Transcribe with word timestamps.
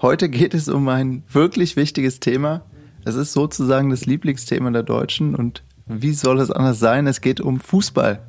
Heute 0.00 0.28
geht 0.28 0.54
es 0.54 0.68
um 0.68 0.88
ein 0.88 1.24
wirklich 1.28 1.74
wichtiges 1.74 2.20
Thema. 2.20 2.62
Es 3.04 3.16
ist 3.16 3.32
sozusagen 3.32 3.90
das 3.90 4.06
Lieblingsthema 4.06 4.70
der 4.70 4.84
Deutschen 4.84 5.34
und 5.34 5.64
wie 5.86 6.12
soll 6.12 6.38
es 6.38 6.52
anders 6.52 6.78
sein? 6.78 7.08
Es 7.08 7.20
geht 7.20 7.40
um 7.40 7.58
Fußball. 7.58 8.20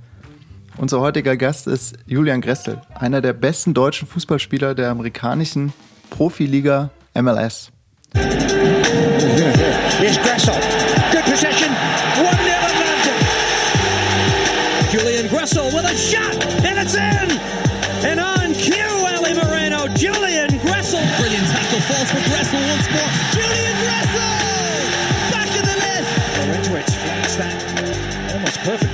Unser 0.78 1.00
heutiger 1.00 1.38
Gast 1.38 1.68
ist 1.68 1.98
Julian 2.08 2.42
Gressel, 2.42 2.82
einer 2.96 3.22
der 3.22 3.34
besten 3.34 3.76
deutschen 3.76 4.08
Fußballspieler 4.08 4.74
der 4.74 4.90
amerikanischen 4.90 5.72
Profiliga 6.10 6.90
MLS. 7.14 7.72
Here's 8.16 10.18
Gressel. 10.24 10.56
Good 11.12 11.26
possession. 11.26 11.79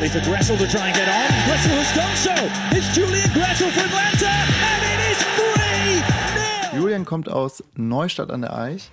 Perfectly 0.05 0.22
for 0.22 0.30
Gressel 0.30 0.58
to 0.58 0.68
try 0.68 0.88
and 0.88 0.95
get 0.95 1.08
on. 1.08 1.27
Gressel 1.48 1.77
has 1.77 1.95
done 1.95 2.16
so. 2.16 2.34
It's 2.76 2.94
Julian 2.94 3.30
Gressel 3.30 3.70
for 3.72 3.82
Atlanta, 3.82 4.30
and 4.30 4.84
it 4.84 5.00
is 5.12 5.18
three. 5.38 6.80
Julian 6.80 7.05
kommt 7.05 7.30
aus 7.30 7.64
Neustadt 7.76 8.31
an 8.31 8.41
der 8.41 8.55
Eich 8.55 8.91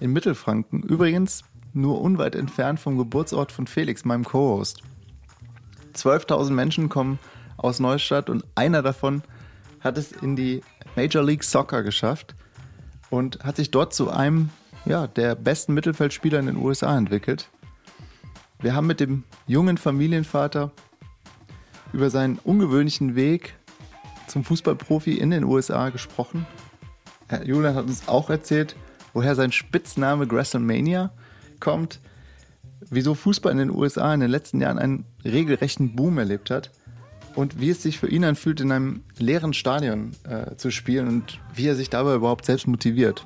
in 0.00 0.12
Mittelfranken. 0.12 0.82
Übrigens 0.82 1.44
nur 1.72 2.00
unweit 2.00 2.34
entfernt 2.34 2.80
vom 2.80 2.98
Geburtsort 2.98 3.52
von 3.52 3.66
Felix, 3.66 4.04
meinem 4.04 4.24
Co-Host. 4.24 4.82
12.000 5.94 6.50
Menschen 6.50 6.88
kommen 6.88 7.18
aus 7.56 7.78
Neustadt 7.78 8.30
und 8.30 8.44
einer 8.54 8.82
davon 8.82 9.22
hat 9.80 9.98
es 9.98 10.12
in 10.12 10.36
die 10.36 10.62
Major 10.96 11.22
League 11.22 11.44
Soccer 11.44 11.82
geschafft 11.82 12.34
und 13.10 13.44
hat 13.44 13.56
sich 13.56 13.70
dort 13.70 13.94
zu 13.94 14.10
einem 14.10 14.50
ja, 14.84 15.06
der 15.06 15.34
besten 15.34 15.74
Mittelfeldspieler 15.74 16.38
in 16.38 16.46
den 16.46 16.56
USA 16.56 16.96
entwickelt. 16.96 17.50
Wir 18.62 18.74
haben 18.74 18.86
mit 18.86 19.00
dem 19.00 19.24
jungen 19.46 19.78
Familienvater 19.78 20.70
über 21.94 22.10
seinen 22.10 22.38
ungewöhnlichen 22.38 23.16
Weg 23.16 23.54
zum 24.26 24.44
Fußballprofi 24.44 25.14
in 25.14 25.30
den 25.30 25.44
USA 25.44 25.88
gesprochen. 25.88 26.46
Julian 27.44 27.74
hat 27.74 27.86
uns 27.86 28.06
auch 28.06 28.28
erzählt, 28.28 28.76
woher 29.14 29.34
sein 29.34 29.50
Spitzname 29.50 30.30
WrestleMania 30.30 31.10
kommt, 31.58 32.00
wieso 32.90 33.14
Fußball 33.14 33.52
in 33.52 33.58
den 33.58 33.70
USA 33.70 34.12
in 34.12 34.20
den 34.20 34.30
letzten 34.30 34.60
Jahren 34.60 34.78
einen 34.78 35.04
regelrechten 35.24 35.96
Boom 35.96 36.18
erlebt 36.18 36.50
hat 36.50 36.70
und 37.34 37.60
wie 37.60 37.70
es 37.70 37.82
sich 37.82 37.98
für 37.98 38.08
ihn 38.08 38.24
anfühlt, 38.24 38.60
in 38.60 38.72
einem 38.72 39.04
leeren 39.16 39.54
Stadion 39.54 40.12
äh, 40.28 40.56
zu 40.56 40.70
spielen 40.70 41.08
und 41.08 41.40
wie 41.54 41.66
er 41.66 41.76
sich 41.76 41.88
dabei 41.88 42.14
überhaupt 42.14 42.44
selbst 42.44 42.66
motiviert. 42.66 43.24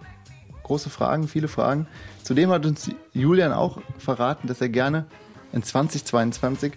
Große 0.62 0.90
Fragen, 0.90 1.28
viele 1.28 1.48
Fragen. 1.48 1.86
Zudem 2.22 2.50
hat 2.50 2.64
uns 2.64 2.90
Julian 3.12 3.52
auch 3.52 3.80
verraten, 3.98 4.48
dass 4.48 4.60
er 4.60 4.70
gerne 4.70 5.06
in 5.54 5.62
2022 5.62 6.72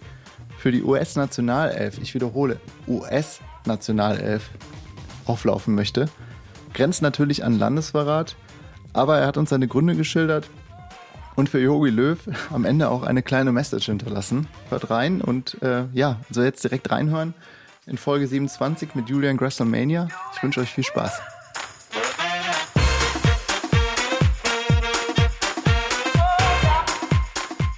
für 0.57 0.71
die 0.71 0.83
US-Nationalelf, 0.83 1.97
ich 1.99 2.13
wiederhole, 2.13 2.59
US-Nationalelf 2.87 4.49
auflaufen 5.25 5.75
möchte. 5.75 6.07
Grenzt 6.73 7.01
natürlich 7.01 7.43
an 7.43 7.57
Landesverrat, 7.57 8.35
aber 8.93 9.17
er 9.17 9.27
hat 9.27 9.37
uns 9.37 9.49
seine 9.49 9.67
Gründe 9.67 9.95
geschildert 9.95 10.49
und 11.35 11.49
für 11.49 11.59
Yogi 11.59 11.89
Löw 11.89 12.17
am 12.51 12.65
Ende 12.65 12.89
auch 12.89 13.03
eine 13.03 13.23
kleine 13.23 13.51
Message 13.51 13.85
hinterlassen. 13.85 14.47
Hört 14.69 14.89
rein 14.89 15.21
und 15.21 15.61
äh, 15.61 15.85
ja, 15.93 16.19
so 16.29 16.43
jetzt 16.43 16.63
direkt 16.63 16.91
reinhören 16.91 17.33
in 17.85 17.97
Folge 17.97 18.27
27 18.27 18.95
mit 18.95 19.09
Julian 19.09 19.37
Gresslemania. 19.37 20.07
Ich 20.35 20.43
wünsche 20.43 20.59
euch 20.59 20.73
viel 20.73 20.83
Spaß. 20.83 21.36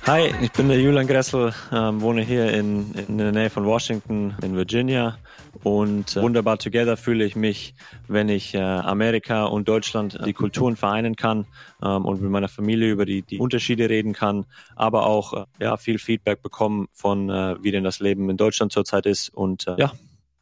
Hi, 0.09 0.33
ich 0.41 0.52
bin 0.53 0.69
der 0.69 0.81
Julian 0.81 1.05
Gressel, 1.05 1.53
ähm, 1.71 2.02
wohne 2.02 2.23
hier 2.23 2.52
in, 2.52 2.95
in 2.95 3.20
der 3.20 3.31
Nähe 3.31 3.52
von 3.52 3.64
Washington 3.67 4.33
in 4.42 4.55
Virginia 4.55 5.20
und 5.61 6.17
äh, 6.17 6.21
wunderbar 6.23 6.58
together 6.58 6.97
fühle 6.97 7.23
ich 7.23 7.36
mich, 7.36 7.75
wenn 8.08 8.27
ich 8.27 8.55
äh, 8.55 8.58
Amerika 8.59 9.45
und 9.45 9.67
Deutschland 9.69 10.19
die 10.25 10.33
Kulturen 10.33 10.77
vereinen 10.77 11.15
kann 11.15 11.45
ähm, 11.83 12.05
und 12.05 12.23
mit 12.23 12.31
meiner 12.31 12.48
Familie 12.48 12.89
über 12.89 13.05
die, 13.05 13.21
die 13.21 13.37
Unterschiede 13.37 13.87
reden 13.87 14.14
kann, 14.14 14.48
aber 14.75 15.05
auch 15.05 15.33
äh, 15.33 15.45
ja, 15.59 15.77
viel 15.77 15.99
Feedback 15.99 16.42
bekommen 16.42 16.87
von, 16.92 17.30
äh, 17.30 17.58
wie 17.61 17.69
denn 17.69 17.83
das 17.83 17.99
Leben 17.99 18.31
in 18.31 18.37
Deutschland 18.37 18.71
zurzeit 18.71 19.05
ist 19.05 19.30
und 19.30 19.67
äh, 19.67 19.75
ja. 19.77 19.92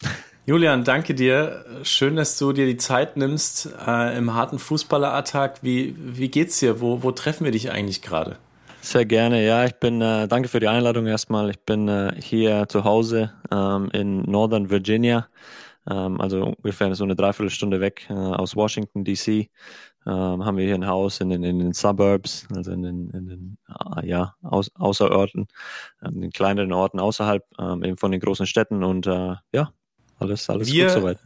Julian, 0.46 0.86
danke 0.86 1.14
dir. 1.14 1.66
Schön, 1.84 2.16
dass 2.16 2.38
du 2.38 2.54
dir 2.54 2.68
die 2.68 2.78
Zeit 2.78 3.18
nimmst 3.18 3.70
äh, 3.86 4.18
im 4.18 4.34
harten 4.34 4.60
Fußballeralltag. 4.60 5.62
Wie, 5.62 5.94
wie 5.98 6.30
geht's 6.30 6.58
dir? 6.60 6.80
Wo, 6.80 7.04
wo 7.04 7.12
treffen 7.12 7.44
wir 7.44 7.52
dich 7.52 7.70
eigentlich 7.70 8.02
gerade? 8.02 8.38
Sehr 8.88 9.06
gerne, 9.06 9.46
ja. 9.46 9.66
Ich 9.66 9.74
bin, 9.74 10.00
äh, 10.02 10.30
danke 10.30 10.48
für 10.48 10.62
die 10.62 10.70
Einladung 10.70 11.08
erstmal. 11.08 11.50
Ich 11.50 11.60
bin 11.60 11.90
äh, 11.90 12.14
hier 12.22 12.70
zu 12.70 12.86
Hause 12.86 13.34
ähm, 13.52 13.90
in 13.92 14.22
Northern 14.22 14.70
Virginia, 14.70 15.28
ähm, 15.90 16.22
also 16.22 16.56
ungefähr 16.56 16.96
so 16.96 17.04
eine 17.04 17.18
Dreiviertelstunde 17.18 17.82
weg 17.82 18.08
äh, 18.10 18.14
aus 18.14 18.56
Washington, 18.56 19.04
D.C. 19.04 19.50
Ähm, 20.06 20.46
haben 20.46 20.56
wir 20.56 20.64
hier 20.64 20.76
ein 20.76 20.88
Haus 20.88 21.20
in 21.20 21.32
den, 21.32 21.44
in 21.44 21.60
den 21.60 21.74
Suburbs, 21.74 22.48
also 22.56 22.72
in 22.72 22.84
den, 22.84 23.10
in 23.10 23.28
den 23.28 23.58
äh, 23.68 24.08
ja, 24.08 24.36
Aus, 24.42 24.72
Außerorten, 24.76 25.50
in 26.06 26.22
den 26.22 26.32
kleineren 26.32 26.72
Orten 26.72 27.02
außerhalb 27.02 27.44
ähm, 27.60 27.84
eben 27.84 27.98
von 27.98 28.14
den 28.14 28.22
großen 28.22 28.48
Städten 28.48 28.86
und 28.86 29.06
äh, 29.06 29.36
ja, 29.52 29.74
alles, 30.18 30.50
alles 30.50 30.72
wir 30.72 30.86
gut 30.86 30.94
soweit. 30.94 31.20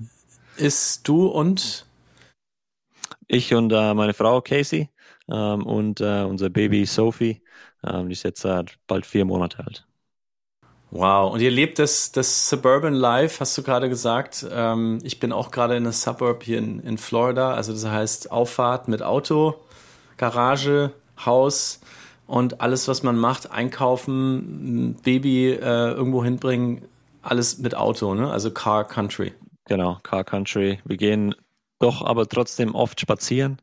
Ist 0.57 1.07
du 1.07 1.27
und? 1.27 1.85
Ich 3.27 3.53
und 3.53 3.71
äh, 3.71 3.93
meine 3.93 4.15
Frau 4.15 4.41
Casey 4.41 4.89
ähm, 5.29 5.63
und 5.67 6.01
unser 6.01 6.49
Baby 6.49 6.87
Sophie. 6.87 7.39
Ähm, 7.83 8.07
die 8.07 8.13
ist 8.13 8.23
jetzt 8.23 8.45
äh, 8.45 8.63
bald 8.87 9.05
vier 9.05 9.25
Monate 9.25 9.59
alt. 9.59 9.87
Wow, 10.93 11.33
und 11.33 11.39
ihr 11.39 11.51
lebt 11.51 11.79
das, 11.79 12.11
das 12.11 12.49
Suburban 12.49 12.93
Life, 12.93 13.39
hast 13.39 13.57
du 13.57 13.63
gerade 13.63 13.87
gesagt. 13.87 14.45
Ähm, 14.51 14.99
ich 15.03 15.21
bin 15.21 15.31
auch 15.31 15.51
gerade 15.51 15.77
in 15.77 15.83
einer 15.83 15.93
Suburb 15.93 16.43
hier 16.43 16.57
in, 16.57 16.81
in 16.81 16.97
Florida. 16.97 17.53
Also 17.53 17.71
das 17.71 17.85
heißt 17.85 18.31
Auffahrt 18.31 18.89
mit 18.89 19.01
Auto, 19.01 19.55
Garage, 20.17 20.91
Haus 21.25 21.79
und 22.27 22.59
alles, 22.59 22.89
was 22.89 23.03
man 23.03 23.17
macht, 23.17 23.51
einkaufen, 23.51 24.95
Baby 25.01 25.51
äh, 25.51 25.91
irgendwo 25.91 26.25
hinbringen, 26.25 26.81
alles 27.21 27.59
mit 27.59 27.73
Auto, 27.73 28.13
ne? 28.13 28.29
Also 28.29 28.51
Car 28.51 28.83
Country. 28.85 29.31
Genau, 29.65 29.97
Car 30.03 30.25
Country. 30.25 30.79
Wir 30.83 30.97
gehen 30.97 31.33
doch 31.79 32.01
aber 32.01 32.27
trotzdem 32.27 32.75
oft 32.75 32.99
spazieren 32.99 33.61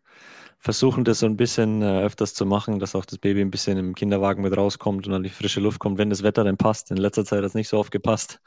versuchen 0.58 1.04
das 1.04 1.20
so 1.20 1.26
ein 1.26 1.36
bisschen 1.36 1.82
äh, 1.82 2.02
öfters 2.02 2.34
zu 2.34 2.44
machen, 2.46 2.78
dass 2.78 2.94
auch 2.94 3.04
das 3.04 3.18
Baby 3.18 3.40
ein 3.42 3.50
bisschen 3.50 3.78
im 3.78 3.94
Kinderwagen 3.94 4.42
mit 4.42 4.56
rauskommt 4.56 5.06
und 5.06 5.14
an 5.14 5.22
die 5.22 5.30
frische 5.30 5.60
Luft 5.60 5.78
kommt, 5.78 5.98
wenn 5.98 6.10
das 6.10 6.22
Wetter 6.22 6.44
dann 6.44 6.56
passt. 6.56 6.90
In 6.90 6.96
letzter 6.96 7.24
Zeit 7.24 7.38
hat 7.38 7.44
es 7.46 7.54
nicht 7.54 7.68
so 7.68 7.78
oft 7.78 7.92
gepasst. 7.92 8.40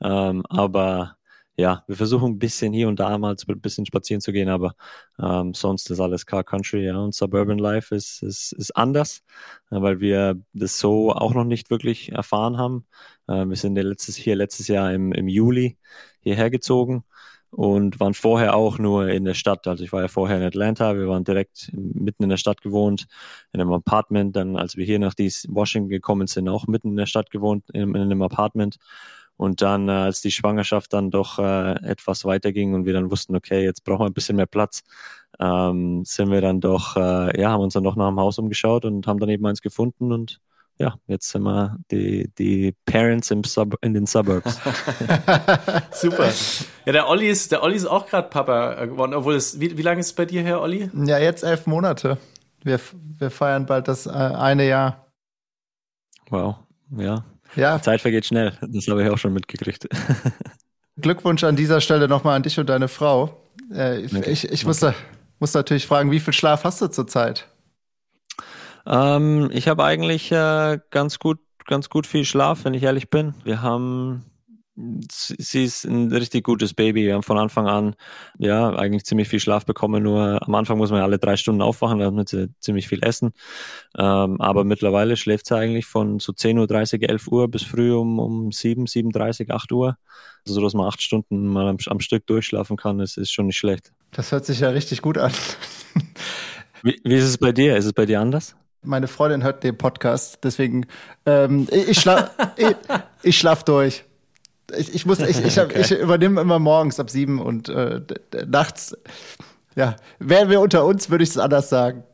Ähm, 0.00 0.42
aber 0.48 1.16
ja, 1.56 1.84
wir 1.86 1.96
versuchen 1.96 2.32
ein 2.32 2.38
bisschen 2.38 2.72
hier 2.72 2.88
und 2.88 3.00
da 3.00 3.16
mal 3.18 3.36
ein 3.36 3.60
bisschen 3.60 3.84
spazieren 3.86 4.20
zu 4.22 4.32
gehen, 4.32 4.48
aber 4.48 4.74
ähm, 5.18 5.52
sonst 5.54 5.90
ist 5.90 6.00
alles 6.00 6.24
Car 6.26 6.44
Country, 6.44 6.86
ja. 6.86 6.96
Und 6.98 7.14
Suburban 7.14 7.58
Life 7.58 7.94
ist, 7.94 8.22
ist, 8.22 8.52
ist 8.52 8.74
anders, 8.76 9.22
äh, 9.70 9.80
weil 9.80 10.00
wir 10.00 10.40
das 10.54 10.78
so 10.78 11.12
auch 11.12 11.34
noch 11.34 11.44
nicht 11.44 11.70
wirklich 11.70 12.12
erfahren 12.12 12.56
haben. 12.56 12.86
Äh, 13.28 13.46
wir 13.46 13.56
sind 13.56 13.76
letztes, 13.76 14.16
hier 14.16 14.36
letztes 14.36 14.68
Jahr 14.68 14.92
im, 14.92 15.12
im 15.12 15.28
Juli 15.28 15.78
hierher 16.20 16.50
gezogen 16.50 17.04
und 17.50 17.98
waren 18.00 18.14
vorher 18.14 18.54
auch 18.54 18.78
nur 18.78 19.08
in 19.08 19.24
der 19.24 19.34
Stadt. 19.34 19.66
Also 19.66 19.84
ich 19.84 19.92
war 19.92 20.02
ja 20.02 20.08
vorher 20.08 20.38
in 20.38 20.42
Atlanta, 20.42 20.96
wir 20.96 21.08
waren 21.08 21.24
direkt 21.24 21.70
mitten 21.72 22.22
in 22.22 22.28
der 22.28 22.36
Stadt 22.36 22.62
gewohnt, 22.62 23.06
in 23.52 23.60
einem 23.60 23.72
Apartment. 23.72 24.36
Dann, 24.36 24.56
als 24.56 24.76
wir 24.76 24.84
hier 24.84 24.98
nach 24.98 25.14
Washington 25.16 25.88
gekommen 25.88 26.26
sind, 26.26 26.48
auch 26.48 26.66
mitten 26.66 26.90
in 26.90 26.96
der 26.96 27.06
Stadt 27.06 27.30
gewohnt, 27.30 27.64
in, 27.72 27.94
in 27.94 27.96
einem 27.96 28.22
Apartment. 28.22 28.76
Und 29.36 29.62
dann, 29.62 29.88
äh, 29.88 29.92
als 29.92 30.20
die 30.20 30.30
Schwangerschaft 30.30 30.92
dann 30.92 31.10
doch 31.10 31.38
äh, 31.38 31.72
etwas 31.82 32.26
weiterging 32.26 32.74
und 32.74 32.84
wir 32.84 32.92
dann 32.92 33.10
wussten, 33.10 33.34
okay, 33.34 33.64
jetzt 33.64 33.84
brauchen 33.84 34.00
wir 34.00 34.06
ein 34.10 34.12
bisschen 34.12 34.36
mehr 34.36 34.46
Platz, 34.46 34.82
ähm, 35.38 36.04
sind 36.04 36.30
wir 36.30 36.42
dann 36.42 36.60
doch, 36.60 36.96
äh, 36.96 37.40
ja, 37.40 37.50
haben 37.50 37.62
uns 37.62 37.72
dann 37.72 37.84
doch 37.84 37.96
nach 37.96 38.08
dem 38.08 38.20
Haus 38.20 38.38
umgeschaut 38.38 38.84
und 38.84 39.06
haben 39.06 39.18
dann 39.18 39.30
eben 39.30 39.46
eins 39.46 39.62
gefunden 39.62 40.12
und 40.12 40.40
ja, 40.80 40.94
jetzt 41.06 41.28
sind 41.28 41.42
wir 41.42 41.76
die, 41.90 42.32
die 42.38 42.74
Parents 42.86 43.30
im 43.30 43.44
Sub, 43.44 43.76
in 43.82 43.92
den 43.92 44.06
Suburbs. 44.06 44.58
Super. 45.92 46.32
Ja, 46.86 46.92
der 46.92 47.06
Olli 47.06 47.28
ist, 47.28 47.52
der 47.52 47.62
Olli 47.62 47.76
ist 47.76 47.84
auch 47.84 48.06
gerade 48.06 48.30
Papa 48.30 48.86
geworden, 48.86 49.12
obwohl 49.12 49.34
es, 49.34 49.60
wie, 49.60 49.76
wie 49.76 49.82
lange 49.82 50.00
ist 50.00 50.06
es 50.06 50.12
bei 50.14 50.24
dir 50.24 50.40
her, 50.40 50.62
Olli? 50.62 50.88
Ja, 50.94 51.18
jetzt 51.18 51.44
elf 51.44 51.66
Monate. 51.66 52.16
Wir, 52.62 52.80
wir 53.18 53.30
feiern 53.30 53.66
bald 53.66 53.88
das 53.88 54.06
äh, 54.06 54.10
eine 54.10 54.66
Jahr. 54.66 55.06
Wow, 56.30 56.56
ja. 56.96 57.24
ja. 57.56 57.76
Die 57.76 57.82
Zeit 57.82 58.00
vergeht 58.00 58.24
schnell. 58.24 58.54
Das 58.62 58.88
habe 58.88 59.02
ich 59.04 59.10
auch 59.10 59.18
schon 59.18 59.34
mitgekriegt. 59.34 59.86
Glückwunsch 60.96 61.44
an 61.44 61.56
dieser 61.56 61.82
Stelle 61.82 62.08
nochmal 62.08 62.36
an 62.36 62.42
dich 62.42 62.58
und 62.58 62.70
deine 62.70 62.88
Frau. 62.88 63.36
Äh, 63.70 64.06
okay. 64.06 64.30
Ich, 64.30 64.50
ich 64.50 64.64
muss, 64.64 64.80
muss 65.40 65.52
natürlich 65.52 65.86
fragen, 65.86 66.10
wie 66.10 66.20
viel 66.20 66.32
Schlaf 66.32 66.64
hast 66.64 66.80
du 66.80 66.86
zurzeit? 66.86 67.49
Ähm, 68.86 69.50
ich 69.52 69.68
habe 69.68 69.84
eigentlich 69.84 70.30
äh, 70.32 70.78
ganz 70.90 71.18
gut, 71.18 71.38
ganz 71.66 71.88
gut 71.88 72.06
viel 72.06 72.24
Schlaf, 72.24 72.64
wenn 72.64 72.74
ich 72.74 72.82
ehrlich 72.82 73.10
bin. 73.10 73.34
Wir 73.44 73.62
haben 73.62 74.24
sie 75.10 75.64
ist 75.64 75.84
ein 75.84 76.12
richtig 76.12 76.44
gutes 76.44 76.74
Baby. 76.74 77.04
Wir 77.04 77.14
haben 77.14 77.22
von 77.22 77.38
Anfang 77.38 77.66
an 77.66 77.94
ja 78.38 78.70
eigentlich 78.70 79.04
ziemlich 79.04 79.28
viel 79.28 79.40
Schlaf 79.40 79.64
bekommen. 79.66 80.02
Nur 80.02 80.40
am 80.46 80.54
Anfang 80.54 80.78
muss 80.78 80.90
man 80.90 80.98
ja 81.00 81.04
alle 81.04 81.18
drei 81.18 81.36
Stunden 81.36 81.62
aufwachen, 81.62 81.98
da 81.98 82.10
muss 82.10 82.30
sie 82.30 82.48
ziemlich 82.60 82.88
viel 82.88 83.02
essen. 83.02 83.32
Ähm, 83.98 84.40
aber 84.40 84.64
mittlerweile 84.64 85.16
schläft 85.16 85.46
sie 85.46 85.56
eigentlich 85.56 85.86
von 85.86 86.18
so 86.18 86.32
10.30 86.32 87.02
Uhr, 87.02 87.08
11 87.08 87.28
Uhr 87.28 87.50
bis 87.50 87.62
früh 87.62 87.92
um, 87.92 88.18
um 88.18 88.52
7, 88.52 88.86
7.30 88.86 89.50
8 89.50 89.72
Uhr. 89.72 89.96
Also, 90.46 90.54
so 90.54 90.60
dass 90.62 90.74
man 90.74 90.86
acht 90.86 91.02
Stunden 91.02 91.46
mal 91.46 91.68
am, 91.68 91.76
am 91.86 92.00
Stück 92.00 92.26
durchschlafen 92.26 92.76
kann, 92.76 92.98
das 92.98 93.16
ist 93.16 93.32
schon 93.32 93.46
nicht 93.46 93.58
schlecht. 93.58 93.92
Das 94.12 94.32
hört 94.32 94.46
sich 94.46 94.60
ja 94.60 94.70
richtig 94.70 95.02
gut 95.02 95.18
an. 95.18 95.32
Wie, 96.82 96.98
wie 97.04 97.16
ist 97.16 97.24
es 97.24 97.36
bei 97.36 97.52
dir? 97.52 97.76
Ist 97.76 97.84
es 97.84 97.92
bei 97.92 98.06
dir 98.06 98.20
anders? 98.20 98.56
Meine 98.82 99.08
Freundin 99.08 99.42
hört 99.42 99.62
den 99.62 99.76
Podcast, 99.76 100.38
deswegen 100.42 100.86
ähm, 101.26 101.68
ich, 101.70 101.88
ich 101.90 102.00
schlaf 102.00 102.30
ich, 102.56 102.76
ich 103.22 103.38
schlaf 103.38 103.64
durch. 103.64 104.04
Ich, 104.76 104.94
ich 104.94 105.04
muss, 105.04 105.18
ich, 105.18 105.44
ich, 105.44 105.60
okay. 105.60 105.80
ich 105.80 105.90
übernehme 105.90 106.40
immer 106.40 106.58
morgens 106.58 107.00
ab 107.00 107.10
sieben 107.10 107.40
und 107.40 107.68
äh, 107.68 108.00
nachts. 108.46 108.96
Ja, 109.74 109.96
wären 110.18 110.48
wir 110.48 110.60
unter 110.60 110.84
uns, 110.84 111.10
würde 111.10 111.24
ich 111.24 111.30
es 111.30 111.38
anders 111.38 111.68
sagen. 111.68 112.04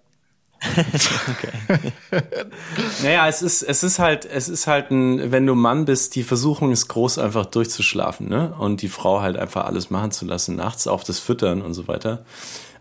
okay. 0.62 2.22
naja, 3.02 3.28
es 3.28 3.42
ist, 3.42 3.62
es 3.62 3.82
ist 3.82 3.98
halt, 3.98 4.24
es 4.24 4.48
ist 4.48 4.66
halt 4.66 4.90
ein, 4.90 5.30
wenn 5.30 5.46
du 5.46 5.54
Mann 5.54 5.84
bist, 5.84 6.14
die 6.14 6.22
Versuchung 6.22 6.72
ist 6.72 6.88
groß, 6.88 7.18
einfach 7.18 7.46
durchzuschlafen, 7.46 8.28
ne? 8.28 8.54
Und 8.58 8.80
die 8.80 8.88
Frau 8.88 9.20
halt 9.20 9.36
einfach 9.36 9.66
alles 9.66 9.90
machen 9.90 10.12
zu 10.12 10.24
lassen, 10.24 10.56
nachts 10.56 10.86
auch 10.86 11.04
das 11.04 11.18
Füttern 11.18 11.60
und 11.60 11.74
so 11.74 11.88
weiter. 11.88 12.24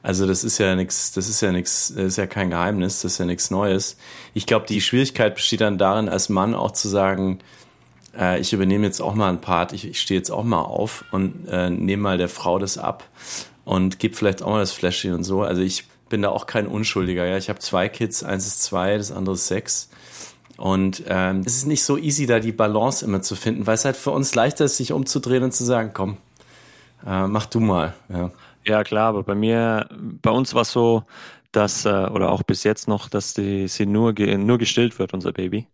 Also 0.06 0.28
das 0.28 0.44
ist 0.44 0.60
ja 0.60 0.75
nichts, 0.75 1.13
das 1.13 1.28
ist 1.28 1.42
ja 1.42 1.52
nichts, 1.52 1.90
ist 1.90 2.19
ja 2.19 2.28
kein 2.28 2.52
Geheimnis, 2.52 3.02
das 3.02 3.13
ist 3.13 3.18
ja 3.18 3.25
nichts 3.25 3.50
Neues. 3.50 3.98
Ich 4.36 4.46
glaube, 4.46 4.68
die 4.68 4.80
Schwierigkeit 4.80 5.34
besteht 5.34 5.62
dann 5.62 5.80
darin, 5.80 6.10
als 6.10 6.30
Mann 6.30 6.54
auch 6.54 6.74
zu 6.74 6.88
sagen, 6.90 7.40
äh, 8.16 8.40
ich 8.40 8.54
übernehme 8.54 8.86
jetzt 8.86 9.02
auch 9.02 9.16
mal 9.16 9.30
einen 9.30 9.42
Part, 9.42 9.74
ich, 9.74 9.84
ich 9.88 10.00
stehe 10.00 10.19
jetzt 10.19 10.30
auch 10.30 10.44
mal 10.44 10.62
auf 10.62 11.06
und 11.10 11.48
äh, 11.50 11.72
nehme 11.72 12.04
mal 12.04 12.19
der 12.19 12.30
Frau 12.30 12.60
das 12.60 12.78
ab 12.78 13.04
und 13.63 13.98
gebe 13.98 14.16
vielleicht 14.16 14.44
auch 14.44 14.52
mal 14.52 14.60
das 14.60 14.74
Fläschchen 14.74 15.12
und 15.16 15.24
so. 15.24 15.42
Also 15.42 15.63
ich 15.63 15.88
bin 16.08 16.22
da 16.22 16.30
auch 16.30 16.46
kein 16.46 16.68
Unschuldiger. 16.68 17.25
Ja, 17.25 17.38
ich 17.38 17.50
habe 17.50 17.58
zwei 17.58 17.90
Kids, 17.90 18.24
eins 18.24 18.46
ist 18.46 18.62
zwei, 18.62 18.98
das 18.98 19.12
andere 19.12 19.34
ist 19.34 19.48
sechs. 19.48 19.90
Und 20.56 21.01
ähm, 21.08 21.42
es 21.48 21.58
ist 21.58 21.66
nicht 21.66 21.84
so 21.84 21.98
easy, 21.98 22.28
da 22.28 22.40
die 22.40 22.51
Balance 22.51 23.04
immer 23.04 23.24
zu 23.24 23.36
finden, 23.36 23.66
weil 23.66 23.74
es 23.74 23.86
halt 23.86 23.98
für 23.98 24.12
uns 24.12 24.36
leichter 24.36 24.66
ist, 24.66 24.78
sich 24.78 24.92
umzudrehen 24.92 25.42
und 25.42 25.56
zu 25.56 25.66
sagen, 25.66 25.90
komm, 25.96 26.18
äh, 27.08 27.25
mach 27.25 27.48
du 27.48 27.60
mal. 27.60 27.96
Ja. 28.10 28.30
Ja, 28.67 28.83
klar, 28.83 29.09
aber 29.09 29.23
bei 29.23 29.35
mir, 29.35 29.88
bei 29.91 30.31
uns 30.31 30.53
war 30.53 30.63
es 30.63 30.71
so, 30.71 31.03
dass, 31.51 31.85
äh, 31.85 31.89
oder 31.89 32.31
auch 32.31 32.44
bis 32.44 32.63
jetzt 32.63 32.88
noch, 32.88 33.09
dass 33.09 33.33
die, 33.33 33.67
sie 33.67 33.85
nur, 33.85 34.13
nur 34.13 34.57
gestillt 34.57 35.00
wird, 35.00 35.13
unser 35.13 35.31
Baby. 35.31 35.67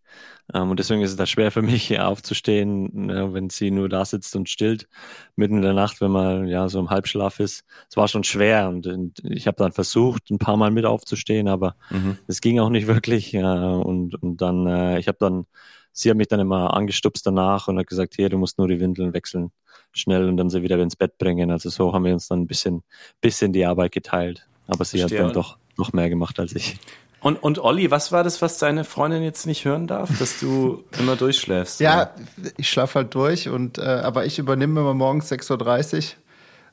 Ähm, 0.53 0.69
und 0.69 0.79
deswegen 0.79 1.01
ist 1.01 1.11
es 1.11 1.15
da 1.15 1.25
schwer 1.25 1.51
für 1.51 1.61
mich, 1.61 1.87
hier 1.87 2.07
aufzustehen, 2.07 3.09
äh, 3.09 3.33
wenn 3.33 3.49
sie 3.49 3.71
nur 3.71 3.89
da 3.89 4.05
sitzt 4.05 4.35
und 4.35 4.49
stillt, 4.49 4.87
mitten 5.35 5.57
in 5.57 5.61
der 5.61 5.73
Nacht, 5.73 6.01
wenn 6.01 6.11
man 6.11 6.47
ja 6.47 6.67
so 6.69 6.79
im 6.79 6.89
Halbschlaf 6.89 7.39
ist. 7.39 7.63
Es 7.89 7.97
war 7.97 8.07
schon 8.07 8.23
schwer 8.23 8.69
und, 8.69 9.21
ich 9.23 9.47
habe 9.47 9.57
dann 9.57 9.71
versucht, 9.71 10.29
ein 10.29 10.39
paar 10.39 10.57
Mal 10.57 10.71
mit 10.71 10.85
aufzustehen, 10.85 11.47
aber 11.47 11.75
mhm. 11.89 12.17
es 12.27 12.37
mhm. 12.37 12.41
ging 12.41 12.59
auch 12.59 12.69
nicht 12.69 12.87
wirklich. 12.87 13.35
Und, 13.35 14.15
und 14.21 14.37
dann, 14.41 14.67
äh, 14.67 14.99
ich 14.99 15.07
habe 15.07 15.17
dann, 15.19 15.45
sie 15.93 16.09
hat 16.09 16.17
mich 16.17 16.27
dann 16.27 16.39
immer 16.39 16.73
angestupst 16.75 17.25
danach 17.25 17.67
und 17.67 17.79
hat 17.79 17.87
gesagt, 17.87 18.15
hier, 18.15 18.29
du 18.29 18.37
musst 18.37 18.57
nur 18.57 18.67
die 18.67 18.79
Windeln 18.79 19.13
wechseln 19.13 19.51
schnell 19.93 20.27
und 20.27 20.37
dann 20.37 20.49
sie 20.49 20.61
wieder 20.61 20.79
ins 20.79 20.95
Bett 20.95 21.17
bringen. 21.17 21.51
Also 21.51 21.69
so 21.69 21.93
haben 21.93 22.05
wir 22.05 22.13
uns 22.13 22.27
dann 22.27 22.41
ein 22.41 22.47
bisschen, 22.47 22.83
bisschen 23.19 23.53
die 23.53 23.65
Arbeit 23.65 23.91
geteilt. 23.91 24.47
Aber 24.67 24.85
sie 24.85 24.99
Verstehe. 24.99 25.19
hat 25.19 25.27
dann 25.27 25.33
doch 25.33 25.57
noch 25.77 25.93
mehr 25.93 26.09
gemacht 26.09 26.39
als 26.39 26.55
ich. 26.55 26.77
Und, 27.19 27.41
und 27.43 27.59
Olli, 27.59 27.91
was 27.91 28.11
war 28.11 28.23
das, 28.23 28.41
was 28.41 28.57
deine 28.57 28.83
Freundin 28.83 29.21
jetzt 29.21 29.45
nicht 29.45 29.63
hören 29.63 29.85
darf, 29.85 30.17
dass 30.17 30.39
du 30.39 30.83
immer 30.99 31.15
durchschläfst? 31.15 31.79
Ja, 31.79 32.13
oder? 32.37 32.51
ich 32.57 32.69
schlafe 32.69 32.99
halt 32.99 33.13
durch 33.13 33.47
und 33.47 33.77
äh, 33.77 33.81
aber 33.81 34.25
ich 34.25 34.39
übernehme 34.39 34.79
immer 34.79 34.95
morgens 34.95 35.31
6.30 35.31 36.15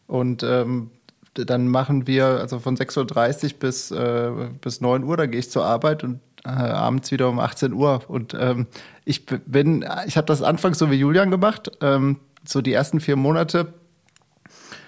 Uhr 0.09 0.17
und 0.17 0.43
ähm, 0.43 0.91
dann 1.35 1.69
machen 1.69 2.07
wir 2.07 2.27
also 2.27 2.59
von 2.59 2.77
6.30 2.77 3.45
Uhr 3.45 3.59
bis, 3.59 3.91
äh, 3.91 4.31
bis 4.61 4.81
9 4.81 5.05
Uhr, 5.05 5.17
da 5.17 5.27
gehe 5.27 5.39
ich 5.39 5.51
zur 5.51 5.65
Arbeit 5.65 6.03
und 6.03 6.21
äh, 6.45 6.49
abends 6.49 7.11
wieder 7.11 7.29
um 7.29 7.39
18 7.39 7.73
Uhr. 7.73 8.01
Und 8.09 8.35
ähm, 8.39 8.67
ich 9.05 9.27
bin, 9.27 9.85
ich 10.07 10.17
habe 10.17 10.27
das 10.27 10.43
anfangs 10.43 10.79
so 10.79 10.91
wie 10.91 10.97
Julian 10.97 11.31
gemacht. 11.31 11.71
Ähm, 11.81 12.21
so 12.49 12.63
die 12.63 12.73
ersten 12.73 13.01
vier 13.01 13.17
Monate, 13.17 13.75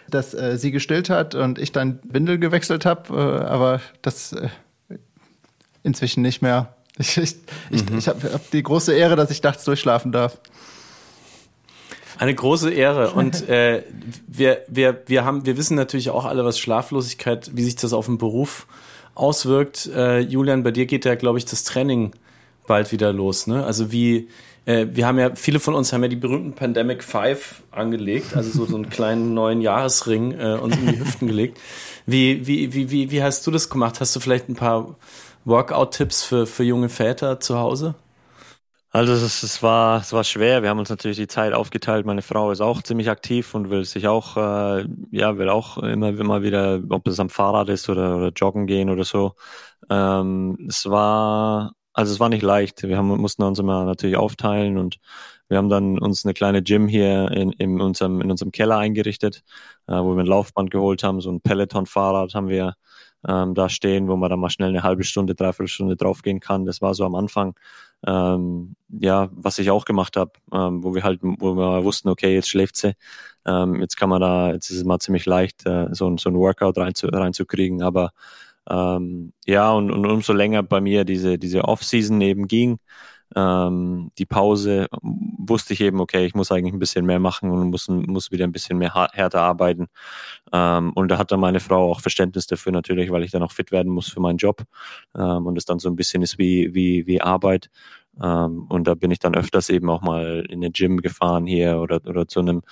dass 0.08 0.34
äh, 0.34 0.56
sie 0.56 0.70
gestillt 0.70 1.10
hat 1.10 1.34
und 1.34 1.58
ich 1.58 1.72
dann 1.72 2.00
Windel 2.04 2.38
gewechselt 2.38 2.86
habe, 2.86 3.14
äh, 3.14 3.44
aber 3.44 3.80
das 4.02 4.32
äh, 4.32 4.48
inzwischen 5.82 6.22
nicht 6.22 6.42
mehr. 6.42 6.74
Ich, 6.98 7.16
ich, 7.18 7.36
mhm. 7.70 7.98
ich, 7.98 8.08
habe 8.08 8.32
hab 8.32 8.50
die 8.50 8.62
große 8.62 8.94
Ehre, 8.94 9.14
dass 9.16 9.30
ich 9.30 9.42
nachts 9.42 9.64
durchschlafen 9.64 10.10
darf. 10.10 10.38
Eine 12.18 12.34
große 12.34 12.72
Ehre. 12.72 13.10
Und 13.14 13.48
äh, 13.48 13.84
wir, 14.26 14.62
wir, 14.68 15.02
wir, 15.06 15.24
haben, 15.24 15.46
wir 15.46 15.56
wissen 15.56 15.76
natürlich 15.76 16.10
auch 16.10 16.24
alle, 16.24 16.44
was 16.44 16.58
Schlaflosigkeit, 16.58 17.50
wie 17.54 17.62
sich 17.62 17.76
das 17.76 17.92
auf 17.92 18.06
den 18.06 18.18
Beruf 18.18 18.66
auswirkt. 19.14 19.86
Äh, 19.94 20.20
Julian, 20.20 20.62
bei 20.62 20.70
dir 20.70 20.86
geht 20.86 21.04
ja, 21.04 21.14
glaube 21.14 21.38
ich, 21.38 21.44
das 21.44 21.64
Training 21.64 22.12
bald 22.70 22.92
wieder 22.92 23.12
los. 23.12 23.48
Ne? 23.48 23.64
Also 23.66 23.90
wie, 23.90 24.28
äh, 24.64 24.86
wir 24.92 25.04
haben 25.04 25.18
ja, 25.18 25.34
viele 25.34 25.58
von 25.58 25.74
uns 25.74 25.92
haben 25.92 26.04
ja 26.04 26.08
die 26.08 26.14
berühmten 26.14 26.52
Pandemic 26.52 27.02
Five 27.02 27.62
angelegt, 27.72 28.36
also 28.36 28.50
so, 28.50 28.64
so 28.64 28.76
einen 28.76 28.88
kleinen 28.88 29.34
neuen 29.40 29.60
Jahresring 29.60 30.38
äh, 30.38 30.54
uns 30.54 30.76
in 30.76 30.86
die 30.86 31.00
Hüften 31.00 31.26
gelegt. 31.26 31.58
Wie, 32.06 32.46
wie, 32.46 32.72
wie, 32.72 32.90
wie, 32.92 33.10
wie 33.10 33.22
hast 33.24 33.44
du 33.44 33.50
das 33.50 33.70
gemacht? 33.70 34.00
Hast 34.00 34.14
du 34.14 34.20
vielleicht 34.20 34.48
ein 34.48 34.54
paar 34.54 34.94
Workout-Tipps 35.44 36.22
für, 36.22 36.46
für 36.46 36.62
junge 36.62 36.88
Väter 36.88 37.40
zu 37.40 37.58
Hause? 37.58 37.96
Also 38.92 39.12
es, 39.12 39.42
es, 39.42 39.62
war 39.62 40.00
es 40.00 40.12
war 40.12 40.24
schwer. 40.24 40.62
Wir 40.62 40.70
haben 40.70 40.78
uns 40.80 40.90
natürlich 40.90 41.16
die 41.16 41.28
Zeit 41.28 41.52
aufgeteilt. 41.52 42.06
Meine 42.06 42.22
Frau 42.22 42.50
ist 42.52 42.60
auch 42.60 42.82
ziemlich 42.82 43.08
aktiv 43.10 43.54
und 43.54 43.70
will 43.70 43.84
sich 43.84 44.08
auch 44.08 44.36
äh, 44.36 44.84
ja 45.12 45.38
will 45.38 45.48
auch 45.48 45.78
immer 45.78 46.08
immer 46.08 46.42
wieder, 46.42 46.80
ob 46.88 47.06
es 47.06 47.20
am 47.20 47.30
Fahrrad 47.30 47.68
ist 47.68 47.88
oder, 47.88 48.16
oder 48.16 48.30
joggen 48.30 48.66
gehen 48.66 48.90
oder 48.90 49.04
so. 49.04 49.34
Ähm, 49.88 50.66
es 50.68 50.86
war 50.90 51.72
also 52.00 52.14
es 52.14 52.20
war 52.20 52.30
nicht 52.30 52.42
leicht. 52.42 52.82
Wir 52.82 52.96
haben, 52.96 53.08
mussten 53.08 53.42
uns 53.42 53.58
immer 53.58 53.84
natürlich 53.84 54.16
aufteilen 54.16 54.78
und 54.78 54.98
wir 55.48 55.58
haben 55.58 55.68
dann 55.68 55.98
uns 55.98 56.24
eine 56.24 56.32
kleine 56.32 56.62
Gym 56.62 56.88
hier 56.88 57.30
in, 57.30 57.52
in, 57.52 57.78
unserem, 57.80 58.22
in 58.22 58.30
unserem 58.30 58.52
Keller 58.52 58.78
eingerichtet, 58.78 59.42
äh, 59.86 59.92
wo 59.92 60.14
wir 60.14 60.22
ein 60.22 60.26
Laufband 60.26 60.70
geholt 60.70 61.02
haben. 61.02 61.20
So 61.20 61.30
ein 61.30 61.42
Peloton-Fahrrad 61.42 62.34
haben 62.34 62.48
wir 62.48 62.74
ähm, 63.28 63.54
da 63.54 63.68
stehen, 63.68 64.08
wo 64.08 64.16
man 64.16 64.30
dann 64.30 64.40
mal 64.40 64.48
schnell 64.48 64.70
eine 64.70 64.82
halbe 64.82 65.04
Stunde, 65.04 65.34
dreiviertel 65.34 65.68
Stunde 65.68 65.96
draufgehen 65.96 66.40
kann. 66.40 66.64
Das 66.64 66.80
war 66.80 66.94
so 66.94 67.04
am 67.04 67.14
Anfang, 67.14 67.54
ähm, 68.06 68.76
ja, 68.88 69.28
was 69.32 69.58
ich 69.58 69.70
auch 69.70 69.84
gemacht 69.84 70.16
habe, 70.16 70.32
ähm, 70.54 70.82
wo 70.82 70.94
wir 70.94 71.02
halt, 71.02 71.20
wo 71.22 71.54
wir 71.54 71.84
wussten, 71.84 72.08
okay, 72.08 72.32
jetzt 72.32 72.48
schläft 72.48 72.76
sie. 72.76 72.94
Ähm, 73.44 73.80
jetzt 73.82 73.98
kann 73.98 74.08
man 74.08 74.22
da, 74.22 74.52
jetzt 74.52 74.70
ist 74.70 74.78
es 74.78 74.84
mal 74.84 75.00
ziemlich 75.00 75.26
leicht, 75.26 75.66
äh, 75.66 75.88
so, 75.92 76.16
so 76.16 76.30
ein 76.30 76.36
Workout 76.36 76.78
reinzu, 76.78 77.08
reinzukriegen, 77.08 77.82
aber 77.82 78.12
ähm, 78.68 79.32
ja, 79.46 79.70
und, 79.72 79.90
und 79.90 80.06
umso 80.06 80.32
länger 80.32 80.62
bei 80.62 80.80
mir 80.80 81.04
diese, 81.04 81.38
diese 81.38 81.64
Off-Season 81.64 82.20
eben 82.20 82.48
ging, 82.48 82.78
ähm, 83.36 84.10
die 84.18 84.26
Pause, 84.26 84.88
wusste 85.02 85.72
ich 85.72 85.80
eben, 85.80 86.00
okay, 86.00 86.26
ich 86.26 86.34
muss 86.34 86.50
eigentlich 86.50 86.74
ein 86.74 86.78
bisschen 86.80 87.06
mehr 87.06 87.20
machen 87.20 87.50
und 87.50 87.70
muss, 87.70 87.88
muss 87.88 88.30
wieder 88.30 88.44
ein 88.44 88.52
bisschen 88.52 88.78
mehr 88.78 88.94
härter 89.12 89.40
arbeiten. 89.42 89.86
Ähm, 90.52 90.92
und 90.94 91.08
da 91.08 91.18
hat 91.18 91.30
dann 91.32 91.40
meine 91.40 91.60
Frau 91.60 91.90
auch 91.90 92.00
Verständnis 92.00 92.46
dafür 92.46 92.72
natürlich, 92.72 93.10
weil 93.10 93.22
ich 93.24 93.30
dann 93.30 93.42
auch 93.42 93.52
fit 93.52 93.70
werden 93.72 93.92
muss 93.92 94.08
für 94.08 94.20
meinen 94.20 94.38
Job 94.38 94.64
ähm, 95.16 95.46
und 95.46 95.56
es 95.58 95.64
dann 95.64 95.78
so 95.78 95.88
ein 95.88 95.96
bisschen 95.96 96.22
ist 96.22 96.38
wie, 96.38 96.74
wie, 96.74 97.06
wie 97.06 97.20
Arbeit. 97.20 97.70
Ähm, 98.22 98.66
und 98.68 98.86
da 98.86 98.94
bin 98.94 99.10
ich 99.10 99.18
dann 99.18 99.34
öfters 99.34 99.70
eben 99.70 99.88
auch 99.88 100.02
mal 100.02 100.46
in 100.48 100.60
den 100.60 100.72
Gym 100.72 100.98
gefahren 100.98 101.46
hier 101.46 101.78
oder, 101.78 102.00
oder 102.06 102.28
zu 102.28 102.40
einem 102.40 102.62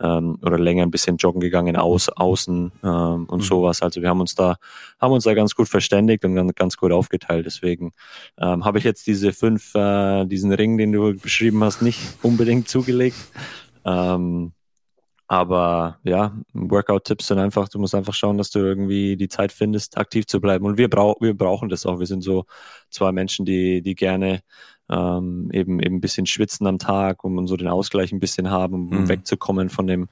ähm, 0.00 0.38
oder 0.42 0.58
länger 0.58 0.82
ein 0.82 0.90
bisschen 0.90 1.16
joggen 1.16 1.40
gegangen 1.40 1.76
aus, 1.76 2.08
außen 2.08 2.72
ähm, 2.82 3.24
und 3.24 3.38
mhm. 3.38 3.44
sowas. 3.44 3.82
Also 3.82 4.02
wir 4.02 4.08
haben 4.08 4.20
uns 4.20 4.34
da, 4.34 4.56
haben 5.00 5.12
uns 5.12 5.24
da 5.24 5.34
ganz 5.34 5.54
gut 5.54 5.68
verständigt 5.68 6.24
und 6.24 6.34
ganz, 6.34 6.54
ganz 6.54 6.76
gut 6.76 6.92
aufgeteilt. 6.92 7.46
Deswegen 7.46 7.92
ähm, 8.38 8.64
habe 8.64 8.78
ich 8.78 8.84
jetzt 8.84 9.06
diese 9.06 9.32
fünf, 9.32 9.74
äh, 9.74 10.26
diesen 10.26 10.52
Ring, 10.52 10.78
den 10.78 10.92
du 10.92 11.14
beschrieben 11.14 11.62
hast, 11.64 11.82
nicht 11.82 12.00
unbedingt 12.22 12.68
zugelegt. 12.68 13.16
Ähm, 13.84 14.52
aber 15.30 15.98
ja, 16.04 16.34
Workout-Tipps 16.54 17.26
sind 17.26 17.38
einfach, 17.38 17.68
du 17.68 17.78
musst 17.78 17.94
einfach 17.94 18.14
schauen, 18.14 18.38
dass 18.38 18.50
du 18.50 18.60
irgendwie 18.60 19.14
die 19.16 19.28
Zeit 19.28 19.52
findest, 19.52 19.98
aktiv 19.98 20.26
zu 20.26 20.40
bleiben. 20.40 20.64
Und 20.64 20.78
wir, 20.78 20.88
brauch, 20.88 21.20
wir 21.20 21.34
brauchen 21.36 21.68
das 21.68 21.84
auch. 21.84 21.98
Wir 21.98 22.06
sind 22.06 22.22
so 22.22 22.46
zwei 22.90 23.12
Menschen, 23.12 23.44
die, 23.44 23.82
die 23.82 23.94
gerne 23.94 24.40
ähm, 24.90 25.50
eben, 25.52 25.80
eben 25.80 25.96
ein 25.96 26.00
bisschen 26.00 26.26
schwitzen 26.26 26.66
am 26.66 26.78
Tag, 26.78 27.24
um, 27.24 27.46
so 27.46 27.56
den 27.56 27.68
Ausgleich 27.68 28.12
ein 28.12 28.20
bisschen 28.20 28.50
haben, 28.50 28.74
um 28.74 29.02
mhm. 29.02 29.08
wegzukommen 29.08 29.68
von 29.68 29.86
dem, 29.86 30.08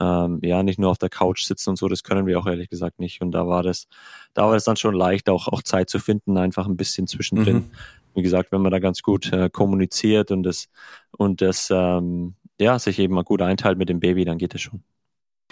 ähm, 0.00 0.38
ja, 0.42 0.62
nicht 0.62 0.78
nur 0.78 0.90
auf 0.90 0.98
der 0.98 1.08
Couch 1.08 1.42
sitzen 1.44 1.70
und 1.70 1.76
so, 1.76 1.88
das 1.88 2.02
können 2.02 2.26
wir 2.26 2.38
auch 2.38 2.46
ehrlich 2.46 2.70
gesagt 2.70 3.00
nicht. 3.00 3.20
Und 3.20 3.32
da 3.32 3.46
war 3.46 3.62
das, 3.62 3.86
da 4.34 4.46
war 4.46 4.54
es 4.54 4.64
dann 4.64 4.76
schon 4.76 4.94
leicht, 4.94 5.28
auch, 5.28 5.48
auch 5.48 5.62
Zeit 5.62 5.90
zu 5.90 5.98
finden, 5.98 6.36
einfach 6.36 6.66
ein 6.66 6.76
bisschen 6.76 7.06
zwischendrin. 7.06 7.56
Mhm. 7.56 7.70
Wie 8.14 8.22
gesagt, 8.22 8.50
wenn 8.50 8.62
man 8.62 8.72
da 8.72 8.78
ganz 8.78 9.02
gut 9.02 9.32
äh, 9.32 9.50
kommuniziert 9.50 10.30
und 10.30 10.42
das, 10.42 10.68
und 11.16 11.40
das, 11.40 11.68
ähm, 11.70 12.34
ja, 12.60 12.78
sich 12.78 12.98
eben 12.98 13.14
mal 13.14 13.24
gut 13.24 13.42
einteilt 13.42 13.78
mit 13.78 13.88
dem 13.88 14.00
Baby, 14.00 14.24
dann 14.24 14.38
geht 14.38 14.54
es 14.54 14.60
schon. 14.60 14.82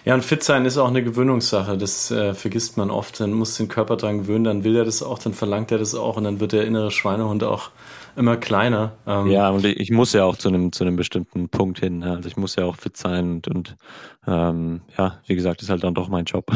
Ja, 0.05 0.15
und 0.15 0.25
fit 0.25 0.43
sein 0.43 0.65
ist 0.65 0.79
auch 0.79 0.89
eine 0.89 1.03
Gewöhnungssache. 1.03 1.77
Das 1.77 2.11
äh, 2.11 2.35
vergisst 2.35 2.77
man 2.77 2.91
oft. 2.91 3.21
Dann 3.21 3.33
muss 3.33 3.57
den 3.57 3.69
Körper 3.69 3.97
dran 3.97 4.19
gewöhnen, 4.19 4.45
dann 4.45 4.65
will 4.65 4.77
er 4.77 4.85
das 4.85 5.03
auch, 5.03 5.19
dann 5.19 5.35
verlangt 5.35 5.73
er 5.73 5.79
das 5.79 5.95
auch 5.95 6.17
und 6.17 6.25
dann 6.25 6.41
wird 6.41 6.53
der 6.53 6.65
innere 6.65 6.91
Schweinehund 6.91 7.43
auch 7.45 7.71
immer 8.19 8.37
kleiner. 8.37 8.93
Ähm 9.07 9.29
ja, 9.29 9.49
und 9.51 9.65
ich 9.65 9.91
muss 9.91 10.13
ja 10.13 10.25
auch 10.25 10.37
zu 10.37 10.49
einem, 10.49 10.73
zu 10.73 10.85
einem 10.85 10.97
bestimmten 10.97 11.49
Punkt 11.49 11.79
hin. 11.79 12.03
Also 12.03 12.29
ich 12.29 12.37
muss 12.37 12.57
ja 12.57 12.65
auch 12.65 12.77
fit 12.77 12.97
sein 12.97 13.31
und, 13.31 13.49
und 13.49 13.77
ähm, 14.27 14.83
ja, 14.99 15.19
wie 15.27 15.35
gesagt, 15.35 15.63
ist 15.63 15.71
halt 15.71 15.85
dann 15.85 15.95
doch 15.95 16.09
mein 16.09 16.25
Job. 16.25 16.51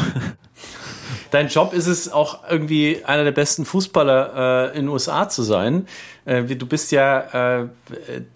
Dein 1.31 1.49
Job 1.49 1.73
ist 1.73 1.87
es 1.87 2.13
auch 2.13 2.41
irgendwie 2.51 3.03
einer 3.05 3.25
der 3.25 3.33
besten 3.33 3.65
Fußballer 3.65 4.73
äh, 4.75 4.79
in 4.79 4.85
den 4.85 4.89
USA 4.89 5.29
zu 5.29 5.43
sein. 5.43 5.87
Äh, 6.27 6.43
du 6.43 6.67
bist 6.67 6.93
ja 6.93 7.63
äh, 7.63 7.69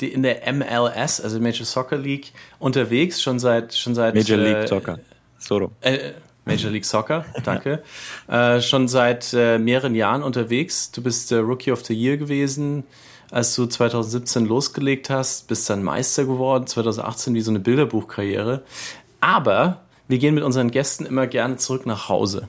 in 0.01 0.23
der 0.23 0.51
MLS, 0.53 1.21
also 1.21 1.39
Major 1.41 1.67
Soccer 1.67 1.99
League, 1.99 2.33
unterwegs, 2.59 3.21
schon 3.21 3.39
seit 3.39 3.75
schon 3.75 3.95
seit 3.95 4.15
Major 4.15 4.39
League 4.39 4.57
äh, 4.57 4.67
Soccer. 4.67 4.99
Solo. 5.39 5.73
Äh, 5.83 6.13
Major 6.47 6.71
League 6.71 6.85
Soccer, 6.85 7.25
danke. 7.45 7.83
äh, 8.29 8.61
schon 8.61 8.89
seit 8.89 9.35
äh, 9.35 9.59
mehreren 9.59 9.95
Jahren 9.95 10.23
unterwegs. 10.23 10.91
Du 10.93 11.03
bist 11.03 11.33
äh, 11.33 11.37
Rookie 11.37 11.73
of 11.73 11.85
the 11.85 11.93
Year 11.93 12.17
gewesen, 12.17 12.85
als 13.31 13.55
du 13.55 13.67
2017 13.67 14.47
losgelegt 14.47 15.11
hast, 15.11 15.49
bist 15.49 15.69
dann 15.69 15.83
Meister 15.83 16.25
geworden, 16.25 16.67
2018 16.67 17.35
wie 17.35 17.41
so 17.41 17.51
eine 17.51 17.61
Bilderbuchkarriere. 17.61 18.63
Aber 19.21 19.83
wir 20.09 20.19
gehen 20.19 20.35
mit 20.35 20.45
unseren 20.45 20.71
Gästen 20.71 21.07
immer 21.07 21.27
gerne 21.27 21.57
zurück 21.57 21.87
nach 21.87 22.09
Hause. 22.09 22.49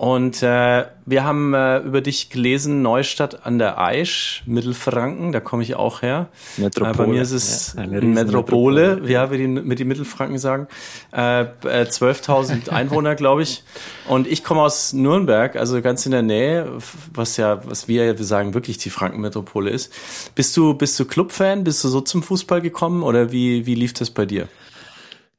Und 0.00 0.42
äh, 0.42 0.86
wir 1.04 1.24
haben 1.24 1.52
äh, 1.52 1.80
über 1.80 2.00
dich 2.00 2.30
gelesen, 2.30 2.80
Neustadt 2.80 3.44
an 3.44 3.58
der 3.58 3.78
Aisch, 3.78 4.42
Mittelfranken, 4.46 5.30
da 5.30 5.40
komme 5.40 5.62
ich 5.62 5.74
auch 5.74 6.00
her. 6.00 6.28
Metropole. 6.56 6.90
Äh, 6.90 6.96
bei 6.96 7.06
mir 7.06 7.20
ist 7.20 7.32
es 7.32 7.74
ja, 7.76 7.86
Metropole, 7.86 8.96
Metropole, 8.96 9.12
ja, 9.12 9.30
wie 9.30 9.36
die, 9.36 9.46
mit 9.46 9.78
die 9.78 9.84
Mittelfranken 9.84 10.38
sagen. 10.38 10.68
Äh, 11.12 11.44
12.000 11.64 12.68
äh, 12.68 12.70
Einwohner, 12.70 13.14
glaube 13.14 13.42
ich. 13.42 13.62
Und 14.08 14.26
ich 14.26 14.42
komme 14.42 14.62
aus 14.62 14.94
Nürnberg, 14.94 15.56
also 15.56 15.82
ganz 15.82 16.06
in 16.06 16.12
der 16.12 16.22
Nähe, 16.22 16.78
was 17.12 17.36
ja, 17.36 17.60
was 17.68 17.86
wir 17.86 18.06
ja 18.06 18.16
wir 18.16 18.24
sagen, 18.24 18.54
wirklich 18.54 18.78
die 18.78 18.88
Frankenmetropole 18.88 19.68
ist. 19.68 19.92
Bist 20.34 20.56
du, 20.56 20.72
bist 20.72 20.98
du 20.98 21.04
Clubfan? 21.04 21.62
Bist 21.62 21.84
du 21.84 21.88
so 21.88 22.00
zum 22.00 22.22
Fußball 22.22 22.62
gekommen 22.62 23.02
oder 23.02 23.32
wie, 23.32 23.66
wie 23.66 23.74
lief 23.74 23.92
das 23.92 24.08
bei 24.08 24.24
dir? 24.24 24.48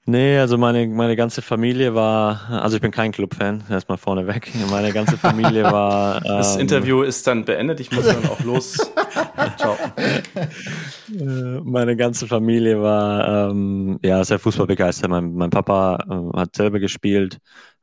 Nee, 0.07 0.39
also 0.39 0.57
meine, 0.57 0.87
meine 0.87 1.15
ganze 1.15 1.43
Familie 1.43 1.93
war, 1.93 2.49
also 2.49 2.75
ich 2.75 2.81
bin 2.81 2.89
kein 2.89 3.11
Clubfan, 3.11 3.63
erstmal 3.69 3.99
vorneweg. 3.99 4.51
Meine 4.71 4.91
ganze 4.91 5.17
Familie 5.17 5.63
war. 5.63 6.01
Ähm, 6.21 6.37
das 6.37 6.55
Interview 6.55 7.01
ist 7.01 7.25
dann 7.27 7.45
beendet, 7.45 7.79
ich 7.79 7.91
muss 7.91 8.05
dann 8.05 8.25
auch 8.25 8.39
los. 8.41 8.77
Ciao. 9.57 9.77
Äh, 9.95 11.61
meine 11.63 11.95
ganze 11.95 12.27
Familie 12.27 12.81
war 12.81 13.49
ähm, 13.49 13.99
ja 14.03 14.23
sehr 14.23 14.39
fußballbegeistert. 14.39 15.09
Mein, 15.09 15.33
mein 15.33 15.49
Papa 15.49 15.99
äh, 16.09 16.37
hat 16.37 16.55
selber 16.55 16.79
gespielt, 16.79 17.39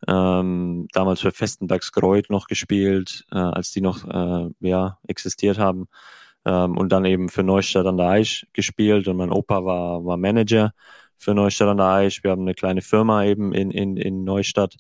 ähm, 0.07 0.89
damals 0.93 1.21
für 1.21 1.33
Festenbergs 1.33 1.93
Greuth 1.93 2.31
noch 2.31 2.47
gespielt, 2.47 3.25
äh, 3.33 3.39
als 3.39 3.73
die 3.73 3.81
noch 3.81 4.05
äh, 4.05 4.51
ja, 4.61 4.99
existiert 5.07 5.59
haben. 5.59 5.89
Ähm, 6.45 6.77
und 6.77 6.91
dann 6.91 7.05
eben 7.05 7.29
für 7.29 7.43
Neustadt 7.43 7.87
an 7.87 7.97
der 7.97 8.09
Aisch 8.09 8.47
gespielt 8.53 9.09
und 9.09 9.17
mein 9.17 9.33
Opa 9.33 9.65
war, 9.65 10.05
war 10.05 10.17
Manager 10.17 10.73
für 11.19 11.35
Neustadt 11.35 11.69
an 11.69 11.77
der 11.79 11.87
Aisch. 11.87 12.23
Wir 12.23 12.31
haben 12.31 12.43
eine 12.43 12.55
kleine 12.55 12.83
Firma 12.83 13.25
eben 13.25 13.53
in, 13.53 13.71
in, 13.71 13.97
in 13.97 14.25
Neustadt, 14.25 14.77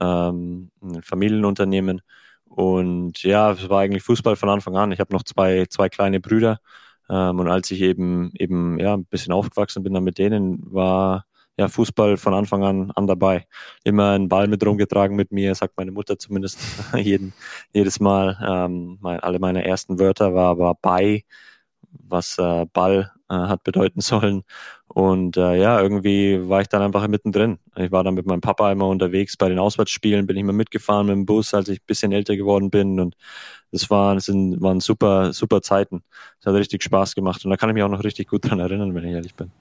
ähm, 0.00 0.70
ein 0.82 1.02
Familienunternehmen. 1.02 2.02
Und 2.44 3.22
ja, 3.22 3.52
es 3.52 3.68
war 3.68 3.80
eigentlich 3.80 4.02
Fußball 4.02 4.36
von 4.36 4.48
Anfang 4.48 4.76
an. 4.76 4.92
Ich 4.92 5.00
habe 5.00 5.12
noch 5.12 5.22
zwei, 5.22 5.66
zwei 5.66 5.88
kleine 5.88 6.20
Brüder. 6.20 6.60
Ähm, 7.10 7.40
und 7.40 7.48
als 7.48 7.70
ich 7.70 7.80
eben, 7.82 8.32
eben 8.38 8.78
ja, 8.78 8.94
ein 8.94 9.04
bisschen 9.06 9.32
aufgewachsen 9.32 9.82
bin 9.82 9.94
dann 9.94 10.04
mit 10.04 10.18
denen, 10.18 10.60
war 10.72 11.24
ja 11.58 11.68
Fußball 11.68 12.16
von 12.16 12.34
Anfang 12.34 12.64
an, 12.64 12.90
an 12.92 13.06
dabei. 13.06 13.46
Immer 13.84 14.12
einen 14.12 14.28
Ball 14.28 14.46
mit 14.48 14.64
rumgetragen 14.64 15.16
mit 15.16 15.32
mir, 15.32 15.54
sagt 15.54 15.76
meine 15.76 15.90
Mutter 15.92 16.18
zumindest 16.18 16.58
jeden, 16.96 17.32
jedes 17.72 18.00
Mal. 18.00 18.38
Ähm, 18.46 18.98
mein, 19.00 19.20
alle 19.20 19.38
meine 19.40 19.64
ersten 19.64 19.98
Wörter 19.98 20.34
war, 20.34 20.58
war 20.58 20.74
bei, 20.80 21.24
was 21.90 22.38
äh, 22.38 22.66
Ball 22.72 23.12
äh, 23.28 23.34
hat 23.34 23.64
bedeuten 23.64 24.00
sollen. 24.00 24.42
Und 24.98 25.36
äh, 25.36 25.54
ja, 25.54 25.80
irgendwie 25.80 26.48
war 26.48 26.60
ich 26.60 26.66
dann 26.66 26.82
einfach 26.82 27.06
mittendrin. 27.06 27.60
Ich 27.76 27.92
war 27.92 28.02
dann 28.02 28.14
mit 28.14 28.26
meinem 28.26 28.40
Papa 28.40 28.72
immer 28.72 28.88
unterwegs 28.88 29.36
bei 29.36 29.48
den 29.48 29.60
Auswärtsspielen, 29.60 30.26
bin 30.26 30.36
ich 30.36 30.42
mal 30.42 30.52
mitgefahren 30.52 31.06
mit 31.06 31.14
dem 31.14 31.24
Bus, 31.24 31.54
als 31.54 31.68
ich 31.68 31.78
ein 31.78 31.86
bisschen 31.86 32.10
älter 32.10 32.36
geworden 32.36 32.68
bin. 32.68 32.98
Und 32.98 33.14
das 33.70 33.88
waren, 33.90 34.18
waren 34.60 34.80
super, 34.80 35.32
super 35.32 35.62
Zeiten. 35.62 36.02
Es 36.40 36.46
hat 36.46 36.54
richtig 36.54 36.82
Spaß 36.82 37.14
gemacht. 37.14 37.44
Und 37.44 37.52
da 37.52 37.56
kann 37.56 37.70
ich 37.70 37.74
mich 37.74 37.84
auch 37.84 37.88
noch 37.88 38.02
richtig 38.02 38.26
gut 38.26 38.50
dran 38.50 38.58
erinnern, 38.58 38.92
wenn 38.92 39.04
ich 39.04 39.12
ehrlich 39.12 39.36
bin. 39.36 39.52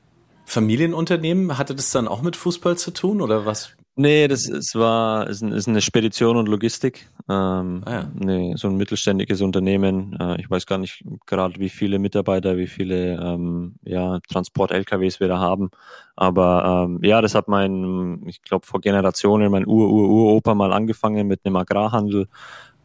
Familienunternehmen, 0.46 1.56
hatte 1.60 1.76
das 1.76 1.92
dann 1.92 2.08
auch 2.08 2.24
mit 2.24 2.36
Fußball 2.36 2.76
zu 2.76 2.90
tun 2.90 3.22
oder 3.22 3.46
was? 3.46 3.77
Nee, 4.00 4.28
das 4.28 4.48
ist, 4.48 4.76
war, 4.76 5.28
ist, 5.28 5.42
ist 5.42 5.68
eine 5.68 5.82
Spedition 5.82 6.38
und 6.38 6.48
Logistik. 6.48 7.10
Ähm, 7.28 7.82
ah, 7.84 7.92
ja. 7.92 8.12
nee, 8.14 8.54
so 8.56 8.68
ein 8.68 8.78
mittelständiges 8.78 9.42
Unternehmen. 9.42 10.16
Äh, 10.20 10.40
ich 10.40 10.52
weiß 10.52 10.68
gar 10.68 10.78
nicht 10.78 11.04
gerade, 11.26 11.60
wie 11.60 11.70
viele 11.70 11.98
Mitarbeiter, 11.98 12.58
wie 12.58 12.68
viele 12.68 13.16
ähm, 13.20 13.74
ja, 13.82 14.20
Transport-LKWs 14.30 15.20
wir 15.20 15.28
da 15.30 15.40
haben. 15.40 15.72
Aber 16.16 16.86
ähm, 16.86 17.00
ja, 17.02 17.22
das 17.24 17.34
hat 17.34 17.48
mein, 17.48 18.22
ich 18.28 18.44
glaube, 18.44 18.68
vor 18.68 18.82
Generationen 18.82 19.52
mein 19.52 19.66
Ur-Ur-Uropa 19.66 20.54
mal 20.54 20.74
angefangen 20.74 21.26
mit 21.26 21.44
einem 21.44 21.56
Agrarhandel. 21.56 22.28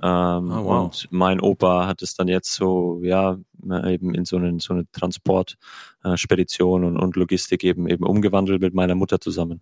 Ähm, 0.02 0.50
oh, 0.50 0.64
wow. 0.64 0.84
Und 0.84 1.08
mein 1.10 1.40
Opa 1.42 1.86
hat 1.86 2.00
es 2.00 2.14
dann 2.14 2.28
jetzt 2.28 2.54
so, 2.54 3.00
ja, 3.02 3.36
eben 3.62 4.14
in 4.14 4.24
so 4.24 4.36
eine, 4.36 4.58
so 4.60 4.74
eine 4.74 4.86
Transportspedition 4.92 6.82
äh, 6.82 6.86
und, 6.86 6.96
und 6.96 7.16
Logistik 7.16 7.64
eben, 7.64 7.88
eben 7.88 8.04
umgewandelt 8.04 8.60
mit 8.60 8.74
meiner 8.74 8.94
Mutter 8.94 9.20
zusammen. 9.20 9.60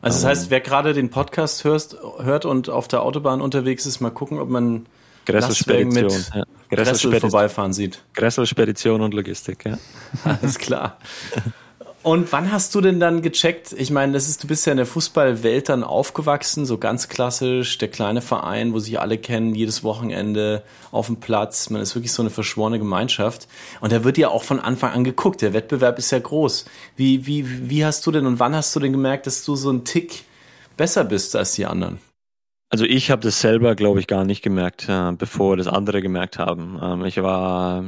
Also 0.00 0.18
das 0.18 0.24
heißt, 0.24 0.44
ähm, 0.44 0.50
wer 0.50 0.60
gerade 0.60 0.92
den 0.92 1.10
Podcast 1.10 1.64
hörst, 1.64 1.96
hört 2.18 2.44
und 2.44 2.68
auf 2.68 2.88
der 2.88 3.02
Autobahn 3.02 3.40
unterwegs 3.40 3.86
ist, 3.86 4.00
mal 4.00 4.10
gucken, 4.10 4.38
ob 4.38 4.48
man 4.48 4.86
Gressel-Spedition 5.26 6.04
mit 6.04 6.30
ja. 6.34 6.44
Gressel 6.70 7.20
vorbeifahren 7.20 7.72
sieht. 7.72 8.02
Gressel-Spedition 8.14 9.00
und 9.00 9.14
Logistik, 9.14 9.64
ja. 9.64 9.78
Alles 10.24 10.58
klar. 10.58 10.98
Und 12.02 12.32
wann 12.32 12.50
hast 12.50 12.74
du 12.74 12.80
denn 12.80 12.98
dann 12.98 13.20
gecheckt? 13.20 13.72
Ich 13.76 13.90
meine, 13.90 14.14
das 14.14 14.26
ist, 14.26 14.42
du 14.42 14.46
bist 14.46 14.64
ja 14.64 14.72
in 14.72 14.78
der 14.78 14.86
Fußballwelt 14.86 15.68
dann 15.68 15.84
aufgewachsen, 15.84 16.64
so 16.64 16.78
ganz 16.78 17.10
klassisch, 17.10 17.76
der 17.76 17.88
kleine 17.88 18.22
Verein, 18.22 18.72
wo 18.72 18.78
sich 18.78 18.98
alle 18.98 19.18
kennen, 19.18 19.54
jedes 19.54 19.84
Wochenende 19.84 20.62
auf 20.92 21.08
dem 21.08 21.16
Platz. 21.16 21.68
Man 21.68 21.82
ist 21.82 21.94
wirklich 21.94 22.12
so 22.12 22.22
eine 22.22 22.30
verschworene 22.30 22.78
Gemeinschaft. 22.78 23.48
Und 23.82 23.92
da 23.92 24.02
wird 24.02 24.16
ja 24.16 24.28
auch 24.28 24.44
von 24.44 24.60
Anfang 24.60 24.92
an 24.92 25.04
geguckt. 25.04 25.42
Der 25.42 25.52
Wettbewerb 25.52 25.98
ist 25.98 26.10
ja 26.10 26.18
groß. 26.18 26.64
Wie, 26.96 27.26
wie, 27.26 27.68
wie 27.68 27.84
hast 27.84 28.06
du 28.06 28.12
denn 28.12 28.24
und 28.24 28.38
wann 28.38 28.56
hast 28.56 28.74
du 28.74 28.80
denn 28.80 28.92
gemerkt, 28.92 29.26
dass 29.26 29.44
du 29.44 29.54
so 29.54 29.70
ein 29.70 29.84
Tick 29.84 30.24
besser 30.78 31.04
bist 31.04 31.36
als 31.36 31.52
die 31.52 31.66
anderen? 31.66 31.98
Also 32.70 32.86
ich 32.86 33.10
habe 33.10 33.20
das 33.20 33.42
selber, 33.42 33.74
glaube 33.74 34.00
ich, 34.00 34.06
gar 34.06 34.24
nicht 34.24 34.40
gemerkt, 34.40 34.88
äh, 34.88 35.12
bevor 35.12 35.58
das 35.58 35.66
andere 35.66 36.00
gemerkt 36.00 36.38
haben. 36.38 36.78
Ähm, 36.80 37.04
ich 37.04 37.20
war 37.20 37.84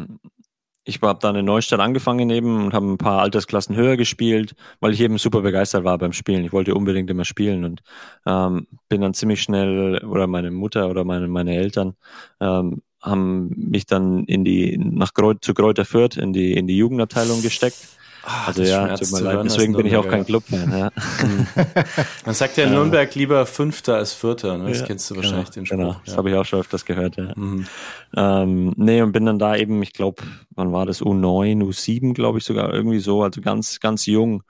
ich 0.84 1.00
habe 1.00 1.18
dann 1.20 1.36
in 1.36 1.44
Neustadt 1.44 1.80
angefangen 1.80 2.30
eben 2.30 2.64
und 2.64 2.74
habe 2.74 2.86
ein 2.86 2.98
paar 2.98 3.22
Altersklassen 3.22 3.76
höher 3.76 3.96
gespielt, 3.96 4.54
weil 4.80 4.92
ich 4.92 5.00
eben 5.00 5.18
super 5.18 5.40
begeistert 5.40 5.84
war 5.84 5.96
beim 5.98 6.12
Spielen. 6.12 6.44
Ich 6.44 6.52
wollte 6.52 6.74
unbedingt 6.74 7.08
immer 7.10 7.24
spielen 7.24 7.64
und 7.64 7.82
ähm, 8.26 8.66
bin 8.88 9.00
dann 9.00 9.14
ziemlich 9.14 9.42
schnell, 9.42 10.04
oder 10.04 10.26
meine 10.26 10.50
Mutter 10.50 10.88
oder 10.88 11.04
meine, 11.04 11.28
meine 11.28 11.54
Eltern 11.54 11.94
ähm, 12.40 12.82
haben 13.00 13.50
mich 13.56 13.86
dann 13.86 14.24
in 14.24 14.44
die 14.44 14.76
nach 14.78 15.14
Kreuz, 15.14 15.38
zu 15.42 15.54
Kräuter 15.54 15.84
Fürth 15.84 16.16
in 16.16 16.32
die 16.32 16.52
in 16.54 16.66
die 16.66 16.76
Jugendabteilung 16.76 17.42
gesteckt 17.42 17.76
Ach, 18.24 18.48
also 18.48 18.62
ja, 18.62 18.96
tut 18.96 19.12
mir 19.12 19.20
leid. 19.20 19.44
Deswegen 19.44 19.72
bin 19.72 19.86
ich 19.86 19.96
auch 19.96 20.08
kein 20.08 20.24
Clubfan. 20.24 20.70
Ja. 20.70 20.90
Man 22.24 22.34
sagt 22.34 22.56
ja 22.56 22.64
in 22.64 22.70
Nürnberg 22.70 23.12
lieber 23.14 23.46
Fünfter 23.46 23.96
als 23.96 24.12
Vierter. 24.12 24.58
Ne? 24.58 24.68
Das 24.68 24.80
ja, 24.80 24.86
kennst 24.86 25.10
du 25.10 25.16
wahrscheinlich 25.16 25.50
genau, 25.50 25.54
den 25.54 25.66
Spruch. 25.66 25.76
Genau, 25.76 25.96
das 26.04 26.12
ja. 26.12 26.18
habe 26.18 26.30
ich 26.30 26.36
auch 26.36 26.44
schon 26.44 26.60
öfters 26.60 26.84
gehört. 26.84 27.16
Ja. 27.16 27.32
Mhm. 27.34 27.66
Ähm, 28.16 28.72
nee, 28.76 29.02
und 29.02 29.12
bin 29.12 29.26
dann 29.26 29.38
da 29.38 29.56
eben, 29.56 29.82
ich 29.82 29.92
glaube, 29.92 30.22
wann 30.50 30.72
war 30.72 30.86
das? 30.86 31.02
U9, 31.02 31.62
U7, 31.64 32.14
glaube 32.14 32.38
ich 32.38 32.44
sogar 32.44 32.72
irgendwie 32.72 33.00
so, 33.00 33.22
also 33.22 33.40
ganz, 33.40 33.80
ganz 33.80 34.06
jung 34.06 34.44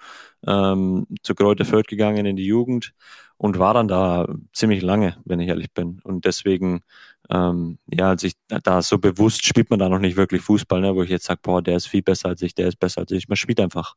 ähm, 0.47 1.07
zu 1.23 1.35
Kräuter 1.35 1.65
Fürth 1.65 1.87
gegangen 1.87 2.27
in 2.27 2.37
die 2.37 2.47
Jugend 2.47 2.93
und 3.39 3.59
war 3.59 3.75
dann 3.75 3.89
da 3.89 4.29
ziemlich 4.53 4.83
lange, 4.83 5.17
wenn 5.25 5.41
ich 5.41 5.49
ehrlich 5.49 5.73
bin. 5.73 6.01
Und 6.05 6.25
deswegen 6.27 6.83
ähm, 7.31 7.79
ja, 7.91 8.11
als 8.11 8.25
ich 8.25 8.35
da 8.49 8.83
so 8.83 8.99
bewusst 8.99 9.45
spielt 9.47 9.71
man 9.71 9.79
da 9.79 9.89
noch 9.89 9.99
nicht 9.99 10.17
wirklich 10.17 10.43
Fußball, 10.43 10.81
ne, 10.81 10.95
wo 10.95 11.03
ich 11.03 11.11
jetzt 11.11 11.27
sage, 11.27 11.41
boah, 11.43 11.63
der 11.63 11.77
ist 11.77 11.87
viel 11.87 12.03
besser 12.03 12.29
als 12.31 12.43
ich, 12.43 12.55
der 12.55 12.69
ist 12.69 12.79
besser 12.79 13.03
als 13.03 13.11
ich. 13.13 13.29
Man 13.29 13.37
spielt 13.37 13.61
einfach 13.61 13.95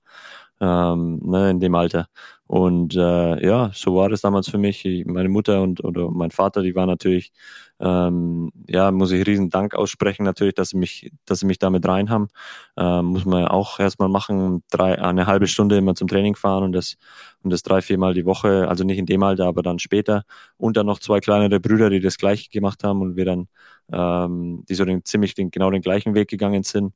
ähm, 0.61 1.19
ne, 1.23 1.49
in 1.51 1.59
dem 1.59 1.75
Alter. 1.75 2.07
Und 2.47 2.95
äh, 2.95 3.45
ja, 3.45 3.71
so 3.73 3.95
war 3.95 4.09
das 4.09 4.21
damals 4.21 4.49
für 4.49 4.57
mich. 4.57 4.85
Meine 5.05 5.29
Mutter 5.29 5.61
und 5.61 5.83
oder 5.83 6.11
mein 6.11 6.31
Vater, 6.31 6.61
die 6.61 6.75
waren 6.75 6.87
natürlich, 6.87 7.33
ähm, 7.79 8.51
ja, 8.67 8.91
muss 8.91 9.11
ich 9.11 9.25
riesen 9.27 9.49
Dank 9.49 9.75
aussprechen 9.75 10.23
natürlich, 10.23 10.55
dass 10.55 10.69
sie 10.69 10.77
mich, 10.77 11.11
dass 11.25 11.39
sie 11.39 11.45
mich 11.45 11.59
damit 11.59 11.87
rein 11.87 12.09
haben. 12.09 12.29
Ähm, 12.77 13.05
muss 13.05 13.25
man 13.25 13.47
auch 13.47 13.79
erstmal 13.79 14.09
machen, 14.09 14.63
drei, 14.71 15.01
eine 15.01 15.27
halbe 15.27 15.47
Stunde 15.47 15.77
immer 15.77 15.95
zum 15.95 16.07
Training 16.07 16.35
fahren 16.35 16.63
und 16.63 16.71
das 16.71 16.95
und 17.43 17.51
das 17.51 17.63
drei, 17.63 17.81
viermal 17.81 18.13
die 18.13 18.25
Woche, 18.25 18.67
also 18.67 18.83
nicht 18.83 18.97
in 18.97 19.05
dem 19.05 19.21
Alter, 19.23 19.45
aber 19.45 19.61
dann 19.61 19.79
später. 19.79 20.23
Und 20.57 20.77
dann 20.77 20.87
noch 20.87 20.99
zwei 20.99 21.19
kleinere 21.19 21.59
Brüder, 21.59 21.89
die 21.89 21.99
das 21.99 22.17
gleiche 22.17 22.49
gemacht 22.49 22.83
haben 22.83 23.01
und 23.01 23.15
wir 23.15 23.25
dann, 23.25 23.47
ähm, 23.91 24.65
die 24.67 24.73
so 24.75 24.83
den, 24.85 25.05
ziemlich 25.05 25.35
den, 25.35 25.51
genau 25.51 25.69
den 25.69 25.81
gleichen 25.81 26.15
Weg 26.15 26.29
gegangen 26.29 26.63
sind, 26.63 26.93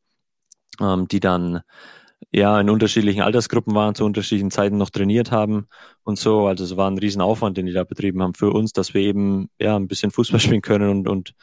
ähm, 0.82 1.08
die 1.08 1.20
dann 1.20 1.62
ja 2.32 2.60
in 2.60 2.70
unterschiedlichen 2.70 3.22
Altersgruppen 3.22 3.74
waren, 3.74 3.96
zu 3.96 4.06
unterschiedlichen 4.06 4.52
Zeiten 4.52 4.78
noch 4.78 4.92
trainiert 4.92 5.32
haben 5.32 5.68
und 6.04 6.20
so. 6.20 6.46
Also 6.48 6.64
es 6.64 6.78
war 6.78 6.90
ein 6.90 6.98
Riesenaufwand, 6.98 7.58
den 7.58 7.66
die 7.66 7.74
da 7.74 7.84
betrieben 7.84 8.22
haben 8.22 8.36
für 8.36 8.52
uns, 8.52 8.72
dass 8.72 8.94
wir 8.94 9.02
eben 9.02 9.50
ja 9.60 9.76
ein 9.76 9.88
bisschen 9.88 10.12
Fußball 10.12 10.40
spielen 10.40 10.62
können 10.62 10.90
und, 10.90 11.08
und 11.08 11.34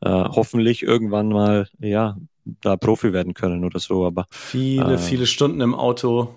äh, 0.00 0.08
hoffentlich 0.10 0.82
irgendwann 0.82 1.28
mal 1.28 1.68
ja 1.80 2.16
da 2.60 2.76
Profi 2.76 3.12
werden 3.12 3.34
können 3.34 3.64
oder 3.64 3.80
so. 3.80 4.06
Aber 4.06 4.26
viele, 4.30 4.94
äh, 4.94 4.98
viele 4.98 5.26
Stunden 5.26 5.60
im 5.60 5.74
Auto, 5.74 6.34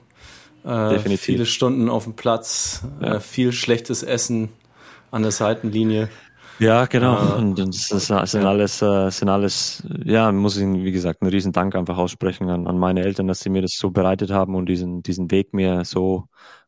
äh, 0.64 0.90
definitiv. 0.90 1.22
viele 1.22 1.46
Stunden 1.46 1.90
auf 1.90 2.06
dem 2.06 2.14
Platz, 2.14 2.84
ja. 3.02 3.16
äh, 3.16 3.20
viel 3.20 3.52
schlechtes 3.52 4.02
Essen 4.02 4.50
an 5.12 5.22
der 5.22 5.32
Seitenlinie. 5.32 6.10
Ja, 6.60 6.86
genau. 6.88 7.36
Äh, 7.36 7.38
und 7.38 7.58
das, 7.58 7.88
das 7.88 8.08
sind 8.32 8.46
alles, 8.46 8.82
äh, 8.82 9.10
sind 9.12 9.30
alles, 9.30 9.82
ja, 10.04 10.32
muss 10.32 10.58
ich, 10.58 10.66
wie 10.66 10.92
gesagt, 10.92 11.22
einen 11.22 11.32
riesen 11.32 11.54
Dank 11.54 11.74
einfach 11.76 11.98
aussprechen 11.98 12.50
an, 12.50 12.68
an 12.68 12.78
meine 12.78 13.02
Eltern, 13.02 13.28
dass 13.28 13.40
sie 13.40 13.50
mir 13.50 13.62
das 13.62 13.74
so 13.78 13.92
bereitet 13.92 14.30
haben 14.32 14.56
und 14.56 14.66
diesen, 14.68 15.02
diesen 15.02 15.32
Weg 15.32 15.54
mir 15.54 15.86
so, 15.86 16.28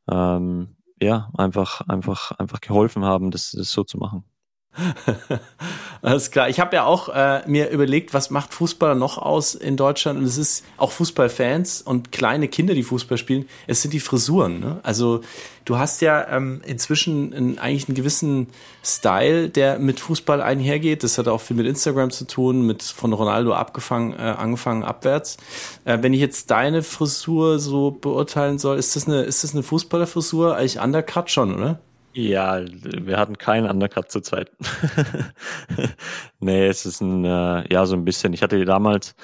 ähm, 0.10 0.78
ja, 1.02 1.30
einfach, 1.38 1.82
einfach, 1.82 2.32
einfach 2.32 2.62
geholfen 2.62 3.04
haben, 3.04 3.32
das, 3.32 3.52
das 3.52 3.72
so 3.72 3.84
zu 3.84 3.98
machen. 3.98 4.24
Alles 6.02 6.32
klar. 6.32 6.50
Ich 6.50 6.60
habe 6.60 6.76
ja 6.76 6.86
auch 6.86 7.10
äh, 7.10 7.42
mir 7.46 7.70
überlegt, 7.70 8.14
was 8.14 8.30
macht 8.30 8.54
Fußballer 8.54 8.96
noch 8.96 9.18
aus 9.18 9.54
in 9.54 9.76
Deutschland? 9.76 10.18
Und 10.20 10.26
es 10.26 10.38
ist 10.38 10.64
auch 10.78 10.92
Fußballfans 10.92 11.82
und 11.82 12.12
kleine 12.12 12.48
Kinder, 12.48 12.74
die 12.74 12.84
Fußball 12.84 13.18
spielen. 13.18 13.48
Es 13.68 13.82
sind 13.82 13.94
die 13.94 14.00
Frisuren. 14.00 14.60
Ne? 14.62 14.80
Also 14.84 15.22
du 15.66 15.78
hast 15.78 16.02
ja 16.02 16.26
ähm, 16.30 16.62
inzwischen 16.66 17.34
einen, 17.34 17.60
eigentlich 17.60 17.90
einen 17.90 17.96
gewissen 17.96 18.48
Style, 18.84 19.50
der 19.50 19.78
mit 19.78 20.00
Fußball 20.00 20.42
einhergeht. 20.42 21.04
Das 21.04 21.18
hat 21.18 21.28
auch 21.28 21.42
viel 21.42 21.58
mit 21.58 21.68
Instagram 21.68 22.10
zu 22.10 22.26
tun, 22.26 22.66
mit 22.66 22.82
von 22.82 23.12
Ronaldo 23.12 23.54
abgefangen, 23.54 24.14
äh, 24.14 24.22
angefangen 24.22 24.84
abwärts. 24.84 25.38
Äh, 25.84 26.00
wenn 26.02 26.14
ich 26.14 26.22
jetzt 26.22 26.50
deine 26.50 26.82
Frisur 26.82 27.60
so 27.60 27.92
beurteilen 27.92 28.58
soll, 28.58 28.78
ist 28.78 28.96
das 28.96 29.06
eine, 29.06 29.24
ist 29.24 29.44
das 29.44 29.54
eine 29.54 29.64
Fußballerfrisur? 29.64 30.56
Eigentlich 30.56 30.80
Undercut 30.80 31.30
schon, 31.30 31.56
oder? 31.56 31.80
Ja, 32.14 32.62
wir 32.66 33.18
hatten 33.18 33.38
keinen 33.38 33.70
Undercut 33.70 34.12
zu 34.12 34.22
zweit. 34.22 34.52
nee, 36.40 36.68
es 36.68 36.86
ist 36.86 37.02
ein, 37.02 37.24
äh, 37.24 37.72
ja, 37.72 37.86
so 37.86 37.96
ein 37.96 38.06
bisschen. 38.06 38.34
Ich 38.34 38.44
hatte 38.44 38.64
damals, 38.66 39.16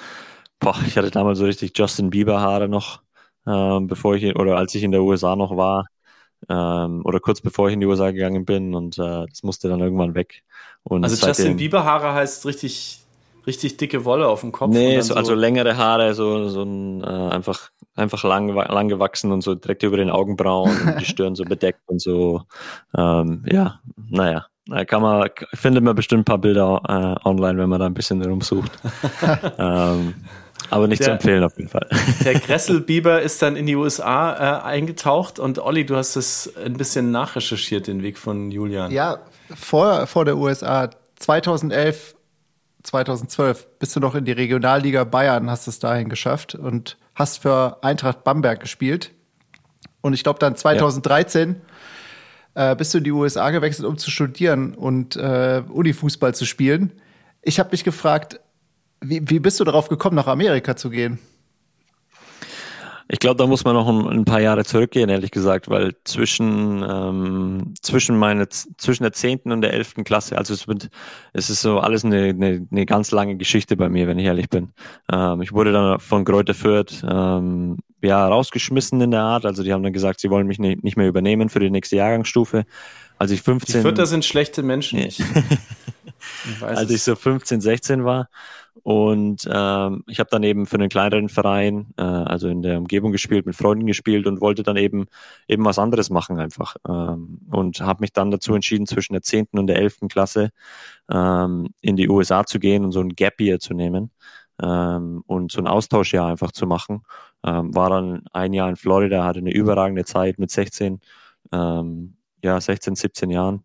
boah, 0.58 0.76
ich 0.86 0.96
hatte 0.96 1.10
damals 1.10 1.38
so 1.38 1.44
richtig 1.44 1.76
Justin 1.76 2.10
Bieber 2.10 2.40
Haare 2.40 2.68
noch, 2.68 3.02
äh, 3.46 3.80
bevor 3.80 4.14
ich, 4.16 4.34
oder 4.36 4.56
als 4.56 4.74
ich 4.74 4.82
in 4.82 4.92
der 4.92 5.02
USA 5.02 5.36
noch 5.36 5.56
war, 5.56 5.86
ähm, 6.48 7.02
oder 7.04 7.20
kurz 7.20 7.40
bevor 7.40 7.68
ich 7.68 7.74
in 7.74 7.80
die 7.80 7.86
USA 7.86 8.10
gegangen 8.10 8.44
bin 8.44 8.74
und 8.74 8.98
äh, 8.98 9.26
das 9.28 9.42
musste 9.42 9.68
dann 9.68 9.80
irgendwann 9.80 10.14
weg. 10.14 10.42
Und 10.82 11.04
also 11.04 11.26
Justin 11.26 11.56
Bieber 11.56 11.84
Haare 11.84 12.14
heißt 12.14 12.46
richtig 12.46 13.04
richtig 13.48 13.78
dicke 13.78 14.04
Wolle 14.04 14.28
auf 14.28 14.42
dem 14.42 14.52
Kopf. 14.52 14.72
Nee, 14.72 15.00
so, 15.00 15.14
also 15.14 15.34
längere 15.34 15.76
Haare, 15.76 16.14
so, 16.14 16.48
so 16.48 16.62
ein, 16.62 17.02
äh, 17.02 17.06
einfach, 17.06 17.70
einfach 17.96 18.22
lang, 18.22 18.54
lang 18.54 18.88
gewachsen 18.88 19.32
und 19.32 19.40
so 19.40 19.56
direkt 19.56 19.82
über 19.82 19.96
den 19.96 20.10
Augenbrauen 20.10 20.70
und 20.86 21.00
die 21.00 21.04
Stirn 21.04 21.34
so 21.34 21.44
bedeckt 21.48 21.80
und 21.86 22.00
so. 22.00 22.42
Ähm, 22.96 23.44
ja, 23.50 23.80
naja. 23.96 24.46
Da 24.70 24.84
kann 24.84 25.00
man, 25.00 25.30
findet 25.54 25.82
man 25.82 25.96
bestimmt 25.96 26.20
ein 26.20 26.24
paar 26.26 26.38
Bilder 26.38 26.82
äh, 26.86 27.26
online, 27.26 27.58
wenn 27.58 27.70
man 27.70 27.80
da 27.80 27.86
ein 27.86 27.94
bisschen 27.94 28.22
rumsucht. 28.22 28.70
ähm, 29.58 30.14
aber 30.68 30.88
nicht 30.88 31.00
der, 31.00 31.06
zu 31.06 31.12
empfehlen 31.12 31.42
auf 31.42 31.56
jeden 31.56 31.70
Fall. 31.70 31.88
Der 32.22 32.34
Gressel-Biber 32.38 33.22
ist 33.22 33.40
dann 33.40 33.56
in 33.56 33.64
die 33.64 33.76
USA 33.76 34.58
äh, 34.58 34.62
eingetaucht 34.62 35.38
und 35.38 35.58
Olli, 35.58 35.86
du 35.86 35.96
hast 35.96 36.16
das 36.16 36.52
ein 36.62 36.74
bisschen 36.74 37.10
nachrecherchiert, 37.10 37.86
den 37.86 38.02
Weg 38.02 38.18
von 38.18 38.50
Julian. 38.50 38.90
Ja, 38.90 39.20
vor, 39.54 40.06
vor 40.06 40.26
der 40.26 40.36
USA. 40.36 40.90
2011 41.16 42.14
2012 42.82 43.66
bist 43.78 43.96
du 43.96 44.00
noch 44.00 44.14
in 44.14 44.24
die 44.24 44.32
Regionalliga 44.32 45.04
Bayern, 45.04 45.50
hast 45.50 45.66
es 45.66 45.78
dahin 45.78 46.08
geschafft 46.08 46.54
und 46.54 46.96
hast 47.14 47.42
für 47.42 47.82
Eintracht 47.82 48.24
Bamberg 48.24 48.60
gespielt. 48.60 49.12
Und 50.00 50.12
ich 50.12 50.22
glaube 50.22 50.38
dann 50.38 50.56
2013 50.56 51.60
ja. 52.54 52.72
äh, 52.72 52.76
bist 52.76 52.94
du 52.94 52.98
in 52.98 53.04
die 53.04 53.12
USA 53.12 53.50
gewechselt, 53.50 53.86
um 53.86 53.98
zu 53.98 54.10
studieren 54.10 54.74
und 54.74 55.16
äh, 55.16 55.62
Unifußball 55.68 56.34
zu 56.34 56.44
spielen. 56.46 56.92
Ich 57.42 57.58
habe 57.58 57.70
mich 57.72 57.84
gefragt, 57.84 58.40
wie, 59.00 59.28
wie 59.28 59.40
bist 59.40 59.60
du 59.60 59.64
darauf 59.64 59.88
gekommen, 59.88 60.16
nach 60.16 60.26
Amerika 60.26 60.76
zu 60.76 60.90
gehen? 60.90 61.18
Ich 63.10 63.20
glaube, 63.20 63.36
da 63.36 63.46
muss 63.46 63.64
man 63.64 63.74
noch 63.74 63.88
ein, 63.88 64.06
ein, 64.06 64.24
paar 64.26 64.40
Jahre 64.40 64.64
zurückgehen, 64.64 65.08
ehrlich 65.08 65.30
gesagt, 65.30 65.70
weil 65.70 65.94
zwischen, 66.04 66.84
ähm, 66.86 67.74
zwischen, 67.80 68.18
meine, 68.18 68.48
zwischen 68.48 69.02
der 69.02 69.14
zehnten 69.14 69.50
und 69.50 69.62
der 69.62 69.72
elften 69.72 70.04
Klasse, 70.04 70.36
also 70.36 70.52
es, 70.52 70.68
wird, 70.68 70.90
es 71.32 71.48
ist 71.48 71.62
so 71.62 71.78
alles 71.78 72.04
eine, 72.04 72.28
eine, 72.28 72.66
eine 72.70 72.86
ganz 72.86 73.10
lange 73.10 73.36
Geschichte 73.36 73.78
bei 73.78 73.88
mir, 73.88 74.06
wenn 74.06 74.18
ich 74.18 74.26
ehrlich 74.26 74.50
bin. 74.50 74.72
Ähm, 75.10 75.40
ich 75.40 75.52
wurde 75.52 75.72
dann 75.72 75.98
von 76.00 76.26
Kräuter 76.26 76.52
Fürth 76.52 77.02
ähm, 77.02 77.78
ja, 78.02 78.28
rausgeschmissen 78.28 79.00
in 79.00 79.10
der 79.10 79.22
Art, 79.22 79.46
also 79.46 79.62
die 79.62 79.72
haben 79.72 79.82
dann 79.82 79.94
gesagt, 79.94 80.20
sie 80.20 80.28
wollen 80.28 80.46
mich 80.46 80.58
nicht, 80.58 80.84
nicht 80.84 80.98
mehr 80.98 81.08
übernehmen 81.08 81.48
für 81.48 81.60
die 81.60 81.70
nächste 81.70 81.96
Jahrgangsstufe. 81.96 82.66
Als 83.16 83.30
ich 83.30 83.40
15... 83.40 83.76
Die 83.76 83.82
Fürther 83.82 84.06
sind 84.06 84.26
schlechte 84.26 84.62
Menschen. 84.62 84.98
Ich, 84.98 85.20
ich 85.20 86.62
als 86.62 86.90
ich 86.90 87.02
so 87.02 87.16
15, 87.16 87.62
16 87.62 88.04
war, 88.04 88.28
und 88.88 89.46
ähm, 89.52 90.02
ich 90.06 90.18
habe 90.18 90.30
dann 90.30 90.42
eben 90.42 90.64
für 90.64 90.76
einen 90.76 90.88
kleineren 90.88 91.28
Verein, 91.28 91.88
äh, 91.98 92.02
also 92.02 92.48
in 92.48 92.62
der 92.62 92.78
Umgebung 92.78 93.12
gespielt, 93.12 93.44
mit 93.44 93.54
Freunden 93.54 93.86
gespielt 93.86 94.26
und 94.26 94.40
wollte 94.40 94.62
dann 94.62 94.78
eben 94.78 95.08
eben 95.46 95.62
was 95.66 95.78
anderes 95.78 96.08
machen 96.08 96.40
einfach. 96.40 96.74
Ähm, 96.88 97.40
und 97.50 97.82
habe 97.82 98.00
mich 98.00 98.14
dann 98.14 98.30
dazu 98.30 98.54
entschieden, 98.54 98.86
zwischen 98.86 99.12
der 99.12 99.20
zehnten 99.20 99.58
und 99.58 99.66
der 99.66 99.76
elften 99.76 100.08
Klasse 100.08 100.52
ähm, 101.10 101.68
in 101.82 101.96
die 101.96 102.08
USA 102.08 102.46
zu 102.46 102.58
gehen 102.58 102.82
und 102.82 102.92
so 102.92 103.00
ein 103.00 103.10
Gap 103.10 103.38
Year 103.42 103.58
zu 103.60 103.74
nehmen 103.74 104.10
ähm, 104.62 105.22
und 105.26 105.52
so 105.52 105.60
ein 105.60 105.66
Austauschjahr 105.66 106.26
einfach 106.26 106.52
zu 106.52 106.66
machen. 106.66 107.02
Ähm, 107.44 107.74
war 107.74 107.90
dann 107.90 108.24
ein 108.32 108.54
Jahr 108.54 108.70
in 108.70 108.76
Florida, 108.76 109.22
hatte 109.22 109.40
eine 109.40 109.52
überragende 109.52 110.06
Zeit 110.06 110.38
mit 110.38 110.50
16, 110.50 111.00
ähm, 111.52 112.16
ja 112.42 112.58
16, 112.58 112.94
17 112.96 113.28
Jahren 113.28 113.64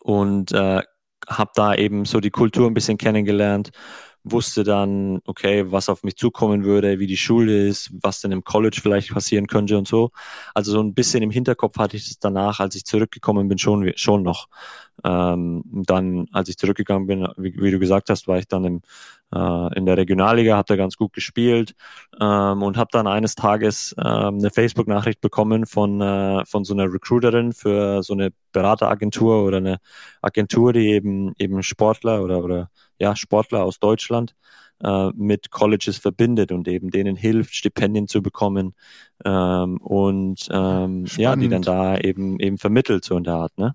und 0.00 0.52
äh, 0.52 0.82
habe 1.26 1.50
da 1.54 1.74
eben 1.74 2.04
so 2.04 2.20
die 2.20 2.30
Kultur 2.30 2.66
ein 2.68 2.74
bisschen 2.74 2.98
kennengelernt 2.98 3.70
wusste 4.30 4.64
dann, 4.64 5.20
okay, 5.24 5.70
was 5.70 5.88
auf 5.88 6.02
mich 6.02 6.16
zukommen 6.16 6.64
würde, 6.64 6.98
wie 6.98 7.06
die 7.06 7.16
Schule 7.16 7.66
ist, 7.66 7.90
was 8.02 8.20
denn 8.20 8.32
im 8.32 8.44
College 8.44 8.78
vielleicht 8.82 9.10
passieren 9.12 9.46
könnte 9.46 9.78
und 9.78 9.86
so. 9.86 10.10
Also 10.54 10.72
so 10.72 10.80
ein 10.80 10.94
bisschen 10.94 11.22
im 11.22 11.30
Hinterkopf 11.30 11.78
hatte 11.78 11.96
ich 11.96 12.08
das 12.08 12.18
danach, 12.18 12.60
als 12.60 12.74
ich 12.74 12.84
zurückgekommen 12.84 13.48
bin, 13.48 13.58
schon, 13.58 13.92
schon 13.96 14.22
noch. 14.22 14.48
Ähm, 15.04 15.62
dann, 15.86 16.26
als 16.32 16.48
ich 16.48 16.56
zurückgegangen 16.56 17.06
bin, 17.06 17.28
wie, 17.36 17.54
wie, 17.60 17.70
du 17.70 17.78
gesagt 17.78 18.08
hast, 18.08 18.28
war 18.28 18.38
ich 18.38 18.48
dann 18.48 18.64
im, 18.64 18.80
äh, 19.34 19.78
in 19.78 19.86
der 19.86 19.96
Regionalliga, 19.96 20.56
habe 20.56 20.66
da 20.68 20.76
ganz 20.76 20.96
gut 20.96 21.12
gespielt 21.12 21.74
ähm, 22.20 22.62
und 22.62 22.76
habe 22.76 22.88
dann 22.92 23.06
eines 23.06 23.34
Tages 23.34 23.94
äh, 23.98 24.02
eine 24.02 24.50
Facebook-Nachricht 24.50 25.20
bekommen 25.20 25.66
von, 25.66 26.00
äh, 26.00 26.44
von 26.46 26.64
so 26.64 26.74
einer 26.74 26.92
Recruiterin 26.92 27.52
für 27.52 28.02
so 28.02 28.14
eine 28.14 28.30
Berateragentur 28.52 29.44
oder 29.44 29.58
eine 29.58 29.78
Agentur, 30.22 30.72
die 30.72 30.88
eben 30.88 31.34
eben 31.38 31.62
Sportler 31.62 32.22
oder 32.22 32.42
oder 32.42 32.70
ja, 32.98 33.14
Sportler 33.14 33.64
aus 33.64 33.78
Deutschland 33.78 34.34
äh, 34.82 35.10
mit 35.14 35.50
Colleges 35.50 35.98
verbindet 35.98 36.52
und 36.52 36.68
eben 36.68 36.90
denen 36.90 37.16
hilft, 37.16 37.54
Stipendien 37.54 38.08
zu 38.08 38.22
bekommen 38.22 38.74
ähm, 39.24 39.78
und 39.78 40.48
ähm, 40.50 41.04
ja, 41.16 41.36
die 41.36 41.48
dann 41.48 41.62
da 41.62 41.98
eben 41.98 42.40
eben 42.40 42.58
vermittelt 42.58 43.04
so 43.04 43.16
in 43.16 43.24
der 43.24 43.34
Art, 43.34 43.58
ne? 43.58 43.74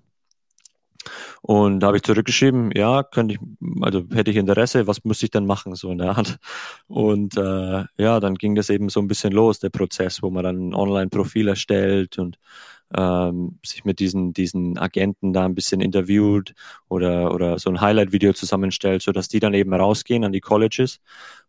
Und 1.42 1.80
da 1.80 1.88
habe 1.88 1.96
ich 1.96 2.02
zurückgeschrieben, 2.02 2.70
ja, 2.74 3.02
könnte 3.02 3.34
ich, 3.34 3.40
also 3.82 4.04
hätte 4.12 4.30
ich 4.30 4.36
Interesse, 4.36 4.86
was 4.86 5.04
müsste 5.04 5.26
ich 5.26 5.30
denn 5.30 5.46
machen, 5.46 5.74
so 5.74 5.90
in 5.90 5.98
der 5.98 6.16
Art. 6.16 6.38
Und 6.86 7.36
äh, 7.36 7.84
ja, 7.96 8.20
dann 8.20 8.34
ging 8.34 8.54
das 8.54 8.70
eben 8.70 8.88
so 8.88 9.00
ein 9.00 9.08
bisschen 9.08 9.32
los, 9.32 9.58
der 9.58 9.70
Prozess, 9.70 10.22
wo 10.22 10.30
man 10.30 10.44
dann 10.44 10.68
ein 10.68 10.74
Online-Profil 10.74 11.48
erstellt 11.48 12.18
und 12.18 12.38
ähm, 12.94 13.58
sich 13.64 13.84
mit 13.84 13.98
diesen, 14.00 14.32
diesen 14.32 14.78
Agenten 14.78 15.32
da 15.32 15.44
ein 15.44 15.54
bisschen 15.54 15.80
interviewt 15.80 16.54
oder, 16.88 17.34
oder 17.34 17.58
so 17.58 17.70
ein 17.70 17.80
Highlight-Video 17.80 18.32
zusammenstellt, 18.32 19.02
so 19.02 19.12
dass 19.12 19.28
die 19.28 19.40
dann 19.40 19.54
eben 19.54 19.72
rausgehen 19.72 20.24
an 20.24 20.32
die 20.32 20.40
Colleges 20.40 21.00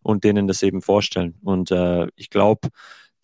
und 0.01 0.23
denen 0.23 0.47
das 0.47 0.63
eben 0.63 0.81
vorstellen. 0.81 1.35
Und 1.43 1.71
äh, 1.71 2.07
ich 2.15 2.29
glaube, 2.29 2.69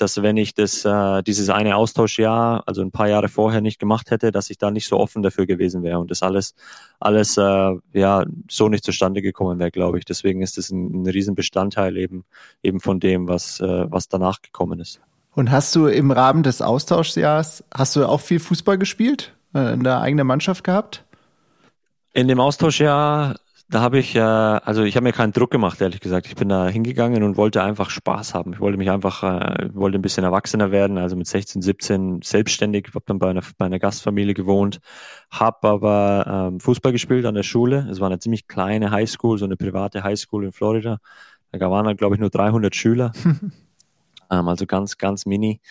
dass 0.01 0.21
wenn 0.21 0.37
ich 0.37 0.53
das, 0.53 0.85
äh, 0.85 1.21
dieses 1.23 1.49
eine 1.49 1.75
Austauschjahr, 1.75 2.63
also 2.65 2.81
ein 2.81 2.91
paar 2.91 3.07
Jahre 3.07 3.27
vorher 3.27 3.61
nicht 3.61 3.79
gemacht 3.79 4.11
hätte, 4.11 4.31
dass 4.31 4.49
ich 4.49 4.57
da 4.57 4.71
nicht 4.71 4.87
so 4.87 4.99
offen 4.99 5.21
dafür 5.21 5.45
gewesen 5.45 5.83
wäre 5.83 5.99
und 5.99 6.11
das 6.11 6.23
alles, 6.23 6.55
alles 6.99 7.37
äh, 7.37 7.75
ja 7.93 8.25
so 8.49 8.69
nicht 8.69 8.83
zustande 8.83 9.21
gekommen 9.21 9.59
wäre, 9.59 9.71
glaube 9.71 9.99
ich. 9.99 10.05
Deswegen 10.05 10.41
ist 10.41 10.57
es 10.57 10.69
ein, 10.71 11.03
ein 11.03 11.07
Riesenbestandteil 11.07 11.97
eben 11.97 12.25
eben 12.63 12.79
von 12.79 12.99
dem, 12.99 13.27
was 13.27 13.59
äh, 13.59 13.85
was 13.89 14.07
danach 14.07 14.41
gekommen 14.41 14.79
ist. 14.79 15.01
Und 15.35 15.51
hast 15.51 15.75
du 15.75 15.87
im 15.87 16.11
Rahmen 16.11 16.43
des 16.43 16.61
Austauschjahrs, 16.61 17.63
hast 17.73 17.95
du 17.95 18.05
auch 18.05 18.21
viel 18.21 18.39
Fußball 18.39 18.77
gespielt? 18.77 19.33
Äh, 19.53 19.73
in 19.73 19.83
der 19.83 20.01
eigenen 20.01 20.27
Mannschaft 20.27 20.63
gehabt? 20.63 21.03
In 22.13 22.27
dem 22.27 22.39
Austauschjahr, 22.39 23.35
da 23.69 23.81
habe 23.81 23.99
ich, 23.99 24.15
äh, 24.15 24.19
also 24.19 24.83
ich 24.83 24.95
habe 24.95 25.03
mir 25.03 25.13
keinen 25.13 25.31
Druck 25.31 25.51
gemacht, 25.51 25.79
ehrlich 25.79 25.99
gesagt. 25.99 26.25
Ich 26.25 26.35
bin 26.35 26.49
da 26.49 26.67
hingegangen 26.67 27.21
und 27.21 27.37
wollte 27.37 27.61
einfach 27.61 27.91
Spaß 27.91 28.33
haben. 28.33 28.53
Ich 28.53 28.59
wollte 28.59 28.79
mich 28.79 28.89
einfach, 28.89 29.21
äh, 29.21 29.69
wollte 29.73 29.99
ein 29.99 30.01
bisschen 30.01 30.23
erwachsener 30.23 30.71
werden, 30.71 30.97
also 30.97 31.15
mit 31.15 31.27
16, 31.27 31.61
17 31.61 32.21
selbstständig. 32.23 32.87
Ich 32.89 32.95
habe 32.95 33.05
dann 33.05 33.19
bei 33.19 33.29
einer, 33.29 33.41
bei 33.59 33.65
einer 33.65 33.77
Gastfamilie 33.77 34.33
gewohnt, 34.33 34.79
habe 35.29 35.67
aber 35.67 36.49
ähm, 36.51 36.59
Fußball 36.59 36.91
gespielt 36.91 37.25
an 37.27 37.35
der 37.35 37.43
Schule. 37.43 37.87
Es 37.91 37.99
war 37.99 38.07
eine 38.07 38.17
ziemlich 38.17 38.47
kleine 38.47 38.89
Highschool, 38.89 39.37
so 39.37 39.45
eine 39.45 39.55
private 39.55 40.03
Highschool 40.03 40.45
in 40.45 40.51
Florida. 40.51 40.97
Da 41.51 41.71
waren 41.71 41.85
dann, 41.85 41.97
glaube 41.97 42.15
ich, 42.15 42.21
nur 42.21 42.31
300 42.31 42.75
Schüler. 42.75 43.11
ähm, 44.31 44.47
also 44.47 44.65
ganz, 44.65 44.97
ganz 44.97 45.27
mini. 45.27 45.61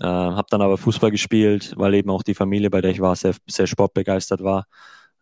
Äh, 0.00 0.06
habe 0.06 0.46
dann 0.50 0.60
aber 0.60 0.76
Fußball 0.76 1.10
gespielt, 1.10 1.72
weil 1.78 1.94
eben 1.94 2.10
auch 2.10 2.22
die 2.22 2.34
Familie, 2.34 2.68
bei 2.68 2.82
der 2.82 2.90
ich 2.90 3.00
war, 3.00 3.16
sehr, 3.16 3.34
sehr 3.46 3.66
sportbegeistert 3.66 4.42
war. 4.42 4.66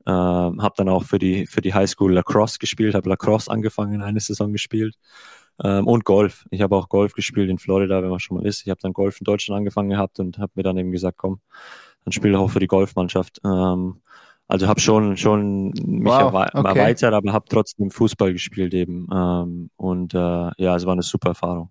Äh, 0.07 0.11
habe 0.11 0.75
dann 0.77 0.89
auch 0.89 1.05
für 1.05 1.19
die, 1.19 1.47
für 1.47 1.61
die 1.61 1.75
Highschool 1.75 2.13
Lacrosse 2.13 2.59
gespielt, 2.59 2.95
habe 2.95 3.09
Lacrosse 3.09 3.51
angefangen, 3.51 4.03
eine 4.03 4.21
Saison 4.21 4.53
gespielt. 4.53 4.95
Ähm, 5.63 5.87
und 5.87 6.05
Golf. 6.05 6.47
Ich 6.51 6.61
habe 6.61 6.77
auch 6.77 6.89
Golf 6.89 7.13
gespielt 7.15 7.51
in 7.51 7.59
Florida, 7.59 8.03
wenn 8.03 8.11
man 8.11 8.21
schon 8.21 8.37
mal 8.37 8.47
ist. 8.47 8.63
Ich 8.63 8.71
habe 8.71 8.81
dann 8.81 8.93
Golf 8.93 9.21
in 9.21 9.25
Deutschland 9.25 9.59
angefangen 9.59 9.91
gehabt 9.91 10.21
und 10.21 10.39
habe 10.39 10.53
mir 10.55 10.63
dann 10.63 10.77
eben 10.77 10.93
gesagt, 10.93 11.19
komm, 11.19 11.41
dann 12.05 12.13
spiele 12.13 12.39
auch 12.39 12.51
für 12.51 12.61
die 12.61 12.67
Golfmannschaft. 12.67 13.41
Ähm, 13.45 14.01
also 14.49 14.69
habe 14.69 14.79
schon 14.79 15.17
schon 15.17 15.71
mich 15.71 16.05
wow, 16.05 16.33
okay. 16.33 16.69
erweitert, 16.69 17.15
aber 17.15 17.33
habe 17.33 17.47
trotzdem 17.49 17.91
Fußball 17.91 18.33
gespielt 18.33 18.75
eben. 18.75 19.09
Ähm, 19.13 19.71
und 19.77 20.15
äh, 20.15 20.19
ja, 20.19 20.77
es 20.77 20.87
war 20.87 20.93
eine 20.93 21.03
super 21.03 21.31
Erfahrung. 21.31 21.71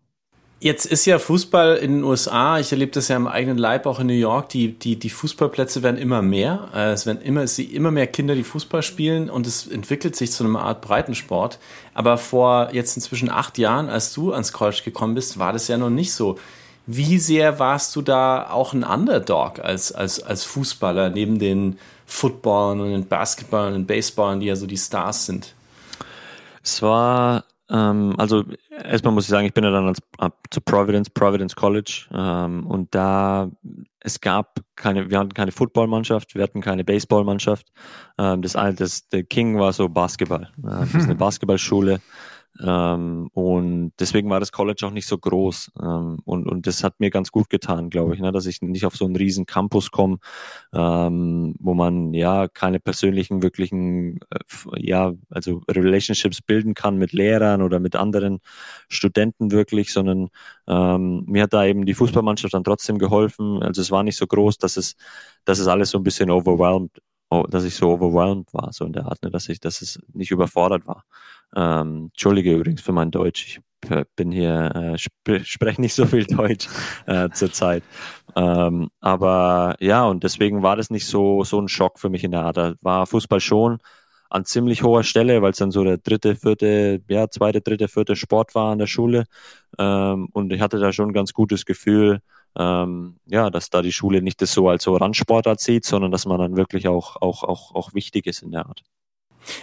Jetzt 0.61 0.85
ist 0.85 1.05
ja 1.05 1.19
Fußball 1.19 1.75
in 1.75 1.95
den 1.95 2.03
USA, 2.05 2.59
ich 2.59 2.71
erlebe 2.71 2.93
das 2.93 3.09
ja 3.09 3.17
im 3.17 3.27
eigenen 3.27 3.57
Leib 3.57 3.85
auch 3.85 3.99
in 3.99 4.07
New 4.07 4.13
York, 4.13 4.49
die, 4.49 4.71
die, 4.71 4.97
die 4.97 5.09
Fußballplätze 5.09 5.83
werden 5.83 5.97
immer 5.97 6.21
mehr. 6.21 6.69
Äh, 6.73 6.91
es 6.91 7.05
werden 7.05 7.21
immer, 7.21 7.41
es 7.43 7.59
immer 7.59 7.91
mehr 7.91 8.07
Kinder, 8.07 8.35
die 8.35 8.43
Fußball 8.43 8.81
spielen 8.81 9.29
und 9.29 9.45
es 9.45 9.67
entwickelt 9.67 10.15
sich 10.15 10.31
zu 10.31 10.45
einer 10.45 10.61
Art 10.61 10.81
Breitensport. 10.81 11.59
Aber 11.93 12.17
vor 12.17 12.69
jetzt 12.71 12.95
inzwischen 12.95 13.29
acht 13.29 13.57
Jahren, 13.57 13.89
als 13.89 14.13
du 14.13 14.31
ans 14.31 14.53
College 14.53 14.81
gekommen 14.85 15.13
bist, 15.13 15.37
war 15.37 15.51
das 15.51 15.67
ja 15.67 15.77
noch 15.77 15.89
nicht 15.89 16.13
so. 16.13 16.39
Wie 16.87 17.17
sehr 17.17 17.59
warst 17.59 17.95
du 17.95 18.01
da 18.01 18.49
auch 18.49 18.73
ein 18.73 18.83
Underdog 18.83 19.59
als, 19.59 19.91
als, 19.91 20.23
als 20.23 20.45
Fußballer 20.45 21.09
neben 21.09 21.37
den 21.37 21.79
Footballern 22.05 22.79
und 22.79 22.91
den 22.91 23.07
Basketballern 23.07 23.73
und 23.73 23.87
Baseballern, 23.87 24.39
die 24.39 24.47
ja 24.47 24.55
so 24.55 24.67
die 24.67 24.77
Stars 24.77 25.25
sind? 25.25 25.53
Es 26.63 26.81
war, 26.81 27.43
ähm, 27.69 28.13
also 28.17 28.43
erstmal 28.69 29.13
muss 29.13 29.23
ich 29.25 29.29
sagen, 29.29 29.47
ich 29.47 29.53
bin 29.53 29.63
ja 29.63 29.71
dann 29.71 29.87
als, 29.87 29.99
ab 30.17 30.37
zu 30.51 30.61
Providence, 30.61 31.09
Providence 31.09 31.55
College 31.55 32.07
ähm, 32.13 32.65
und 32.67 32.93
da, 32.93 33.49
es 33.99 34.21
gab 34.21 34.59
keine, 34.75 35.09
wir 35.09 35.19
hatten 35.19 35.33
keine 35.33 35.51
Footballmannschaft, 35.51 36.35
wir 36.35 36.43
hatten 36.43 36.61
keine 36.61 36.83
Baseballmannschaft. 36.83 37.67
Ähm, 38.19 38.41
das, 38.41 38.53
das, 38.53 39.09
der 39.09 39.23
King 39.23 39.57
war 39.59 39.73
so 39.73 39.89
Basketball. 39.89 40.51
Äh, 40.59 40.69
das 40.81 40.93
ist 40.93 41.05
eine 41.05 41.15
Basketballschule. 41.15 42.01
Ähm, 42.61 43.29
und 43.33 43.91
deswegen 43.99 44.29
war 44.29 44.39
das 44.39 44.51
College 44.51 44.85
auch 44.85 44.91
nicht 44.91 45.07
so 45.07 45.17
groß. 45.17 45.71
Ähm, 45.81 46.19
und, 46.25 46.47
und 46.47 46.67
das 46.67 46.83
hat 46.83 46.99
mir 46.99 47.09
ganz 47.09 47.31
gut 47.31 47.49
getan, 47.49 47.89
glaube 47.89 48.15
ich, 48.15 48.21
ne, 48.21 48.31
dass 48.31 48.45
ich 48.45 48.61
nicht 48.61 48.85
auf 48.85 48.95
so 48.95 49.05
einen 49.05 49.15
riesen 49.15 49.45
Campus 49.45 49.91
komme, 49.91 50.17
ähm, 50.73 51.55
wo 51.59 51.73
man 51.73 52.13
ja 52.13 52.47
keine 52.47 52.79
persönlichen, 52.79 53.43
wirklichen, 53.43 54.19
äh, 54.29 54.39
ja, 54.77 55.13
also 55.29 55.61
Relationships 55.69 56.41
bilden 56.41 56.73
kann 56.73 56.97
mit 56.97 57.11
Lehrern 57.13 57.61
oder 57.61 57.79
mit 57.79 57.95
anderen 57.95 58.39
Studenten 58.87 59.51
wirklich, 59.51 59.91
sondern 59.91 60.29
ähm, 60.67 61.23
mir 61.27 61.43
hat 61.43 61.53
da 61.53 61.65
eben 61.65 61.85
die 61.85 61.93
Fußballmannschaft 61.93 62.53
dann 62.53 62.63
trotzdem 62.63 62.99
geholfen. 62.99 63.61
Also 63.63 63.81
es 63.81 63.91
war 63.91 64.03
nicht 64.03 64.17
so 64.17 64.27
groß, 64.27 64.57
dass 64.57 64.77
es, 64.77 64.95
dass 65.43 65.59
es 65.59 65.67
alles 65.67 65.89
so 65.89 65.97
ein 65.97 66.03
bisschen 66.03 66.29
overwhelmed 66.29 66.91
oh, 67.29 67.43
dass 67.49 67.63
ich 67.63 67.75
so 67.75 67.91
overwhelmed 67.91 68.53
war, 68.53 68.71
so 68.71 68.85
in 68.85 68.93
der 68.93 69.05
Art, 69.05 69.21
ne, 69.23 69.31
dass 69.31 69.49
ich, 69.49 69.59
dass 69.59 69.81
es 69.81 69.99
nicht 70.13 70.31
überfordert 70.31 70.87
war. 70.87 71.03
Ähm, 71.55 72.09
Entschuldige 72.13 72.53
übrigens 72.53 72.81
für 72.81 72.91
mein 72.91 73.11
Deutsch. 73.11 73.45
Ich 73.45 73.61
bin 74.15 74.31
hier, 74.31 74.71
äh, 74.75 74.95
sp 74.97 75.43
spreche 75.43 75.81
nicht 75.81 75.93
so 75.93 76.05
viel 76.05 76.25
Deutsch 76.27 76.67
äh, 77.05 77.29
zurzeit. 77.29 77.83
Ähm, 78.35 78.89
aber 78.99 79.75
ja, 79.79 80.05
und 80.05 80.23
deswegen 80.23 80.63
war 80.63 80.75
das 80.75 80.89
nicht 80.89 81.05
so, 81.07 81.43
so 81.43 81.59
ein 81.59 81.67
Schock 81.67 81.99
für 81.99 82.09
mich 82.09 82.23
in 82.23 82.31
der 82.31 82.43
Art. 82.43 82.57
Da 82.57 82.73
war 82.81 83.05
Fußball 83.05 83.39
schon 83.39 83.79
an 84.29 84.45
ziemlich 84.45 84.83
hoher 84.83 85.03
Stelle, 85.03 85.41
weil 85.41 85.51
es 85.51 85.57
dann 85.57 85.71
so 85.71 85.83
der 85.83 85.97
dritte, 85.97 86.35
vierte, 86.35 87.01
ja, 87.07 87.29
zweite, 87.29 87.61
dritte, 87.61 87.87
vierte 87.87 88.15
Sport 88.15 88.55
war 88.55 88.71
an 88.71 88.79
der 88.79 88.87
Schule. 88.87 89.25
Ähm, 89.77 90.27
und 90.33 90.51
ich 90.51 90.61
hatte 90.61 90.79
da 90.79 90.91
schon 90.91 91.09
ein 91.09 91.13
ganz 91.13 91.33
gutes 91.33 91.65
Gefühl, 91.65 92.19
ähm, 92.57 93.17
ja, 93.25 93.49
dass 93.49 93.69
da 93.69 93.81
die 93.81 93.91
Schule 93.91 94.21
nicht 94.21 94.41
das 94.41 94.53
so 94.53 94.69
als 94.69 94.83
so 94.83 94.95
Randsportart 94.95 95.59
sieht, 95.59 95.85
sondern 95.85 96.11
dass 96.11 96.25
man 96.25 96.39
dann 96.39 96.57
wirklich 96.57 96.87
auch, 96.87 97.17
auch, 97.17 97.43
auch, 97.43 97.75
auch 97.75 97.93
wichtig 97.93 98.27
ist 98.27 98.41
in 98.43 98.51
der 98.51 98.65
Art. 98.65 98.83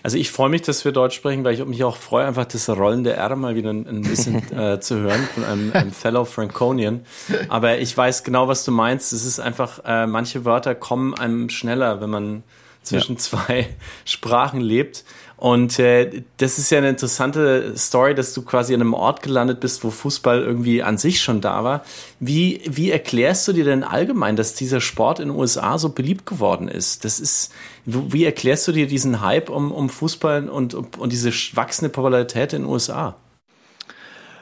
Also 0.03 0.17
ich 0.17 0.31
freue 0.31 0.49
mich, 0.49 0.63
dass 0.63 0.85
wir 0.85 0.93
Deutsch 0.93 1.17
sprechen, 1.17 1.45
weil 1.45 1.55
ich 1.55 1.65
mich 1.65 1.85
auch 1.85 1.97
freue, 1.97 2.27
einfach 2.27 2.45
das 2.45 2.69
rollende 2.69 3.13
R 3.15 3.37
mal 3.37 3.55
wieder 3.55 3.71
ein, 3.71 4.03
bisschen 4.03 4.53
äh, 4.59 4.81
zu 4.81 4.97
hören 4.97 5.29
von 5.35 5.45
einem, 5.45 5.73
einem 5.73 5.93
Fellow 5.93 6.25
Franconian. 6.25 7.01
Aber 7.49 7.79
ich 7.79 7.97
weiß 7.97 8.25
genau, 8.25 8.49
was 8.49 8.65
du 8.65 8.73
meinst. 8.73 9.13
Es 9.13 9.25
ist 9.25 9.41
einfach, 9.41 9.81
äh, 9.85 10.07
manche 10.07 10.45
Wörter 10.45 10.75
kommen 10.75 11.15
einem 11.15 11.49
schneller, 11.49 12.01
wenn 12.01 12.11
man 12.11 12.43
zwischen 12.83 13.15
ja. 13.15 13.19
zwei 13.19 13.69
Sprachen 14.05 14.61
lebt. 14.61 15.05
Und 15.43 15.81
äh, 15.81 16.23
das 16.37 16.59
ist 16.59 16.71
ja 16.71 16.79
eine 16.79 16.91
interessante 16.91 17.77
Story, 17.77 18.15
dass 18.15 18.33
du 18.33 18.43
quasi 18.43 18.75
an 18.75 18.81
einem 18.81 18.95
Ort 18.95 19.23
gelandet 19.23 19.59
bist, 19.59 19.83
wo 19.83 19.91
Fußball 19.91 20.41
irgendwie 20.41 20.85
an 20.85 20.99
sich 20.99 21.21
schon 21.21 21.41
da 21.41 21.65
war. 21.65 21.83
Wie, 22.21 22.61
wie 22.65 22.93
erklärst 22.93 23.49
du 23.49 23.53
dir 23.53 23.65
denn 23.65 23.83
allgemein, 23.83 24.37
dass 24.37 24.55
dieser 24.55 24.81
Sport 24.81 25.19
in 25.19 25.31
den 25.31 25.37
USA 25.37 25.79
so 25.79 25.89
beliebt 25.89 26.27
geworden 26.27 26.69
ist? 26.69 27.05
Das 27.05 27.19
ist, 27.19 27.53
wie 27.85 28.25
erklärst 28.25 28.69
du 28.69 28.73
dir 28.73 28.87
diesen 28.87 29.21
Hype 29.21 29.51
um, 29.51 29.73
um 29.73 29.89
Fußball 29.89 30.49
und, 30.49 30.75
und 30.75 31.11
diese 31.11 31.33
wachsende 31.57 31.89
Popularität 31.89 32.53
in 32.53 32.63
den 32.63 32.71
USA? 32.71 33.17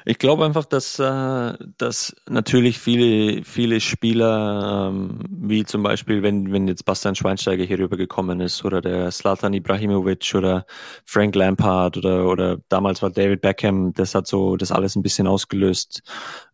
Ich 0.04 0.18
glaube 0.18 0.44
einfach, 0.44 0.64
dass, 0.64 0.98
äh, 0.98 1.54
dass 1.78 2.14
natürlich 2.28 2.78
viele, 2.78 3.44
viele 3.44 3.80
Spieler, 3.80 4.88
ähm, 4.90 5.20
wie 5.30 5.64
zum 5.64 5.82
Beispiel, 5.82 6.22
wenn, 6.22 6.52
wenn 6.52 6.68
jetzt 6.68 6.84
Bastian 6.84 7.14
Schweinsteiger 7.14 7.64
hier 7.64 7.78
rübergekommen 7.78 8.40
ist 8.40 8.64
oder 8.64 8.80
der 8.80 9.10
Slatan 9.10 9.52
Ibrahimovic 9.52 10.34
oder 10.34 10.64
Frank 11.04 11.34
Lampard 11.34 11.96
oder, 11.98 12.28
oder 12.28 12.58
damals 12.68 13.02
war 13.02 13.10
David 13.10 13.40
Beckham, 13.40 13.92
das 13.94 14.14
hat 14.14 14.26
so 14.26 14.56
das 14.56 14.72
alles 14.72 14.96
ein 14.96 15.02
bisschen 15.02 15.26
ausgelöst. 15.26 16.02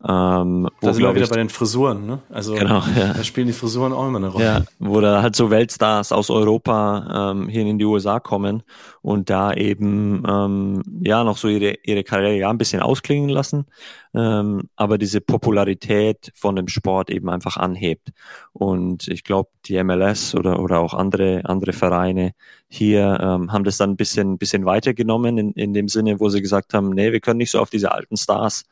Ähm, 0.07 0.69
da 0.81 0.93
sind 0.93 1.03
wir 1.03 1.15
wieder 1.15 1.25
ich, 1.25 1.31
bei 1.31 1.37
den 1.37 1.49
Frisuren, 1.49 2.07
ne? 2.07 2.19
Also 2.31 2.55
genau, 2.55 2.83
ja. 2.97 3.15
da 3.15 3.25
spielen 3.25 3.47
die 3.47 3.53
Frisuren 3.53 3.93
auch 3.93 4.07
immer 4.07 4.19
eine 4.19 4.29
Rolle. 4.29 4.45
Ja, 4.45 4.63
wo 4.79 5.01
da 5.01 5.23
halt 5.23 5.37
so 5.37 5.51
Weltstars 5.51 6.13
aus 6.13 6.31
Europa 6.31 7.33
ähm, 7.33 7.49
hier 7.49 7.63
in 7.63 7.79
die 7.79 7.85
USA 7.85 8.21
kommen 8.21 8.63
und 9.03 9.31
da 9.31 9.53
eben 9.53 10.25
ähm, 10.29 10.83
ja 11.01 11.23
noch 11.23 11.37
so 11.37 11.49
ihre, 11.49 11.75
ihre 11.85 12.03
Karriere 12.03 12.37
ja 12.37 12.51
ein 12.51 12.59
bisschen 12.59 12.83
ausklingen 12.83 13.36
lassen, 13.37 13.67
ähm, 14.15 14.69
aber 14.75 14.99
diese 14.99 15.21
Popularität 15.21 16.33
von 16.35 16.57
dem 16.57 16.67
Sport 16.67 17.11
eben 17.11 17.31
einfach 17.31 17.57
anhebt. 17.57 18.11
Und 18.53 19.07
ich 19.07 19.23
glaube, 19.23 19.51
die 19.67 19.83
MLS 19.85 20.35
oder, 20.35 20.59
oder 20.59 20.81
auch 20.81 20.95
andere, 20.95 21.43
andere 21.45 21.73
Vereine 21.73 22.33
hier 22.69 23.19
ähm, 23.23 23.53
haben 23.53 23.65
das 23.65 23.77
dann 23.77 23.91
ein 23.91 23.97
bisschen, 23.97 24.39
bisschen 24.39 24.65
weitergenommen 24.65 25.39
in, 25.39 25.53
in 25.53 25.73
dem 25.73 25.89
Sinne, 25.89 26.19
wo 26.19 26.29
sie 26.29 26.43
gesagt 26.43 26.75
haben, 26.75 26.91
nee, 26.91 27.13
wir 27.13 27.21
können 27.21 27.39
nicht 27.39 27.53
so 27.53 27.61
auf 27.61 27.71
diese 27.71 27.93
alten 27.93 28.17
Stars 28.17 28.65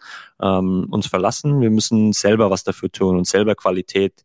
ähm, 0.43 0.89
uns 0.91 1.07
verlassen, 1.07 1.61
wir 1.61 1.71
müssen 1.71 2.13
selber 2.13 2.51
was 2.51 2.65
dafür 2.65 2.91
tun 2.91 3.17
und 3.17 3.27
selber 3.27 3.55
Qualität 3.55 4.25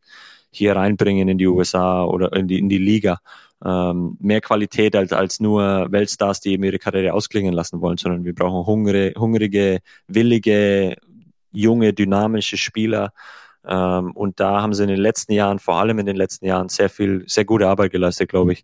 hier 0.51 0.75
reinbringen 0.75 1.27
in 1.27 1.37
die 1.37 1.47
USA 1.47 2.03
oder 2.03 2.33
in 2.33 2.47
die, 2.47 2.57
in 2.57 2.69
die 2.69 2.79
Liga 2.79 3.19
ähm, 3.63 4.17
mehr 4.19 4.41
Qualität 4.41 4.95
als, 4.95 5.11
als 5.11 5.39
nur 5.39 5.87
Weltstars, 5.91 6.39
die 6.39 6.53
eben 6.53 6.63
ihre 6.63 6.79
Karriere 6.79 7.13
ausklingen 7.13 7.53
lassen 7.53 7.81
wollen, 7.81 7.97
sondern 7.97 8.23
wir 8.23 8.33
brauchen 8.33 8.65
hungrige, 8.65 9.19
hungrige 9.19 9.79
willige, 10.07 10.95
junge, 11.51 11.93
dynamische 11.93 12.57
Spieler. 12.57 13.11
Ähm, 13.65 14.11
und 14.13 14.39
da 14.39 14.61
haben 14.61 14.73
sie 14.73 14.83
in 14.83 14.89
den 14.89 14.99
letzten 14.99 15.33
Jahren, 15.33 15.59
vor 15.59 15.75
allem 15.75 15.99
in 15.99 16.05
den 16.05 16.15
letzten 16.15 16.45
Jahren, 16.45 16.69
sehr 16.69 16.89
viel, 16.89 17.23
sehr 17.27 17.43
gute 17.43 17.67
Arbeit 17.67 17.91
geleistet, 17.91 18.29
glaube 18.29 18.53
ich. 18.53 18.63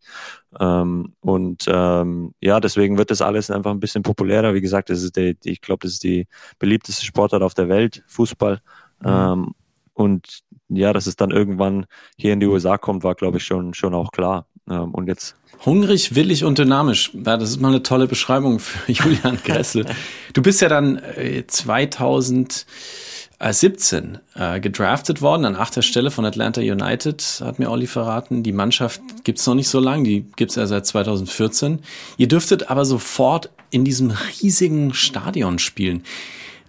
Ähm, 0.59 1.13
und 1.19 1.65
ähm, 1.67 2.33
ja, 2.39 2.59
deswegen 2.61 2.97
wird 2.97 3.11
das 3.11 3.21
alles 3.21 3.51
einfach 3.51 3.71
ein 3.71 3.81
bisschen 3.81 4.03
populärer. 4.03 4.53
Wie 4.53 4.61
gesagt, 4.61 4.89
das 4.89 5.03
ist 5.03 5.17
die, 5.17 5.37
ich 5.43 5.61
glaube, 5.61 5.85
das 5.85 5.93
ist 5.93 6.03
die 6.03 6.27
beliebteste 6.59 7.05
Sportart 7.05 7.43
auf 7.43 7.53
der 7.53 7.67
Welt, 7.67 8.03
Fußball. 8.07 8.61
Mhm. 9.01 9.07
Ähm, 9.07 9.51
und 9.93 10.39
ja, 10.69 10.93
dass 10.93 11.07
es 11.07 11.15
dann 11.15 11.31
irgendwann 11.31 11.85
hier 12.17 12.33
in 12.33 12.39
die 12.39 12.47
USA 12.47 12.77
kommt, 12.77 13.03
war, 13.03 13.15
glaube 13.15 13.37
ich, 13.37 13.45
schon, 13.45 13.73
schon 13.73 13.93
auch 13.93 14.11
klar. 14.11 14.47
Ähm, 14.69 14.93
und 14.93 15.07
jetzt. 15.07 15.35
Hungrig, 15.65 16.15
willig 16.15 16.43
und 16.43 16.57
dynamisch. 16.57 17.11
Ja, 17.13 17.37
das 17.37 17.49
ist 17.49 17.61
mal 17.61 17.69
eine 17.69 17.83
tolle 17.83 18.07
Beschreibung 18.07 18.59
für 18.59 18.91
Julian 18.91 19.39
Gressel. 19.43 19.85
du 20.33 20.41
bist 20.41 20.61
ja 20.61 20.69
dann 20.69 21.01
2017 21.47 24.17
äh, 24.35 24.59
gedraftet 24.59 25.21
worden, 25.21 25.45
an 25.45 25.55
achter 25.55 25.81
Stelle 25.81 26.11
von 26.11 26.25
Atlanta 26.25 26.61
United, 26.61 27.41
hat 27.43 27.59
mir 27.59 27.71
Olli 27.71 27.87
verraten. 27.87 28.43
Die 28.43 28.51
Mannschaft 28.51 29.01
gibt's 29.23 29.47
noch 29.47 29.55
nicht 29.55 29.69
so 29.69 29.79
lange, 29.79 30.03
die 30.03 30.25
gibt's 30.35 30.55
ja 30.55 30.67
seit 30.67 30.85
2014. 30.85 31.79
Ihr 32.17 32.27
dürftet 32.27 32.69
aber 32.69 32.85
sofort 32.85 33.49
in 33.69 33.85
diesem 33.85 34.11
riesigen 34.41 34.93
Stadion 34.93 35.59
spielen. 35.59 36.03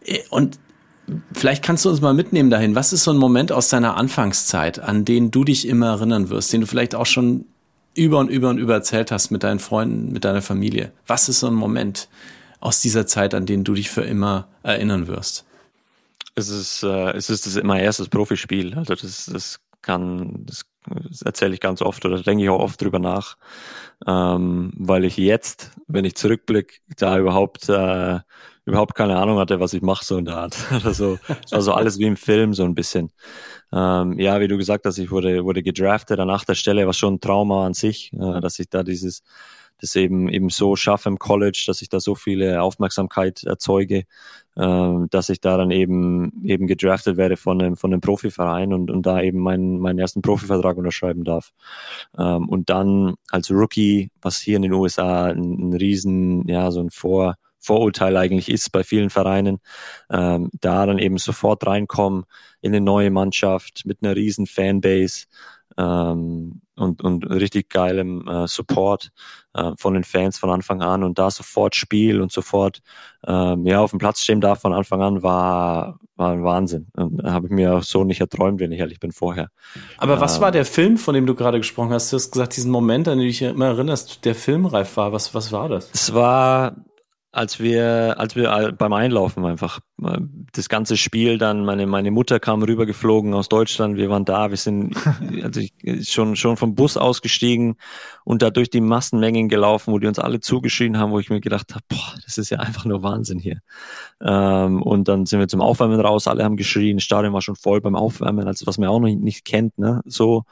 Äh, 0.05 0.21
und 0.31 0.59
Vielleicht 1.33 1.63
kannst 1.63 1.85
du 1.85 1.89
uns 1.89 2.01
mal 2.01 2.15
mitnehmen 2.15 2.51
dahin. 2.51 2.75
Was 2.75 2.93
ist 2.93 3.05
so 3.05 3.13
ein 3.13 3.17
Moment 3.17 3.53
aus 3.53 3.69
deiner 3.69 3.97
Anfangszeit, 3.97 4.81
an 4.81 5.05
den 5.05 5.31
du 5.31 5.45
dich 5.45 5.69
immer 5.69 5.91
erinnern 5.91 6.31
wirst, 6.31 6.53
den 6.53 6.63
du 6.63 6.67
vielleicht 6.67 6.97
auch 6.97 7.07
schon 7.07 7.45
über 7.97 8.19
und 8.19 8.29
über 8.29 8.51
und 8.51 8.59
über 8.59 8.75
erzählt 8.75 9.11
hast 9.11 9.31
mit 9.31 9.43
deinen 9.43 9.59
Freunden, 9.59 10.13
mit 10.13 10.25
deiner 10.25 10.43
Familie. 10.43 10.93
Was 11.07 11.29
ist 11.29 11.41
so 11.41 11.47
ein 11.47 11.55
Moment 11.55 12.09
aus 12.61 12.81
dieser 12.81 13.07
Zeit, 13.07 13.35
an 13.35 13.47
den 13.47 13.65
du 13.65 13.75
dich 13.75 13.91
für 13.91 14.03
immer 14.03 14.49
erinnern 14.63 15.09
wirst? 15.09 15.45
Es 16.35 16.49
ist, 16.49 16.83
äh, 16.83 17.13
es 17.13 17.31
ist 17.31 17.47
das 17.47 17.57
immer 17.57 17.81
erstes 17.81 18.09
Profispiel. 18.09 18.75
Also 18.75 18.95
das, 18.95 19.27
das 19.33 19.61
kann, 19.81 20.45
das, 20.45 20.67
das 21.09 21.23
erzähle 21.23 21.55
ich 21.55 21.61
ganz 21.61 21.81
oft 21.81 22.05
oder 22.05 22.23
denke 22.23 22.45
ich 22.45 22.51
auch 22.51 22.61
oft 22.61 22.81
drüber 22.81 22.99
nach, 22.99 23.37
ähm, 24.07 24.73
weil 24.77 25.05
ich 25.05 25.17
jetzt, 25.17 25.71
wenn 25.87 26.05
ich 26.05 26.17
zurückblicke, 26.17 26.75
da 26.97 27.19
überhaupt 27.19 27.69
äh, 27.69 28.21
überhaupt 28.67 28.95
keine 28.95 29.17
Ahnung 29.17 29.39
hatte, 29.39 29.61
was 29.61 29.73
ich 29.73 29.81
mache, 29.81 30.05
so 30.05 30.19
in 30.19 30.27
der 30.27 30.37
Art. 30.37 30.57
Also, 30.85 31.19
es 31.45 31.53
war 31.53 31.63
so 31.63 31.73
alles 31.73 31.99
wie 31.99 32.05
im 32.05 32.17
Film, 32.17 32.53
so 32.53 32.65
ein 32.65 32.75
bisschen. 32.75 33.11
Ähm, 33.73 34.19
ja, 34.19 34.41
wie 34.41 34.49
du 34.49 34.57
gesagt 34.57 34.85
hast, 34.87 34.99
ich 34.99 35.11
wurde, 35.11 35.45
wurde 35.45 35.63
gedraftet 35.63 36.21
an 36.21 36.31
achter 36.31 36.55
Stelle, 36.55 36.87
was 36.87 36.97
schon 36.97 37.15
ein 37.15 37.21
Trauma 37.21 37.67
an 37.67 37.75
sich, 37.75 38.13
äh, 38.13 38.41
dass 38.41 38.59
ich 38.59 38.69
da 38.69 38.83
dieses, 38.83 39.23
das 39.81 39.95
eben 39.97 40.29
eben 40.29 40.51
so 40.51 40.77
schaffe 40.77 41.09
im 41.09 41.19
College, 41.19 41.65
dass 41.67 41.83
ich 41.83 41.89
da 41.89 42.01
so 42.01 42.15
viele 42.15 42.63
Aufmerksamkeit 42.63 43.43
erzeuge, 43.45 44.05
äh, 44.57 44.95
dass 45.11 45.29
ich 45.29 45.41
da 45.41 45.57
dann 45.57 45.71
eben 45.71 46.45
eben 46.45 46.67
gedraftet 46.67 47.17
werde 47.17 47.37
von 47.37 47.61
einem 47.61 47.77
von 47.77 47.93
einem 47.93 48.01
Profiverein 48.01 48.73
und 48.73 48.91
und 48.91 49.05
da 49.05 49.21
eben 49.21 49.41
meinen 49.41 49.79
meinen 49.79 49.99
ersten 49.99 50.23
Profivertrag 50.23 50.77
unterschreiben 50.77 51.25
darf. 51.25 51.53
Ähm, 52.19 52.49
und 52.49 52.71
dann 52.71 53.15
als 53.31 53.51
Rookie, 53.51 54.11
was 54.23 54.39
hier 54.39 54.57
in 54.57 54.63
den 54.63 54.73
USA 54.73 55.27
ein, 55.27 55.71
ein 55.71 55.73
riesen 55.75 56.49
ja 56.49 56.71
so 56.71 56.81
ein 56.81 56.91
Vor 56.91 57.37
Vorurteil 57.67 58.17
eigentlich 58.17 58.49
ist 58.49 58.71
bei 58.73 58.85
vielen 58.85 59.11
Vereinen, 59.11 59.59
ähm, 60.11 60.51
da 60.61 60.87
dann 60.87 60.99
eben 60.99 61.19
sofort 61.19 61.67
reinkommen 61.67 62.25
in 62.61 62.73
eine 62.73 62.81
neue 62.81 63.11
Mannschaft 63.11 63.83
mit 63.85 63.99
einer 64.03 64.15
riesen 64.15 64.47
Fanbase 64.47 65.27
ähm, 65.77 66.61
und, 66.77 67.03
und 67.03 67.25
richtig 67.31 67.71
geilem 67.71 68.27
äh, 68.29 68.47
Support 68.47 69.11
äh, 69.55 69.73
von 69.77 69.95
den 69.95 70.05
Fans 70.05 70.39
von 70.39 70.51
Anfang 70.51 70.83
an 70.83 71.03
und 71.03 71.19
da 71.19 71.31
sofort 71.31 71.75
Spiel 71.75 72.21
und 72.21 72.33
sofort 72.33 72.81
ähm, 73.27 73.67
ja 73.67 73.81
auf 73.81 73.91
dem 73.91 73.99
Platz 73.99 74.21
stehen 74.21 74.41
darf 74.41 74.61
von 74.61 74.73
Anfang 74.73 75.03
an 75.03 75.23
war 75.23 75.99
war 76.17 76.33
ein 76.33 76.45
Wahnsinn 76.45 76.87
und 76.97 77.23
habe 77.25 77.47
ich 77.47 77.53
mir 77.53 77.75
auch 77.75 77.83
so 77.83 78.05
nicht 78.05 78.21
erträumt, 78.21 78.59
wenn 78.59 78.73
ich 78.73 78.81
ehrlich 78.81 79.01
bin 79.01 79.13
vorher. 79.13 79.51
Aber 79.99 80.19
was 80.19 80.37
ähm, 80.37 80.43
war 80.43 80.51
der 80.51 80.65
Film, 80.65 80.97
von 80.97 81.15
dem 81.15 81.27
du 81.27 81.35
gerade 81.35 81.59
gesprochen 81.59 81.93
hast? 81.93 82.11
Du 82.11 82.17
hast 82.17 82.31
gesagt, 82.31 82.57
diesen 82.57 82.71
Moment, 82.71 83.07
an 83.07 83.19
den 83.19 83.27
du 83.27 83.27
dich 83.27 83.43
immer 83.43 83.67
erinnerst, 83.67 84.25
der 84.25 84.35
filmreif 84.35 84.97
war. 84.97 85.13
Was 85.13 85.35
was 85.35 85.53
war 85.53 85.69
das? 85.69 85.91
Es 85.93 86.15
war 86.15 86.75
als 87.37 87.61
wir, 87.61 88.15
als 88.19 88.35
wir 88.35 88.75
beim 88.79 88.95
Einlaufen 88.95 89.45
einfach 89.45 89.81
äh, 90.03 90.19
das 90.53 90.71
ganze 90.71 90.97
Spiel 90.97 91.37
dann, 91.37 91.67
meine, 91.67 91.87
meine 91.87 92.11
Mutter 92.11 92.41
kam 92.41 92.63
rübergeflogen 92.63 93.35
aus 93.35 93.51
Deutschland, 93.51 93.99
wir 93.99 94.09
waren 94.09 94.25
da, 94.25 94.49
wir 94.49 94.57
sind 94.57 94.97
also 95.43 95.61
ich, 95.61 95.75
schon, 96.09 96.35
schon 96.37 96.57
vom 96.57 96.75
Bus 96.75 96.97
ausgestiegen 96.97 97.77
und 98.25 98.41
da 98.41 98.49
durch 98.49 98.71
die 98.71 98.81
Massenmengen 98.81 99.51
gelaufen, 99.51 99.93
wo 99.93 99.99
die 99.99 100.07
uns 100.07 100.19
alle 100.19 100.41
zugeschrien 100.41 100.99
haben, 100.99 101.13
wo 101.13 101.19
ich 101.19 101.29
mir 101.29 101.43
gedacht 101.43 101.75
habe, 101.75 101.85
boah, 101.91 102.15
das 102.25 102.39
ist 102.39 102.49
ja 102.49 102.59
einfach 102.59 102.87
nur 102.87 103.03
Wahnsinn 103.03 103.39
hier. 103.39 103.61
Ähm, 104.23 104.81
und 104.81 105.07
dann 105.07 105.27
sind 105.27 105.39
wir 105.39 105.49
zum 105.49 105.61
Aufwärmen 105.61 106.01
raus, 106.01 106.29
alle 106.29 106.43
haben 106.43 106.57
geschrien, 106.57 106.97
das 106.97 107.05
Stadion 107.05 107.35
war 107.35 107.43
schon 107.43 107.57
voll 107.57 107.83
beim 107.83 107.97
Aufwärmen, 107.97 108.49
also 108.49 108.67
was 108.67 108.79
man 108.79 108.89
auch 108.89 108.99
noch 108.99 109.09
nicht 109.09 109.45
kennt, 109.45 109.77
ne, 109.79 110.01
so. 110.07 110.45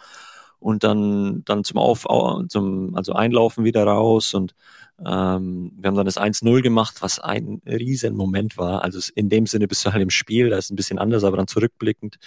Und 0.59 0.83
dann, 0.83 1.43
dann 1.45 1.63
zum 1.63 1.77
Auf, 1.77 2.07
zum, 2.49 2.95
also 2.95 3.13
Einlaufen 3.13 3.65
wieder 3.65 3.85
raus 3.85 4.33
und 4.33 4.55
ähm, 4.99 5.73
wir 5.77 5.89
haben 5.89 5.97
dann 5.97 6.07
das 6.07 6.19
1-0 6.19 6.63
gemacht, 6.63 6.97
was 7.01 7.19
ein 7.19 7.61
riesen 7.67 8.17
Moment 8.17 8.57
war. 8.57 8.83
Also 8.83 9.01
in 9.15 9.29
dem 9.29 9.47
Sinne 9.47 9.67
bist 9.67 9.85
du 9.85 9.93
halt 9.93 10.03
im 10.03 10.11
Spiel, 10.11 10.51
da 10.51 10.59
ist 10.59 10.71
ein 10.71 10.77
bisschen 10.77 10.99
anders, 10.99 11.25
aber 11.25 11.37
dann 11.37 11.49
zurückblickend 11.49 12.19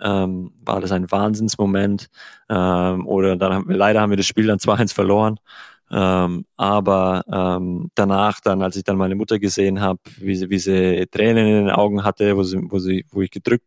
ähm, 0.00 0.52
war 0.64 0.80
das 0.80 0.92
ein 0.92 1.10
Wahnsinnsmoment. 1.10 2.08
Ähm, 2.48 3.06
oder 3.06 3.36
dann 3.36 3.52
haben 3.52 3.68
wir, 3.68 3.76
leider 3.76 4.00
haben 4.00 4.10
wir 4.10 4.16
das 4.16 4.26
Spiel 4.26 4.46
dann 4.46 4.58
2-1 4.58 4.94
verloren. 4.94 5.38
Ähm, 5.90 6.46
aber 6.56 7.22
ähm, 7.32 7.90
danach, 7.94 8.40
dann, 8.40 8.62
als 8.62 8.76
ich 8.76 8.84
dann 8.84 8.96
meine 8.96 9.14
Mutter 9.14 9.38
gesehen 9.38 9.80
habe, 9.80 10.00
wie 10.18 10.34
sie, 10.34 10.50
wie 10.50 10.58
sie 10.58 11.06
Tränen 11.10 11.46
in 11.46 11.66
den 11.66 11.70
Augen 11.70 12.02
hatte, 12.02 12.36
wo 12.36 12.42
sie, 12.42 12.60
wo 12.70 12.78
sie, 12.78 13.06
wo 13.10 13.20
ich 13.22 13.30
gedrückt, 13.30 13.64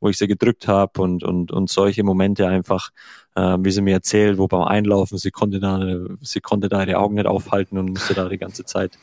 wo 0.00 0.08
ich 0.08 0.18
sie 0.18 0.26
gedrückt 0.26 0.68
habe 0.68 1.00
und 1.02 1.24
und 1.24 1.52
und 1.52 1.70
solche 1.70 2.02
Momente 2.04 2.46
einfach, 2.46 2.90
äh, 3.34 3.56
wie 3.60 3.70
sie 3.70 3.82
mir 3.82 3.94
erzählt, 3.94 4.38
wo 4.38 4.46
beim 4.48 4.62
Einlaufen 4.62 5.18
sie 5.18 5.30
konnte 5.30 5.60
da, 5.60 5.80
sie 6.20 6.40
konnte 6.40 6.68
da 6.68 6.82
ihre 6.84 6.98
Augen 6.98 7.14
nicht 7.14 7.26
aufhalten 7.26 7.78
und 7.78 7.90
musste 7.90 8.14
da 8.14 8.28
die 8.28 8.38
ganze 8.38 8.64
Zeit 8.64 8.98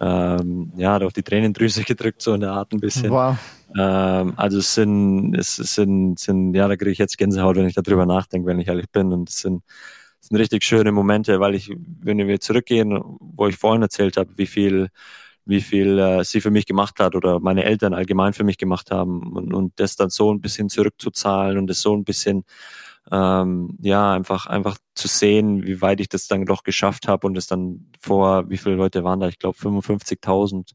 ähm, 0.00 0.72
ja, 0.76 0.98
auf 0.98 1.12
die 1.12 1.22
Tränendrüse 1.22 1.82
gedrückt, 1.86 2.22
so 2.22 2.34
in 2.34 2.40
der 2.40 2.52
Art 2.52 2.72
ein 2.72 2.80
bisschen. 2.80 3.10
Wow. 3.10 3.36
Ähm, 3.78 4.34
also 4.36 4.58
es 4.58 4.74
sind, 4.74 5.34
es 5.34 5.56
sind, 5.56 6.18
sind, 6.18 6.54
ja, 6.54 6.68
da 6.68 6.76
kriege 6.76 6.90
ich 6.90 6.98
jetzt 6.98 7.16
Gänsehaut, 7.16 7.56
wenn 7.56 7.66
ich 7.66 7.74
darüber 7.74 8.04
nachdenke, 8.04 8.46
wenn 8.46 8.58
ich 8.58 8.68
ehrlich 8.68 8.90
bin. 8.90 9.12
Und 9.12 9.30
es 9.30 9.38
sind 9.38 9.62
das 10.22 10.28
sind 10.28 10.38
richtig 10.38 10.62
schöne 10.62 10.92
Momente, 10.92 11.40
weil 11.40 11.56
ich, 11.56 11.74
wenn 12.00 12.18
wir 12.18 12.38
zurückgehen, 12.38 12.96
wo 13.18 13.48
ich 13.48 13.56
vorhin 13.56 13.82
erzählt 13.82 14.16
habe, 14.16 14.30
wie 14.36 14.46
viel, 14.46 14.88
wie 15.44 15.60
viel 15.60 15.98
äh, 15.98 16.24
sie 16.24 16.40
für 16.40 16.50
mich 16.50 16.66
gemacht 16.66 17.00
hat 17.00 17.14
oder 17.14 17.40
meine 17.40 17.64
Eltern 17.64 17.94
allgemein 17.94 18.32
für 18.32 18.44
mich 18.44 18.58
gemacht 18.58 18.90
haben 18.90 19.32
und, 19.32 19.52
und 19.52 19.78
das 19.80 19.96
dann 19.96 20.10
so 20.10 20.32
ein 20.32 20.40
bisschen 20.40 20.68
zurückzuzahlen 20.68 21.58
und 21.58 21.66
das 21.66 21.80
so 21.80 21.94
ein 21.96 22.04
bisschen 22.04 22.44
ähm, 23.10 23.76
ja, 23.80 24.12
einfach, 24.12 24.46
einfach 24.46 24.78
zu 24.94 25.08
sehen, 25.08 25.64
wie 25.64 25.80
weit 25.80 26.00
ich 26.00 26.08
das 26.08 26.28
dann 26.28 26.46
doch 26.46 26.62
geschafft 26.62 27.08
habe 27.08 27.26
und 27.26 27.36
es 27.36 27.46
dann 27.46 27.86
vor, 28.00 28.48
wie 28.48 28.58
viele 28.58 28.76
Leute 28.76 29.02
waren 29.02 29.18
da? 29.18 29.26
Ich 29.26 29.38
glaube 29.38 29.58
55.000, 29.58 30.70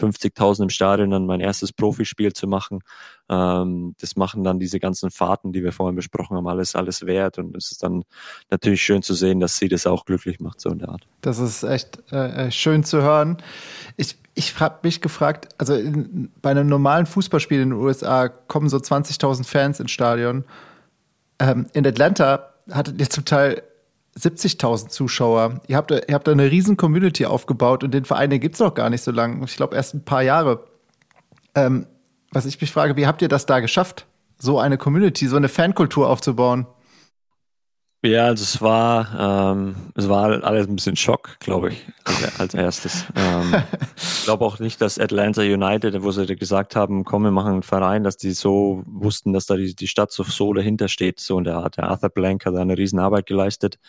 50.000 0.00 0.62
im 0.62 0.70
Stadion 0.70 1.10
dann 1.10 1.26
mein 1.26 1.40
erstes 1.40 1.72
Profispiel 1.72 2.32
zu 2.32 2.46
machen. 2.46 2.80
Ähm, 3.28 3.94
das 4.00 4.16
machen 4.16 4.42
dann 4.42 4.58
diese 4.58 4.80
ganzen 4.80 5.10
Fahrten, 5.10 5.52
die 5.52 5.62
wir 5.62 5.72
vorhin 5.72 5.96
besprochen 5.96 6.36
haben, 6.36 6.48
alles, 6.48 6.74
alles 6.74 7.04
wert 7.04 7.38
und 7.38 7.54
es 7.56 7.72
ist 7.72 7.82
dann 7.82 8.04
natürlich 8.50 8.82
schön 8.82 9.02
zu 9.02 9.14
sehen, 9.14 9.40
dass 9.40 9.58
sie 9.58 9.68
das 9.68 9.86
auch 9.86 10.06
glücklich 10.06 10.40
macht, 10.40 10.60
so 10.60 10.70
in 10.70 10.78
der 10.78 10.88
Art. 10.88 11.06
Das 11.20 11.38
ist 11.38 11.62
echt 11.62 12.02
äh, 12.10 12.46
äh 12.46 12.50
schön 12.50 12.84
zu 12.84 13.02
hören. 13.02 13.36
Ich, 13.96 14.16
ich 14.34 14.58
habe 14.60 14.78
mich 14.82 15.02
gefragt, 15.02 15.48
also 15.58 15.74
in, 15.74 16.32
bei 16.40 16.52
einem 16.52 16.68
normalen 16.68 17.04
Fußballspiel 17.04 17.60
in 17.60 17.70
den 17.70 17.78
USA 17.78 18.28
kommen 18.28 18.68
so 18.68 18.78
20.000 18.78 19.44
Fans 19.44 19.80
ins 19.80 19.90
Stadion 19.90 20.44
ähm, 21.38 21.66
in 21.72 21.86
Atlanta 21.86 22.50
hattet 22.70 23.00
ihr 23.00 23.10
zum 23.10 23.24
Teil 23.24 23.62
70.000 24.18 24.88
Zuschauer. 24.88 25.60
Ihr 25.68 25.76
habt, 25.76 25.90
ihr 25.90 26.14
habt 26.14 26.26
da 26.26 26.32
eine 26.32 26.50
riesen 26.50 26.76
Community 26.76 27.26
aufgebaut 27.26 27.84
und 27.84 27.92
den 27.92 28.04
Verein, 28.04 28.30
den 28.30 28.40
gibt's 28.40 28.58
noch 28.58 28.74
gar 28.74 28.90
nicht 28.90 29.02
so 29.02 29.10
lange. 29.10 29.44
Ich 29.44 29.56
glaube, 29.56 29.76
erst 29.76 29.94
ein 29.94 30.04
paar 30.04 30.22
Jahre. 30.22 30.64
Ähm, 31.54 31.86
was 32.32 32.46
ich 32.46 32.60
mich 32.60 32.72
frage, 32.72 32.96
wie 32.96 33.06
habt 33.06 33.22
ihr 33.22 33.28
das 33.28 33.46
da 33.46 33.60
geschafft, 33.60 34.06
so 34.38 34.58
eine 34.58 34.78
Community, 34.78 35.26
so 35.26 35.36
eine 35.36 35.48
Fankultur 35.48 36.08
aufzubauen? 36.08 36.66
Ja, 38.06 38.26
also 38.26 38.44
es 38.44 38.62
war, 38.62 39.52
ähm, 39.52 39.74
es 39.96 40.08
war 40.08 40.44
alles 40.44 40.68
ein 40.68 40.76
bisschen 40.76 40.94
Schock, 40.94 41.36
glaube 41.40 41.70
ich, 41.70 41.84
als, 42.04 42.40
als 42.40 42.54
erstes. 42.54 43.04
Ähm, 43.16 43.54
ich 43.96 44.24
glaube 44.24 44.44
auch 44.44 44.60
nicht, 44.60 44.80
dass 44.80 44.98
Atlanta 44.98 45.42
United, 45.42 46.00
wo 46.04 46.12
sie 46.12 46.24
gesagt 46.36 46.76
haben, 46.76 47.02
komm, 47.02 47.24
wir 47.24 47.32
machen 47.32 47.54
einen 47.54 47.62
Verein, 47.64 48.04
dass 48.04 48.16
die 48.16 48.30
so 48.30 48.84
wussten, 48.86 49.32
dass 49.32 49.46
da 49.46 49.56
die, 49.56 49.74
die 49.74 49.88
Stadt 49.88 50.12
so, 50.12 50.22
so 50.22 50.52
dahinter 50.52 50.86
steht. 50.86 51.18
So 51.18 51.36
und 51.36 51.44
der, 51.44 51.68
der 51.70 51.88
Arthur 51.88 52.10
Blank 52.10 52.46
hat 52.46 52.54
da 52.54 52.60
eine 52.60 52.78
Riesenarbeit 52.78 53.26
geleistet. 53.26 53.80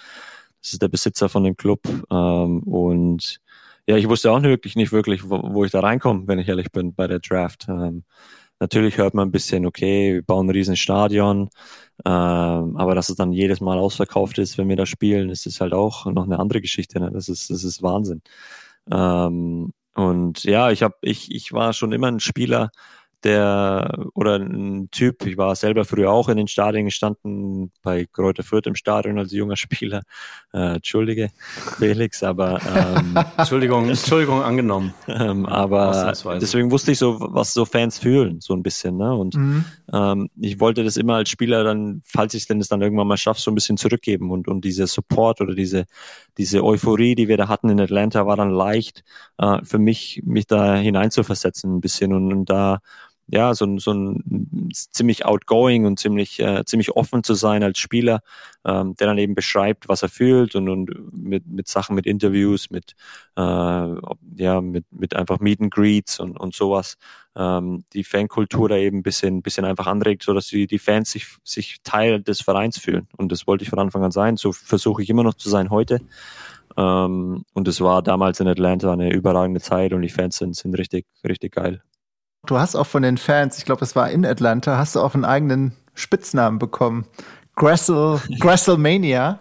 Das 0.63 0.73
ist 0.73 0.81
der 0.81 0.87
Besitzer 0.87 1.29
von 1.29 1.43
dem 1.43 1.55
Club. 1.55 1.81
Ähm, 2.09 2.63
und 2.63 3.39
ja, 3.85 3.97
ich 3.97 4.09
wusste 4.09 4.31
auch 4.31 4.41
wirklich 4.41 4.75
nicht 4.75 4.91
wirklich, 4.91 5.29
wo, 5.29 5.41
wo 5.53 5.63
ich 5.63 5.71
da 5.71 5.81
reinkomme, 5.81 6.27
wenn 6.27 6.39
ich 6.39 6.47
ehrlich 6.47 6.71
bin, 6.71 6.95
bei 6.95 7.05
der 7.05 7.19
Draft. 7.19 7.67
Ähm, 7.69 8.03
natürlich 8.59 8.97
hört 8.97 9.13
man 9.13 9.27
ein 9.29 9.31
bisschen, 9.31 9.65
okay, 9.65 10.15
wir 10.15 10.23
bauen 10.23 10.47
ein 10.47 10.51
riesen 10.51 10.75
Stadion, 10.75 11.49
ähm, 12.05 12.77
aber 12.77 12.95
dass 12.95 13.09
es 13.09 13.15
dann 13.15 13.31
jedes 13.31 13.61
Mal 13.61 13.77
ausverkauft 13.77 14.37
ist, 14.37 14.57
wenn 14.57 14.69
wir 14.69 14.75
da 14.75 14.85
spielen, 14.85 15.29
ist 15.29 15.47
es 15.47 15.61
halt 15.61 15.73
auch 15.73 16.05
noch 16.05 16.25
eine 16.25 16.39
andere 16.39 16.61
Geschichte. 16.61 16.99
Ne? 16.99 17.11
Das 17.11 17.29
ist, 17.29 17.49
das 17.49 17.63
ist 17.63 17.81
Wahnsinn. 17.83 18.21
Ähm, 18.91 19.73
und 19.95 20.43
ja, 20.43 20.71
ich 20.71 20.83
habe, 20.83 20.95
ich, 21.01 21.31
ich 21.33 21.53
war 21.53 21.73
schon 21.73 21.91
immer 21.91 22.07
ein 22.07 22.19
Spieler, 22.19 22.69
der 23.23 24.05
oder 24.13 24.35
ein 24.35 24.89
Typ, 24.91 25.25
ich 25.25 25.37
war 25.37 25.55
selber 25.55 25.85
früher 25.85 26.11
auch 26.11 26.29
in 26.29 26.37
den 26.37 26.47
Stadien 26.47 26.85
gestanden, 26.85 27.71
bei 27.81 28.05
Kräuter 28.05 28.43
Fürth 28.43 28.67
im 28.67 28.75
Stadion 28.75 29.17
als 29.17 29.31
junger 29.31 29.57
Spieler. 29.57 30.03
Äh, 30.53 30.75
Entschuldige, 30.75 31.31
Felix, 31.77 32.21
aber 32.23 32.59
ähm, 32.75 33.17
Entschuldigung, 33.37 33.89
Entschuldigung 33.89 34.43
angenommen. 34.43 34.93
Ähm, 35.07 35.45
aber 35.45 36.13
deswegen 36.39 36.71
wusste 36.71 36.91
ich 36.91 36.99
so, 36.99 37.17
was 37.19 37.53
so 37.53 37.65
Fans 37.65 37.97
fühlen, 37.97 38.39
so 38.39 38.53
ein 38.53 38.61
bisschen. 38.61 38.97
Ne? 38.97 39.13
Und 39.13 39.35
mhm. 39.35 39.65
ähm, 39.91 40.29
ich 40.39 40.59
wollte 40.59 40.83
das 40.83 40.95
immer 40.97 41.15
als 41.15 41.29
Spieler 41.29 41.63
dann, 41.63 42.01
falls 42.05 42.35
ich 42.35 42.45
denn 42.45 42.59
es 42.59 42.67
dann 42.67 42.81
irgendwann 42.81 43.07
mal 43.07 43.17
schaffe, 43.17 43.41
so 43.41 43.49
ein 43.49 43.55
bisschen 43.55 43.77
zurückgeben 43.77 44.29
und, 44.31 44.47
und 44.47 44.63
diese 44.63 44.85
Support 44.85 45.41
oder 45.41 45.55
diese, 45.55 45.85
diese 46.37 46.63
Euphorie, 46.63 47.15
die 47.15 47.27
wir 47.27 47.37
da 47.37 47.47
hatten 47.47 47.69
in 47.69 47.79
Atlanta, 47.79 48.27
war 48.27 48.37
dann 48.37 48.51
leicht 48.51 49.03
äh, 49.39 49.57
für 49.63 49.79
mich, 49.79 50.21
mich 50.23 50.45
da 50.45 50.75
hineinzuversetzen 50.75 51.77
ein 51.77 51.81
bisschen 51.81 52.13
und, 52.13 52.31
und 52.31 52.49
da 52.49 52.79
ja, 53.29 53.53
so, 53.53 53.77
so 53.77 53.91
ein 53.91 54.69
ziemlich 54.73 55.25
outgoing 55.25 55.85
und 55.85 55.99
ziemlich, 55.99 56.39
äh, 56.39 56.63
ziemlich 56.65 56.91
offen 56.95 57.23
zu 57.23 57.33
sein 57.33 57.61
als 57.61 57.77
Spieler, 57.77 58.21
ähm, 58.65 58.95
der 58.95 59.07
dann 59.07 59.17
eben 59.17 59.35
beschreibt, 59.35 59.89
was 59.89 60.01
er 60.01 60.09
fühlt 60.09 60.55
und, 60.55 60.69
und 60.69 61.13
mit, 61.13 61.45
mit 61.45 61.67
Sachen, 61.67 61.95
mit 61.95 62.05
Interviews, 62.05 62.69
mit, 62.69 62.93
äh, 63.35 63.41
ja, 63.41 64.61
mit, 64.61 64.85
mit 64.91 65.15
einfach 65.15 65.39
Meet 65.39 65.61
and 65.61 65.73
Greets 65.73 66.19
und, 66.19 66.39
und 66.39 66.55
sowas, 66.55 66.97
ähm, 67.35 67.83
die 67.93 68.05
Fankultur 68.05 68.69
da 68.69 68.77
eben 68.77 68.99
ein 68.99 69.03
bisschen, 69.03 69.41
bisschen 69.41 69.65
einfach 69.65 69.87
anregt, 69.87 70.23
so 70.23 70.33
dass 70.33 70.47
die, 70.47 70.65
die 70.65 70.79
Fans 70.79 71.11
sich, 71.11 71.27
sich 71.43 71.77
Teil 71.83 72.21
des 72.21 72.41
Vereins 72.41 72.79
fühlen. 72.79 73.07
Und 73.17 73.31
das 73.31 73.45
wollte 73.45 73.63
ich 73.63 73.69
von 73.69 73.79
Anfang 73.79 74.03
an 74.03 74.11
sein. 74.11 74.37
So 74.37 74.53
versuche 74.53 75.03
ich 75.03 75.09
immer 75.09 75.23
noch 75.23 75.35
zu 75.35 75.49
sein 75.49 75.69
heute. 75.69 75.99
Ähm, 76.77 77.43
und 77.53 77.67
es 77.67 77.81
war 77.81 78.01
damals 78.01 78.39
in 78.39 78.47
Atlanta 78.47 78.93
eine 78.93 79.11
überragende 79.11 79.59
Zeit 79.59 79.93
und 79.93 80.01
die 80.01 80.09
Fans 80.09 80.37
sind, 80.37 80.55
sind 80.55 80.75
richtig, 80.75 81.05
richtig 81.23 81.53
geil. 81.55 81.81
Du 82.47 82.57
hast 82.57 82.75
auch 82.75 82.87
von 82.87 83.03
den 83.03 83.17
Fans, 83.17 83.57
ich 83.57 83.65
glaube, 83.65 83.83
es 83.83 83.95
war 83.95 84.09
in 84.09 84.25
Atlanta, 84.25 84.77
hast 84.77 84.95
du 84.95 85.01
auch 85.01 85.13
einen 85.13 85.25
eigenen 85.25 85.73
Spitznamen 85.93 86.59
bekommen. 86.59 87.05
Gressel, 87.55 88.19
Gresselmania. 88.39 89.39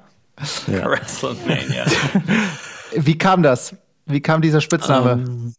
Ja. 0.67 0.81
Gresselmania. 0.81 1.87
Wie 2.95 3.17
kam 3.17 3.43
das? 3.43 3.75
Wie 4.07 4.21
kam 4.21 4.43
dieser 4.43 4.61
Spitzname? 4.61 5.13
Um, 5.15 5.21
ähm, 5.21 5.55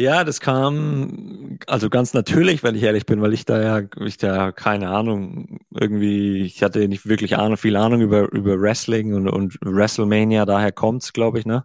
Ja, 0.00 0.22
das 0.22 0.38
kam 0.40 1.58
also 1.66 1.90
ganz 1.90 2.14
natürlich, 2.14 2.62
wenn 2.62 2.76
ich 2.76 2.84
ehrlich 2.84 3.04
bin, 3.04 3.20
weil 3.20 3.32
ich 3.34 3.44
da 3.44 3.60
ja, 3.80 3.88
ich 4.06 4.16
da 4.16 4.52
keine 4.52 4.90
Ahnung, 4.90 5.58
irgendwie, 5.74 6.42
ich 6.42 6.62
hatte 6.62 6.86
nicht 6.86 7.08
wirklich 7.08 7.36
Ahnung, 7.36 7.56
viel 7.56 7.74
Ahnung 7.74 8.00
über, 8.00 8.30
über 8.32 8.60
Wrestling 8.60 9.12
und, 9.14 9.26
und 9.28 9.58
WrestleMania, 9.60 10.46
daher 10.46 10.70
kommt's, 10.70 11.12
glaube 11.12 11.40
ich, 11.40 11.46
ne? 11.46 11.64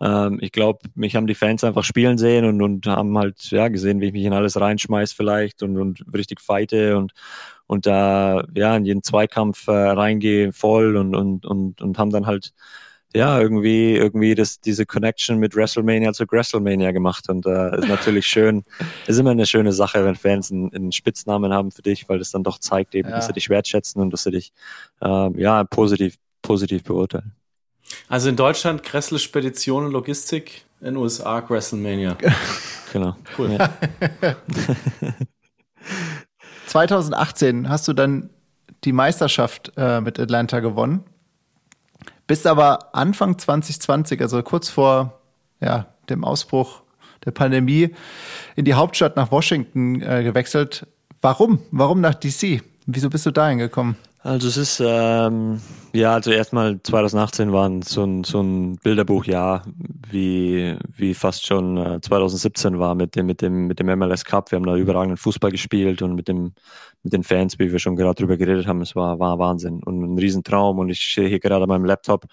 Ähm, 0.00 0.38
ich 0.40 0.52
glaube, 0.52 0.88
mich 0.94 1.16
haben 1.16 1.26
die 1.26 1.34
Fans 1.34 1.64
einfach 1.64 1.84
spielen 1.84 2.16
sehen 2.16 2.46
und, 2.46 2.62
und 2.62 2.86
haben 2.86 3.18
halt, 3.18 3.50
ja, 3.50 3.68
gesehen, 3.68 4.00
wie 4.00 4.06
ich 4.06 4.12
mich 4.14 4.24
in 4.24 4.32
alles 4.32 4.58
reinschmeiß 4.58 5.12
vielleicht 5.12 5.62
und, 5.62 5.76
und 5.76 6.02
richtig 6.14 6.40
fighte 6.40 6.96
und, 6.96 7.12
und 7.66 7.84
da, 7.86 8.44
ja, 8.54 8.74
in 8.76 8.86
jeden 8.86 9.02
Zweikampf 9.02 9.68
äh, 9.68 9.72
reingehe 9.72 10.52
voll 10.52 10.96
und, 10.96 11.14
und, 11.14 11.44
und, 11.44 11.82
und 11.82 11.98
haben 11.98 12.10
dann 12.10 12.26
halt, 12.26 12.54
ja, 13.16 13.40
irgendwie, 13.40 13.94
irgendwie 13.94 14.34
das, 14.34 14.60
diese 14.60 14.86
Connection 14.86 15.38
mit 15.38 15.56
WrestleMania 15.56 16.12
zu 16.12 16.24
WrestleMania 16.30 16.92
gemacht. 16.92 17.28
Und 17.28 17.46
äh, 17.46 17.78
ist 17.78 17.88
natürlich 17.88 18.26
schön, 18.26 18.64
ist 19.06 19.18
immer 19.18 19.30
eine 19.30 19.46
schöne 19.46 19.72
Sache, 19.72 20.04
wenn 20.04 20.14
Fans 20.14 20.50
einen, 20.52 20.74
einen 20.74 20.92
Spitznamen 20.92 21.52
haben 21.52 21.70
für 21.70 21.82
dich, 21.82 22.08
weil 22.08 22.18
das 22.18 22.30
dann 22.30 22.42
doch 22.42 22.58
zeigt 22.58 22.94
eben, 22.94 23.08
ja. 23.08 23.16
dass 23.16 23.26
sie 23.26 23.32
dich 23.32 23.48
wertschätzen 23.48 24.02
und 24.02 24.10
dass 24.10 24.24
sie 24.24 24.30
dich 24.30 24.52
äh, 25.00 25.40
ja 25.40 25.64
positiv, 25.64 26.16
positiv 26.42 26.84
beurteilen. 26.84 27.32
Also 28.08 28.28
in 28.28 28.36
Deutschland 28.36 28.82
Kressel 28.82 29.18
Spedition 29.18 29.86
und 29.86 29.92
Logistik, 29.92 30.64
in 30.80 30.86
den 30.86 30.96
USA 30.96 31.42
WrestleMania. 31.48 32.16
genau. 32.92 33.16
Cool. 33.38 33.52
Ja. 33.52 33.74
2018 36.66 37.68
hast 37.68 37.88
du 37.88 37.92
dann 37.92 38.30
die 38.84 38.92
Meisterschaft 38.92 39.72
äh, 39.76 40.00
mit 40.00 40.20
Atlanta 40.20 40.60
gewonnen. 40.60 41.04
Bist 42.26 42.46
aber 42.46 42.94
Anfang 42.94 43.38
2020, 43.38 44.20
also 44.20 44.42
kurz 44.42 44.68
vor 44.68 45.20
ja, 45.60 45.86
dem 46.08 46.24
Ausbruch 46.24 46.82
der 47.24 47.30
Pandemie, 47.30 47.94
in 48.56 48.64
die 48.64 48.74
Hauptstadt 48.74 49.16
nach 49.16 49.30
Washington 49.30 50.02
äh, 50.02 50.22
gewechselt. 50.22 50.86
Warum? 51.20 51.60
Warum 51.70 52.00
nach 52.00 52.14
DC? 52.14 52.62
Wieso 52.86 53.10
bist 53.10 53.26
du 53.26 53.30
dahin 53.30 53.58
gekommen? 53.58 53.96
Also 54.26 54.48
es 54.48 54.56
ist, 54.56 54.82
ähm, 54.84 55.60
ja, 55.92 56.14
also 56.14 56.32
erstmal 56.32 56.82
2018 56.82 57.52
war 57.52 57.70
so 57.84 58.02
ein, 58.02 58.24
so 58.24 58.40
ein 58.40 58.74
Bilderbuchjahr, 58.82 59.62
wie, 60.10 60.76
wie 60.96 61.14
fast 61.14 61.46
schon 61.46 61.76
äh, 61.76 62.00
2017 62.00 62.80
war 62.80 62.96
mit 62.96 63.14
dem, 63.14 63.26
mit 63.26 63.40
dem, 63.40 63.68
mit 63.68 63.78
dem 63.78 63.86
MLS 63.86 64.24
Cup. 64.24 64.50
Wir 64.50 64.56
haben 64.56 64.66
da 64.66 64.74
überragenden 64.74 65.16
Fußball 65.16 65.52
gespielt 65.52 66.02
und 66.02 66.16
mit 66.16 66.26
dem, 66.26 66.54
mit 67.04 67.12
den 67.12 67.22
Fans, 67.22 67.60
wie 67.60 67.70
wir 67.70 67.78
schon 67.78 67.94
gerade 67.94 68.16
drüber 68.16 68.36
geredet 68.36 68.66
haben, 68.66 68.80
es 68.80 68.96
war, 68.96 69.20
war 69.20 69.38
Wahnsinn 69.38 69.80
und 69.84 70.02
ein 70.02 70.18
Riesentraum. 70.18 70.80
Und 70.80 70.88
ich 70.88 71.02
stehe 71.02 71.28
hier 71.28 71.38
gerade 71.38 71.62
an 71.62 71.68
meinem 71.68 71.84
Laptop 71.84 72.24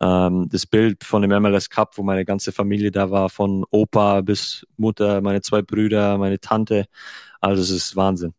ähm, 0.00 0.48
das 0.50 0.66
Bild 0.66 1.04
von 1.04 1.22
dem 1.22 1.30
MLS 1.30 1.70
Cup, 1.70 1.96
wo 1.96 2.02
meine 2.02 2.24
ganze 2.24 2.50
Familie 2.50 2.90
da 2.90 3.12
war, 3.12 3.28
von 3.28 3.64
Opa 3.70 4.20
bis 4.22 4.66
Mutter, 4.78 5.20
meine 5.20 5.42
zwei 5.42 5.62
Brüder, 5.62 6.18
meine 6.18 6.40
Tante. 6.40 6.86
Also 7.40 7.62
es 7.62 7.70
ist 7.70 7.94
Wahnsinn. 7.94 8.34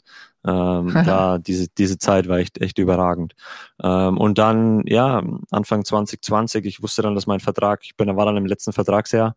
Ähm, 0.47 0.93
da 1.05 1.37
diese, 1.37 1.67
diese 1.77 1.97
Zeit 1.97 2.27
war 2.27 2.37
echt, 2.37 2.61
echt 2.61 2.77
überragend. 2.79 3.35
Ähm, 3.83 4.17
und 4.17 4.37
dann, 4.37 4.83
ja, 4.85 5.21
Anfang 5.51 5.83
2020, 5.83 6.65
ich 6.65 6.81
wusste 6.81 7.01
dann, 7.01 7.15
dass 7.15 7.27
mein 7.27 7.39
Vertrag, 7.39 7.81
ich 7.83 7.95
bin, 7.95 8.15
war 8.15 8.25
dann 8.25 8.37
im 8.37 8.45
letzten 8.45 8.73
Vertragsjahr 8.73 9.35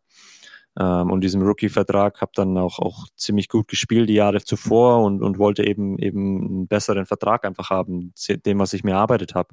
ähm, 0.78 1.10
und 1.10 1.22
diesem 1.22 1.42
Rookie-Vertrag, 1.42 2.20
habe 2.20 2.32
dann 2.34 2.56
auch, 2.56 2.78
auch 2.78 3.08
ziemlich 3.16 3.48
gut 3.48 3.68
gespielt 3.68 4.08
die 4.08 4.14
Jahre 4.14 4.42
zuvor 4.42 5.02
und, 5.02 5.22
und 5.22 5.38
wollte 5.38 5.66
eben 5.66 5.98
eben 5.98 6.46
einen 6.46 6.68
besseren 6.68 7.06
Vertrag 7.06 7.44
einfach 7.44 7.70
haben, 7.70 8.12
dem, 8.46 8.58
was 8.60 8.72
ich 8.72 8.84
mir 8.84 8.92
erarbeitet 8.92 9.34
habe. 9.34 9.48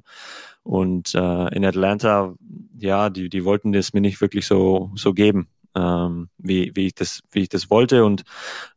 Und 0.62 1.14
äh, 1.14 1.54
in 1.54 1.64
Atlanta, 1.64 2.34
ja, 2.78 3.10
die, 3.10 3.28
die 3.28 3.44
wollten 3.44 3.72
das 3.72 3.92
mir 3.92 4.00
nicht 4.00 4.20
wirklich 4.20 4.46
so, 4.46 4.90
so 4.94 5.12
geben 5.12 5.48
ähm, 5.74 6.28
wie, 6.38 6.74
wie, 6.74 6.86
ich 6.88 6.94
das, 6.94 7.20
wie 7.30 7.40
ich 7.40 7.48
das 7.48 7.70
wollte 7.70 8.04
und 8.04 8.24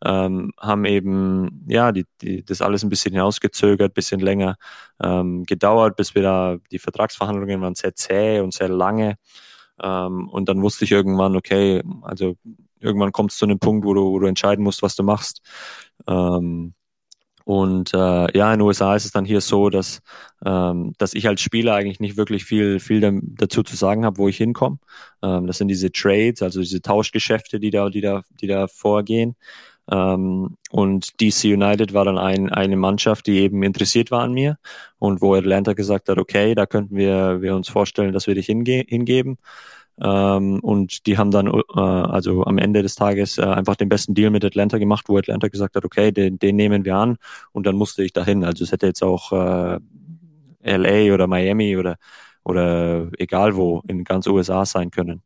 ähm, 0.03 0.51
haben 0.59 0.85
eben 0.85 1.65
ja 1.67 1.91
die, 1.91 2.05
die, 2.21 2.43
das 2.43 2.61
alles 2.61 2.83
ein 2.83 2.89
bisschen 2.89 3.13
hinausgezögert, 3.13 3.93
bisschen 3.93 4.19
länger 4.19 4.55
ähm, 5.01 5.43
gedauert, 5.43 5.95
bis 5.95 6.15
wir 6.15 6.21
da 6.21 6.57
die 6.71 6.79
Vertragsverhandlungen 6.79 7.61
waren 7.61 7.75
sehr 7.75 7.95
zäh 7.95 8.39
und 8.39 8.53
sehr 8.53 8.69
lange. 8.69 9.15
Ähm, 9.81 10.29
und 10.29 10.49
dann 10.49 10.61
wusste 10.61 10.85
ich 10.85 10.91
irgendwann, 10.91 11.35
okay, 11.35 11.81
also 12.03 12.35
irgendwann 12.79 13.11
kommt 13.11 13.31
es 13.31 13.37
zu 13.37 13.45
einem 13.45 13.59
Punkt, 13.59 13.85
wo 13.85 13.93
du, 13.93 14.11
wo 14.11 14.19
du 14.19 14.27
entscheiden 14.27 14.63
musst, 14.63 14.81
was 14.81 14.95
du 14.95 15.03
machst. 15.03 15.41
Ähm, 16.07 16.73
und 17.51 17.93
äh, 17.93 18.37
ja, 18.37 18.53
in 18.53 18.59
den 18.59 18.61
USA 18.61 18.95
ist 18.95 19.03
es 19.03 19.11
dann 19.11 19.25
hier 19.25 19.41
so, 19.41 19.69
dass, 19.69 19.99
ähm, 20.45 20.93
dass 20.97 21.13
ich 21.13 21.27
als 21.27 21.41
Spieler 21.41 21.75
eigentlich 21.75 21.99
nicht 21.99 22.15
wirklich 22.15 22.45
viel, 22.45 22.79
viel 22.79 23.21
dazu 23.35 23.61
zu 23.61 23.75
sagen 23.75 24.05
habe, 24.05 24.19
wo 24.19 24.29
ich 24.29 24.37
hinkomme. 24.37 24.77
Ähm, 25.21 25.47
das 25.47 25.57
sind 25.57 25.67
diese 25.67 25.91
Trades, 25.91 26.41
also 26.41 26.61
diese 26.61 26.81
Tauschgeschäfte, 26.81 27.59
die 27.59 27.69
da, 27.69 27.89
die 27.89 27.99
da, 27.99 28.21
die 28.39 28.47
da 28.47 28.67
vorgehen. 28.67 29.35
Ähm, 29.91 30.55
und 30.69 31.19
DC 31.19 31.43
United 31.43 31.93
war 31.93 32.05
dann 32.05 32.17
ein, 32.17 32.49
eine 32.49 32.77
Mannschaft, 32.77 33.27
die 33.27 33.39
eben 33.39 33.63
interessiert 33.63 34.11
war 34.11 34.21
an 34.21 34.31
mir 34.31 34.57
und 34.97 35.21
wo 35.21 35.35
Atlanta 35.35 35.73
gesagt 35.73 36.07
hat, 36.07 36.19
okay, 36.19 36.55
da 36.55 36.65
könnten 36.65 36.95
wir, 36.95 37.41
wir 37.41 37.53
uns 37.53 37.67
vorstellen, 37.67 38.13
dass 38.13 38.27
wir 38.27 38.35
dich 38.35 38.45
hinge 38.45 38.85
hingeben. 38.87 39.39
Ähm, 40.03 40.59
und 40.61 41.05
die 41.05 41.17
haben 41.17 41.31
dann 41.31 41.47
äh, 41.47 41.79
also 41.79 42.43
am 42.45 42.57
Ende 42.57 42.81
des 42.81 42.95
Tages 42.95 43.37
äh, 43.37 43.43
einfach 43.43 43.75
den 43.75 43.89
besten 43.89 44.15
Deal 44.15 44.31
mit 44.31 44.43
Atlanta 44.43 44.77
gemacht, 44.79 45.05
wo 45.07 45.17
Atlanta 45.17 45.47
gesagt 45.47 45.75
hat, 45.75 45.85
okay, 45.85 46.11
den, 46.11 46.39
den 46.39 46.55
nehmen 46.55 46.85
wir 46.85 46.95
an 46.95 47.17
und 47.51 47.65
dann 47.67 47.75
musste 47.75 48.03
ich 48.03 48.11
dahin. 48.11 48.43
Also 48.43 48.63
es 48.63 48.71
hätte 48.71 48.87
jetzt 48.87 49.03
auch 49.03 49.31
äh, 49.31 49.79
LA 50.63 51.13
oder 51.13 51.27
Miami 51.27 51.77
oder 51.77 51.97
oder 52.43 53.09
egal 53.19 53.55
wo 53.55 53.83
in 53.87 54.03
ganz 54.03 54.25
USA 54.25 54.65
sein 54.65 54.89
können. 54.89 55.21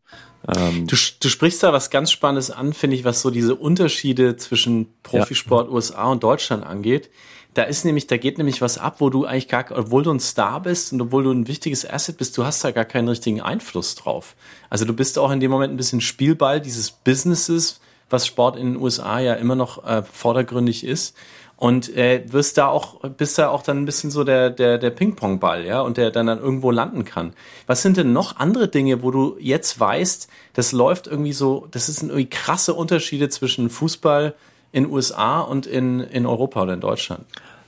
Ähm, 0.54 0.86
du, 0.86 0.98
du 1.20 1.30
sprichst 1.30 1.64
da 1.64 1.72
was 1.72 1.90
ganz 1.90 2.12
Spannendes 2.12 2.52
an, 2.52 2.74
finde 2.74 2.98
ich, 2.98 3.06
was 3.06 3.22
so 3.22 3.32
diese 3.32 3.56
Unterschiede 3.56 4.36
zwischen 4.36 4.88
Profisport 5.02 5.68
ja. 5.68 5.74
USA 5.74 6.12
und 6.12 6.24
Deutschland 6.24 6.66
angeht. 6.66 7.10
Da 7.56 7.64
ist 7.64 7.86
nämlich, 7.86 8.06
da 8.06 8.18
geht 8.18 8.38
nämlich 8.38 8.62
was 8.62 8.78
ab, 8.78 8.98
wo 9.00 9.10
du 9.10 9.26
eigentlich 9.26 9.48
gar, 9.48 9.66
obwohl 9.72 10.04
du 10.04 10.12
ein 10.12 10.20
Star 10.20 10.62
bist 10.62 10.92
und 10.92 11.02
obwohl 11.02 11.24
du 11.24 11.32
ein 11.32 11.48
wichtiges 11.48 11.90
Asset 11.90 12.18
bist, 12.18 12.38
du 12.38 12.46
hast 12.46 12.62
da 12.66 12.72
gar 12.72 12.84
keinen 12.84 13.08
richtigen 13.08 13.40
Einfluss 13.40 13.96
drauf. 13.96 14.36
Also 14.70 14.84
du 14.84 14.94
bist 14.94 15.18
auch 15.18 15.32
in 15.32 15.40
dem 15.40 15.52
Moment 15.52 15.74
ein 15.74 15.78
bisschen 15.78 16.02
Spielball 16.02 16.60
dieses 16.60 16.92
Businesses, 16.92 17.80
was 18.10 18.28
Sport 18.28 18.58
in 18.58 18.74
den 18.74 18.82
USA 18.82 19.20
ja 19.20 19.36
immer 19.36 19.56
noch 19.56 19.86
äh, 19.86 20.04
vordergründig 20.04 20.84
ist. 20.84 21.16
Und 21.56 21.96
äh, 21.96 22.26
wirst 22.28 22.58
da 22.58 22.68
auch, 22.68 23.00
bist 23.12 23.38
da 23.38 23.48
auch 23.48 23.64
dann 23.64 23.78
ein 23.78 23.86
bisschen 23.86 24.12
so 24.12 24.26
der, 24.26 24.50
der, 24.50 24.78
der 24.78 24.90
Ping-Pong-Ball, 24.90 25.66
ja, 25.66 25.80
und 25.80 25.96
der 25.96 26.12
dann, 26.12 26.28
dann 26.28 26.40
irgendwo 26.40 26.72
landen 26.72 27.06
kann. 27.06 27.32
Was 27.68 27.82
sind 27.82 27.96
denn 27.96 28.12
noch 28.12 28.36
andere 28.36 28.68
Dinge, 28.68 29.02
wo 29.02 29.12
du 29.12 29.38
jetzt 29.40 29.80
weißt, 29.80 30.28
das 30.52 30.74
läuft 30.74 31.08
irgendwie 31.08 31.32
so, 31.32 31.70
das 31.72 31.86
sind 31.86 32.10
irgendwie 32.10 32.30
krasse 32.30 32.74
Unterschiede 32.74 33.30
zwischen 33.30 33.70
Fußball, 33.70 34.36
in 34.76 34.92
USA 34.92 35.40
und 35.40 35.66
in, 35.66 36.02
in 36.02 36.26
Europa 36.26 36.64
oder 36.64 36.74
in 36.74 36.82
Deutschland? 36.82 37.26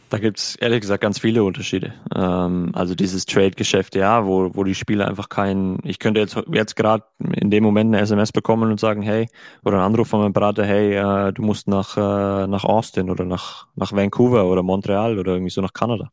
Da 0.09 0.19
gibt's 0.19 0.55
ehrlich 0.55 0.81
gesagt 0.81 1.01
ganz 1.01 1.19
viele 1.19 1.43
Unterschiede. 1.43 1.93
Ähm, 2.13 2.71
also 2.73 2.95
dieses 2.95 3.25
Trade-Geschäft, 3.25 3.95
ja, 3.95 4.25
wo, 4.25 4.51
wo 4.53 4.65
die 4.65 4.75
Spieler 4.75 5.07
einfach 5.07 5.29
keinen, 5.29 5.79
ich 5.83 5.99
könnte 5.99 6.19
jetzt, 6.19 6.37
jetzt 6.51 6.75
gerade 6.75 7.03
in 7.19 7.49
dem 7.49 7.63
Moment 7.63 7.93
eine 7.93 8.03
SMS 8.03 8.33
bekommen 8.33 8.71
und 8.71 8.79
sagen, 8.79 9.01
hey, 9.01 9.27
oder 9.63 9.77
einen 9.77 9.85
Anruf 9.85 10.09
von 10.09 10.19
meinem 10.19 10.33
Berater, 10.33 10.65
hey, 10.65 10.95
äh, 10.95 11.31
du 11.31 11.41
musst 11.41 11.69
nach, 11.69 11.95
äh, 11.95 12.47
nach 12.47 12.65
Austin 12.65 13.09
oder 13.09 13.23
nach, 13.23 13.67
nach 13.75 13.93
Vancouver 13.93 14.45
oder 14.45 14.63
Montreal 14.63 15.17
oder 15.17 15.33
irgendwie 15.33 15.51
so 15.51 15.61
nach 15.61 15.73
Kanada. 15.73 16.11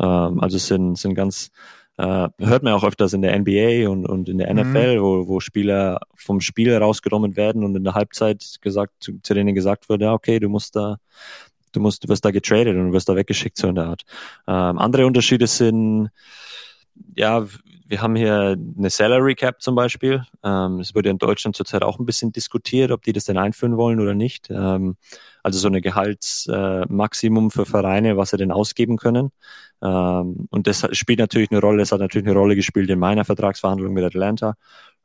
Ähm, 0.00 0.40
also 0.40 0.56
es 0.56 0.66
sind, 0.66 0.96
sind 0.98 1.14
ganz, 1.14 1.50
äh, 1.96 2.28
hört 2.38 2.62
man 2.62 2.72
auch 2.72 2.84
öfters 2.84 3.12
in 3.12 3.22
der 3.22 3.38
NBA 3.38 3.88
und, 3.88 4.06
und 4.06 4.28
in 4.28 4.38
der 4.38 4.52
NFL, 4.52 4.96
mhm. 4.96 5.02
wo, 5.02 5.28
wo 5.28 5.40
Spieler 5.40 6.00
vom 6.14 6.40
Spiel 6.40 6.74
rausgenommen 6.76 7.36
werden 7.36 7.64
und 7.64 7.76
in 7.76 7.84
der 7.84 7.94
Halbzeit 7.94 8.56
gesagt, 8.60 8.92
zu, 9.00 9.20
zu 9.22 9.34
denen 9.34 9.54
gesagt 9.54 9.88
wird, 9.88 10.02
ja, 10.02 10.12
okay, 10.12 10.40
du 10.40 10.48
musst 10.48 10.74
da, 10.74 10.98
du 11.72 11.80
musst, 11.80 12.04
du 12.04 12.08
wirst 12.08 12.24
da 12.24 12.30
getradet 12.30 12.76
und 12.76 12.88
du 12.88 12.92
wirst 12.92 13.08
da 13.08 13.14
weggeschickt, 13.14 13.56
so 13.56 13.68
in 13.68 13.76
der 13.76 13.86
Art. 13.86 14.02
Ähm, 14.48 14.78
andere 14.78 15.06
Unterschiede 15.06 15.46
sind, 15.46 16.10
ja, 17.14 17.46
wir 17.86 18.00
haben 18.00 18.16
hier 18.16 18.56
eine 18.78 18.90
Salary 18.90 19.34
Cap 19.34 19.60
zum 19.60 19.74
Beispiel. 19.74 20.24
Ähm, 20.42 20.80
es 20.80 20.94
wird 20.94 21.06
ja 21.06 21.12
in 21.12 21.18
Deutschland 21.18 21.54
zurzeit 21.54 21.82
auch 21.82 21.98
ein 21.98 22.06
bisschen 22.06 22.32
diskutiert, 22.32 22.90
ob 22.90 23.02
die 23.02 23.12
das 23.12 23.24
denn 23.24 23.38
einführen 23.38 23.76
wollen 23.76 24.00
oder 24.00 24.14
nicht. 24.14 24.48
Ähm, 24.50 24.96
also 25.42 25.58
so 25.58 25.68
eine 25.68 25.82
Gehaltsmaximum 25.82 27.48
äh, 27.48 27.50
für 27.50 27.66
Vereine, 27.66 28.16
was 28.16 28.30
sie 28.30 28.38
denn 28.38 28.52
ausgeben 28.52 28.96
können. 28.96 29.30
Ähm, 29.82 30.48
und 30.50 30.66
das 30.66 30.86
spielt 30.96 31.18
natürlich 31.18 31.50
eine 31.50 31.60
Rolle, 31.60 31.78
das 31.78 31.92
hat 31.92 32.00
natürlich 32.00 32.26
eine 32.26 32.36
Rolle 32.36 32.56
gespielt 32.56 32.88
in 32.88 32.98
meiner 32.98 33.24
Vertragsverhandlung 33.24 33.92
mit 33.92 34.04
Atlanta 34.04 34.54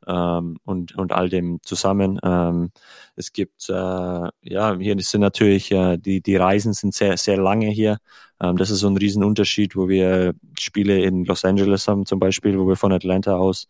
ähm, 0.06 0.56
und, 0.64 0.96
und 0.96 1.12
all 1.12 1.28
dem 1.28 1.60
zusammen. 1.62 2.18
Ähm, 2.22 2.70
es 3.16 3.32
gibt, 3.32 3.68
äh, 3.68 3.72
ja, 3.72 4.76
hier 4.78 4.96
sind 5.00 5.20
natürlich, 5.20 5.70
äh, 5.72 5.98
die, 5.98 6.22
die 6.22 6.36
Reisen 6.36 6.72
sind 6.72 6.94
sehr, 6.94 7.16
sehr 7.16 7.36
lange 7.36 7.68
hier. 7.68 7.98
Ähm, 8.40 8.56
das 8.56 8.70
ist 8.70 8.80
so 8.80 8.88
ein 8.88 8.96
Riesenunterschied, 8.96 9.76
wo 9.76 9.88
wir 9.88 10.34
Spiele 10.58 11.02
in 11.02 11.24
Los 11.24 11.44
Angeles 11.44 11.88
haben 11.88 12.06
zum 12.06 12.18
Beispiel, 12.18 12.58
wo 12.58 12.66
wir 12.66 12.76
von 12.76 12.92
Atlanta 12.92 13.36
aus 13.36 13.68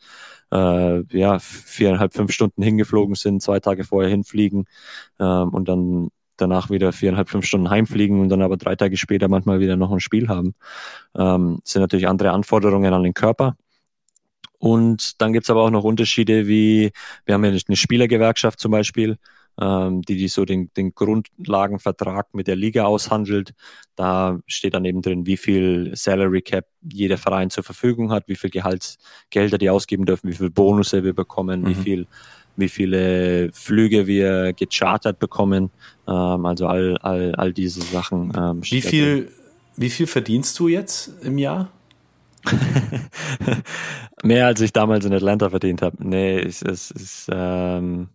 äh, 0.52 1.02
ja, 1.16 1.38
viereinhalb, 1.38 2.14
fünf 2.14 2.32
Stunden 2.32 2.62
hingeflogen 2.62 3.14
sind, 3.14 3.42
zwei 3.42 3.60
Tage 3.60 3.84
vorher 3.84 4.10
hinfliegen 4.10 4.66
ähm, 5.18 5.48
und 5.50 5.68
dann 5.68 6.08
danach 6.36 6.70
wieder 6.70 6.92
viereinhalb, 6.92 7.28
fünf 7.28 7.44
Stunden 7.44 7.70
heimfliegen 7.70 8.20
und 8.20 8.28
dann 8.30 8.42
aber 8.42 8.56
drei 8.56 8.76
Tage 8.76 8.96
später 8.96 9.28
manchmal 9.28 9.60
wieder 9.60 9.76
noch 9.76 9.92
ein 9.92 10.00
Spiel 10.00 10.28
haben. 10.28 10.54
Ähm, 11.16 11.60
sind 11.64 11.82
natürlich 11.82 12.08
andere 12.08 12.32
Anforderungen 12.32 12.92
an 12.92 13.02
den 13.02 13.14
Körper. 13.14 13.56
Und 14.58 15.20
dann 15.22 15.32
gibt's 15.32 15.50
aber 15.50 15.62
auch 15.62 15.70
noch 15.70 15.84
Unterschiede 15.84 16.46
wie, 16.46 16.92
wir 17.24 17.34
haben 17.34 17.44
ja 17.44 17.50
eine 17.50 17.76
Spielergewerkschaft 17.76 18.60
zum 18.60 18.70
Beispiel, 18.70 19.16
ähm, 19.60 20.02
die, 20.02 20.16
die 20.16 20.28
so 20.28 20.44
den, 20.44 20.70
den 20.76 20.94
Grundlagenvertrag 20.94 22.34
mit 22.34 22.46
der 22.46 22.56
Liga 22.56 22.84
aushandelt. 22.84 23.52
Da 23.96 24.40
steht 24.46 24.74
dann 24.74 24.84
eben 24.84 25.02
drin, 25.02 25.26
wie 25.26 25.36
viel 25.36 25.92
Salary 25.94 26.42
Cap 26.42 26.66
jeder 26.90 27.18
Verein 27.18 27.50
zur 27.50 27.64
Verfügung 27.64 28.10
hat, 28.10 28.28
wie 28.28 28.36
viel 28.36 28.50
Gehaltsgelder 28.50 29.58
die 29.58 29.70
ausgeben 29.70 30.06
dürfen, 30.06 30.30
wie 30.30 30.34
viel 30.34 30.50
Bonusse 30.50 31.04
wir 31.04 31.14
bekommen, 31.14 31.62
mhm. 31.62 31.66
wie 31.66 31.74
viel 31.74 32.06
wie 32.56 32.68
viele 32.68 33.50
Flüge 33.52 34.06
wir 34.06 34.52
gechartert 34.52 35.18
bekommen, 35.18 35.70
ähm, 36.06 36.46
also 36.46 36.66
all, 36.66 36.96
all, 36.98 37.34
all 37.34 37.52
diese 37.52 37.80
Sachen. 37.80 38.32
Ähm, 38.36 38.60
wie 38.62 38.82
viel, 38.82 39.32
wie 39.76 39.90
viel 39.90 40.06
verdienst 40.06 40.58
du 40.58 40.68
jetzt 40.68 41.12
im 41.22 41.38
Jahr? 41.38 41.70
Mehr 44.22 44.46
als 44.46 44.60
ich 44.60 44.72
damals 44.72 45.04
in 45.04 45.12
Atlanta 45.12 45.50
verdient 45.50 45.82
habe. 45.82 45.96
Nee, 46.00 46.38
es, 46.38 46.62
es 46.62 46.90
ist 46.90 47.28
ähm, 47.32 48.08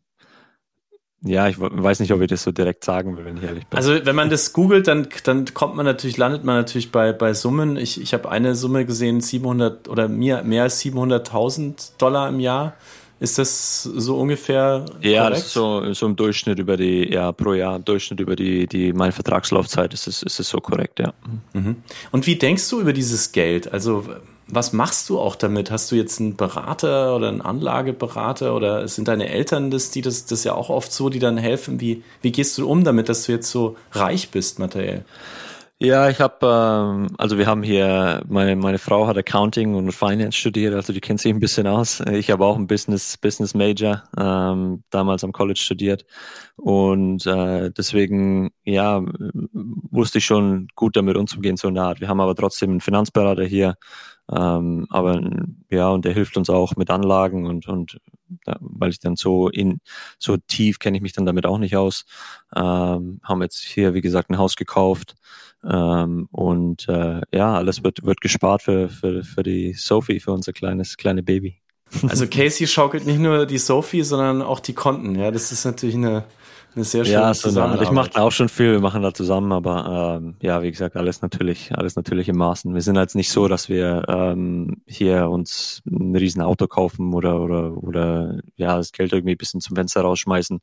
ja, 1.25 1.47
ich 1.47 1.55
weiß 1.59 1.99
nicht, 2.01 2.13
ob 2.13 2.21
ich 2.21 2.27
das 2.27 2.43
so 2.43 2.51
direkt 2.51 2.83
sagen 2.83 3.17
will, 3.17 3.25
wenn 3.25 3.37
ich 3.37 3.43
ehrlich 3.43 3.65
bin. 3.65 3.77
Also 3.77 4.05
wenn 4.05 4.15
man 4.15 4.29
das 4.29 4.53
googelt, 4.53 4.87
dann, 4.87 5.07
dann 5.23 5.45
kommt 5.53 5.75
man 5.75 5.85
natürlich, 5.85 6.17
landet 6.17 6.43
man 6.43 6.55
natürlich 6.55 6.91
bei, 6.91 7.13
bei 7.13 7.33
Summen. 7.33 7.77
Ich, 7.77 7.99
ich 7.99 8.13
habe 8.13 8.29
eine 8.29 8.53
Summe 8.55 8.85
gesehen, 8.85 9.21
700 9.21 9.89
oder 9.89 10.07
mehr, 10.07 10.43
mehr 10.43 10.63
als 10.63 10.79
700.000 10.83 11.97
Dollar 11.97 12.29
im 12.29 12.39
Jahr. 12.39 12.73
Ist 13.19 13.39
das 13.39 13.81
so 13.81 14.17
ungefähr? 14.19 14.85
Ja, 15.01 15.29
das 15.29 15.45
ist 15.45 15.53
so, 15.53 15.93
so 15.93 16.05
im 16.05 16.15
Durchschnitt 16.15 16.59
über 16.59 16.77
die, 16.77 17.11
ja, 17.11 17.31
pro 17.31 17.53
Jahr, 17.53 17.79
Durchschnitt 17.79 18.19
über 18.19 18.35
die, 18.35 18.67
die 18.67 18.93
meine 18.93 19.13
Vertragslaufzeit 19.13 19.93
ist 19.93 20.07
es, 20.07 20.21
ist 20.21 20.39
es 20.39 20.49
so 20.49 20.59
korrekt, 20.59 20.99
ja. 20.99 21.13
Mhm. 21.53 21.77
Und 22.11 22.27
wie 22.27 22.35
denkst 22.35 22.69
du 22.69 22.81
über 22.81 22.93
dieses 22.93 23.31
Geld? 23.31 23.71
Also, 23.71 24.05
was 24.47 24.73
machst 24.73 25.09
du 25.09 25.19
auch 25.19 25.35
damit? 25.35 25.71
Hast 25.71 25.91
du 25.91 25.95
jetzt 25.95 26.19
einen 26.19 26.35
Berater 26.35 27.15
oder 27.15 27.29
einen 27.29 27.41
Anlageberater 27.41 28.55
oder 28.55 28.87
sind 28.87 29.07
deine 29.07 29.29
Eltern 29.29 29.71
das, 29.71 29.91
die 29.91 30.01
das, 30.01 30.25
das 30.25 30.43
ja 30.43 30.53
auch 30.53 30.69
oft 30.69 30.91
so, 30.91 31.09
die 31.09 31.19
dann 31.19 31.37
helfen? 31.37 31.79
Wie, 31.79 32.03
wie 32.21 32.31
gehst 32.31 32.57
du 32.57 32.69
um 32.69 32.83
damit, 32.83 33.09
dass 33.09 33.25
du 33.25 33.31
jetzt 33.31 33.49
so 33.49 33.75
reich 33.91 34.29
bist 34.29 34.59
materiell? 34.59 35.03
Ja, 35.77 36.09
ich 36.09 36.21
habe, 36.21 36.37
ähm, 36.41 37.07
also 37.17 37.37
wir 37.37 37.47
haben 37.47 37.61
hier, 37.61 38.23
meine, 38.29 38.55
meine 38.55 38.77
Frau 38.77 39.07
hat 39.07 39.17
Accounting 39.17 39.75
und 39.75 39.91
Finance 39.91 40.37
studiert, 40.37 40.73
also 40.73 40.93
die 40.93 41.01
kennt 41.01 41.19
sich 41.19 41.33
ein 41.33 41.41
bisschen 41.41 41.67
aus. 41.67 41.99
Ich 41.99 42.31
habe 42.31 42.45
auch 42.45 42.55
ein 42.55 42.65
Business, 42.65 43.17
Business 43.17 43.53
Major 43.53 44.03
ähm, 44.17 44.83
damals 44.89 45.25
am 45.25 45.33
College 45.33 45.59
studiert 45.59 46.05
und 46.55 47.25
äh, 47.25 47.71
deswegen, 47.71 48.51
ja, 48.63 49.03
wusste 49.91 50.19
ich 50.19 50.25
schon 50.25 50.69
gut 50.75 50.95
damit 50.95 51.17
umzugehen, 51.17 51.57
so 51.57 51.67
eine 51.67 51.83
Art. 51.83 51.99
Wir 51.99 52.07
haben 52.07 52.21
aber 52.21 52.35
trotzdem 52.35 52.69
einen 52.71 52.81
Finanzberater 52.81 53.43
hier, 53.43 53.75
ähm, 54.31 54.87
aber 54.89 55.21
ja, 55.69 55.89
und 55.89 56.05
der 56.05 56.13
hilft 56.13 56.37
uns 56.37 56.49
auch 56.49 56.75
mit 56.75 56.89
Anlagen 56.89 57.45
und, 57.45 57.67
und 57.67 57.99
ja, 58.47 58.57
weil 58.59 58.89
ich 58.89 58.99
dann 58.99 59.15
so 59.15 59.49
in 59.49 59.79
so 60.17 60.37
tief 60.37 60.79
kenne 60.79 60.97
ich 60.97 61.03
mich 61.03 61.13
dann 61.13 61.25
damit 61.25 61.45
auch 61.45 61.59
nicht 61.59 61.75
aus. 61.75 62.05
Ähm, 62.55 63.19
haben 63.23 63.41
jetzt 63.41 63.59
hier, 63.59 63.93
wie 63.93 64.01
gesagt, 64.01 64.29
ein 64.29 64.37
Haus 64.37 64.55
gekauft 64.55 65.15
ähm, 65.63 66.27
und 66.31 66.87
äh, 66.89 67.21
ja, 67.31 67.55
alles 67.55 67.83
wird, 67.83 68.03
wird 68.03 68.21
gespart 68.21 68.63
für, 68.63 68.89
für, 68.89 69.23
für 69.23 69.43
die 69.43 69.73
Sophie, 69.73 70.19
für 70.19 70.31
unser 70.31 70.53
kleines, 70.53 70.97
kleine 70.97 71.21
Baby. 71.21 71.61
Also 72.07 72.27
Casey 72.29 72.67
schaukelt 72.67 73.05
nicht 73.05 73.19
nur 73.19 73.45
die 73.45 73.59
Sophie, 73.59 74.01
sondern 74.01 74.41
auch 74.41 74.59
die 74.59 74.73
Konten. 74.73 75.15
Ja, 75.15 75.29
das 75.29 75.51
ist 75.51 75.65
natürlich 75.65 75.95
eine, 75.95 76.25
eine 76.75 76.83
sehr 76.83 77.05
schöne 77.05 77.17
ja, 77.17 77.33
Zusammenarbeit. 77.33 77.87
Ich 77.87 77.91
mache 77.91 78.21
auch 78.21 78.31
schon 78.31 78.49
viel, 78.49 78.73
wir 78.73 78.79
machen 78.79 79.01
da 79.01 79.13
zusammen, 79.13 79.51
aber 79.51 80.19
ähm, 80.21 80.35
ja, 80.41 80.61
wie 80.61 80.71
gesagt, 80.71 80.95
alles 80.95 81.21
natürlich, 81.21 81.75
alles 81.75 81.95
natürlich 81.95 82.27
im 82.29 82.37
Maßen. 82.37 82.73
Wir 82.73 82.81
sind 82.81 82.95
jetzt 82.95 83.15
nicht 83.15 83.29
so, 83.31 83.47
dass 83.47 83.69
wir 83.69 84.03
ähm, 84.07 84.81
hier 84.85 85.29
uns 85.29 85.81
ein 85.85 86.15
riesen 86.15 86.41
Auto 86.41 86.67
kaufen 86.67 87.13
oder 87.13 87.41
oder 87.41 87.81
oder 87.81 88.39
ja 88.55 88.77
das 88.77 88.91
Geld 88.91 89.13
irgendwie 89.13 89.35
ein 89.35 89.37
bisschen 89.37 89.61
zum 89.61 89.75
Fenster 89.75 90.01
rausschmeißen, 90.01 90.59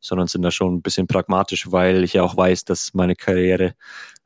sondern 0.00 0.26
sind 0.26 0.42
da 0.42 0.50
schon 0.50 0.74
ein 0.74 0.82
bisschen 0.82 1.06
pragmatisch, 1.06 1.70
weil 1.72 2.04
ich 2.04 2.14
ja 2.14 2.22
auch 2.22 2.36
weiß, 2.36 2.64
dass 2.64 2.94
meine 2.94 3.16
Karriere 3.16 3.74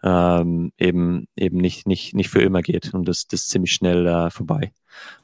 ähm, 0.03 0.73
eben 0.79 1.29
eben 1.37 1.59
nicht 1.59 1.87
nicht 1.87 2.15
nicht 2.15 2.31
für 2.31 2.43
immer 2.43 2.63
geht 2.63 2.93
und 2.95 3.07
das 3.07 3.27
das 3.27 3.47
ziemlich 3.49 3.73
schnell 3.73 4.07
äh, 4.07 4.31
vorbei 4.31 4.73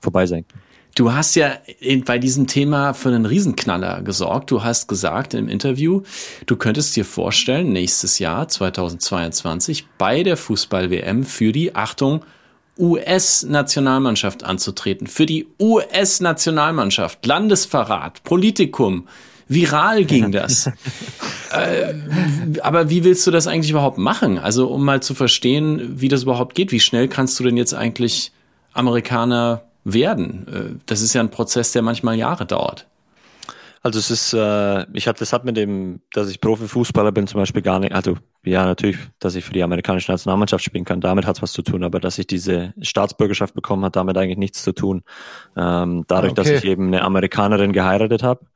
vorbei 0.00 0.26
sein 0.26 0.46
kann. 0.46 0.60
Du 0.96 1.12
hast 1.12 1.34
ja 1.34 1.58
bei 2.06 2.18
diesem 2.18 2.46
Thema 2.46 2.94
für 2.94 3.10
einen 3.10 3.26
Riesenknaller 3.26 4.00
gesorgt. 4.00 4.50
Du 4.50 4.64
hast 4.64 4.88
gesagt 4.88 5.34
im 5.34 5.46
Interview, 5.46 6.00
du 6.46 6.56
könntest 6.56 6.96
dir 6.96 7.04
vorstellen, 7.04 7.70
nächstes 7.70 8.18
Jahr 8.18 8.48
2022 8.48 9.86
bei 9.98 10.22
der 10.22 10.38
Fußball-WM 10.38 11.24
für 11.24 11.52
die 11.52 11.74
Achtung 11.74 12.24
US-Nationalmannschaft 12.78 14.42
anzutreten. 14.42 15.06
Für 15.06 15.26
die 15.26 15.46
US-Nationalmannschaft. 15.60 17.26
Landesverrat, 17.26 18.24
Politikum. 18.24 19.06
Viral 19.48 20.06
ging 20.06 20.32
das. 20.32 20.68
äh, 21.52 21.92
aber 22.62 22.88
wie 22.88 23.04
willst 23.04 23.26
du 23.26 23.30
das 23.30 23.46
eigentlich 23.46 23.70
überhaupt 23.70 23.98
machen? 23.98 24.38
Also 24.38 24.68
um 24.68 24.82
mal 24.82 25.02
zu 25.02 25.12
verstehen, 25.12 26.00
wie 26.00 26.08
das 26.08 26.22
überhaupt 26.22 26.54
geht. 26.54 26.72
Wie 26.72 26.80
schnell 26.80 27.06
kannst 27.06 27.38
du 27.38 27.44
denn 27.44 27.58
jetzt 27.58 27.74
eigentlich 27.74 28.32
Amerikaner 28.72 29.65
werden? 29.86 30.46
Äh, 30.48 30.82
das 30.86 31.00
ist 31.00 31.14
ja 31.14 31.20
ein 31.20 31.30
Prozess, 31.30 31.72
der 31.72 31.82
manchmal 31.82 32.16
Jahre 32.16 32.44
dauert. 32.44 32.86
Also 33.82 34.00
es 34.00 34.10
ist, 34.10 34.32
äh, 34.32 34.84
ich 34.94 35.06
hatte, 35.06 35.20
das 35.20 35.32
hat 35.32 35.44
mit 35.44 35.56
dem, 35.56 36.00
dass 36.12 36.28
ich 36.28 36.40
Profifußballer 36.40 37.12
bin 37.12 37.28
zum 37.28 37.38
Beispiel 37.38 37.62
gar 37.62 37.78
nicht, 37.78 37.94
also 37.94 38.16
ja 38.44 38.64
natürlich, 38.64 38.98
dass 39.20 39.36
ich 39.36 39.44
für 39.44 39.52
die 39.52 39.62
amerikanische 39.62 40.10
Nationalmannschaft 40.10 40.64
spielen 40.64 40.84
kann, 40.84 41.00
damit 41.00 41.24
hat 41.24 41.36
es 41.36 41.42
was 41.42 41.52
zu 41.52 41.62
tun, 41.62 41.84
aber 41.84 42.00
dass 42.00 42.18
ich 42.18 42.26
diese 42.26 42.74
Staatsbürgerschaft 42.80 43.54
bekommen 43.54 43.84
hat, 43.84 43.94
damit 43.94 44.18
eigentlich 44.18 44.38
nichts 44.38 44.64
zu 44.64 44.72
tun. 44.72 45.04
Ähm, 45.56 46.04
dadurch, 46.08 46.32
okay. 46.32 46.42
dass 46.42 46.50
ich 46.50 46.64
eben 46.64 46.88
eine 46.88 47.02
Amerikanerin 47.02 47.72
geheiratet 47.72 48.24
habe, 48.24 48.46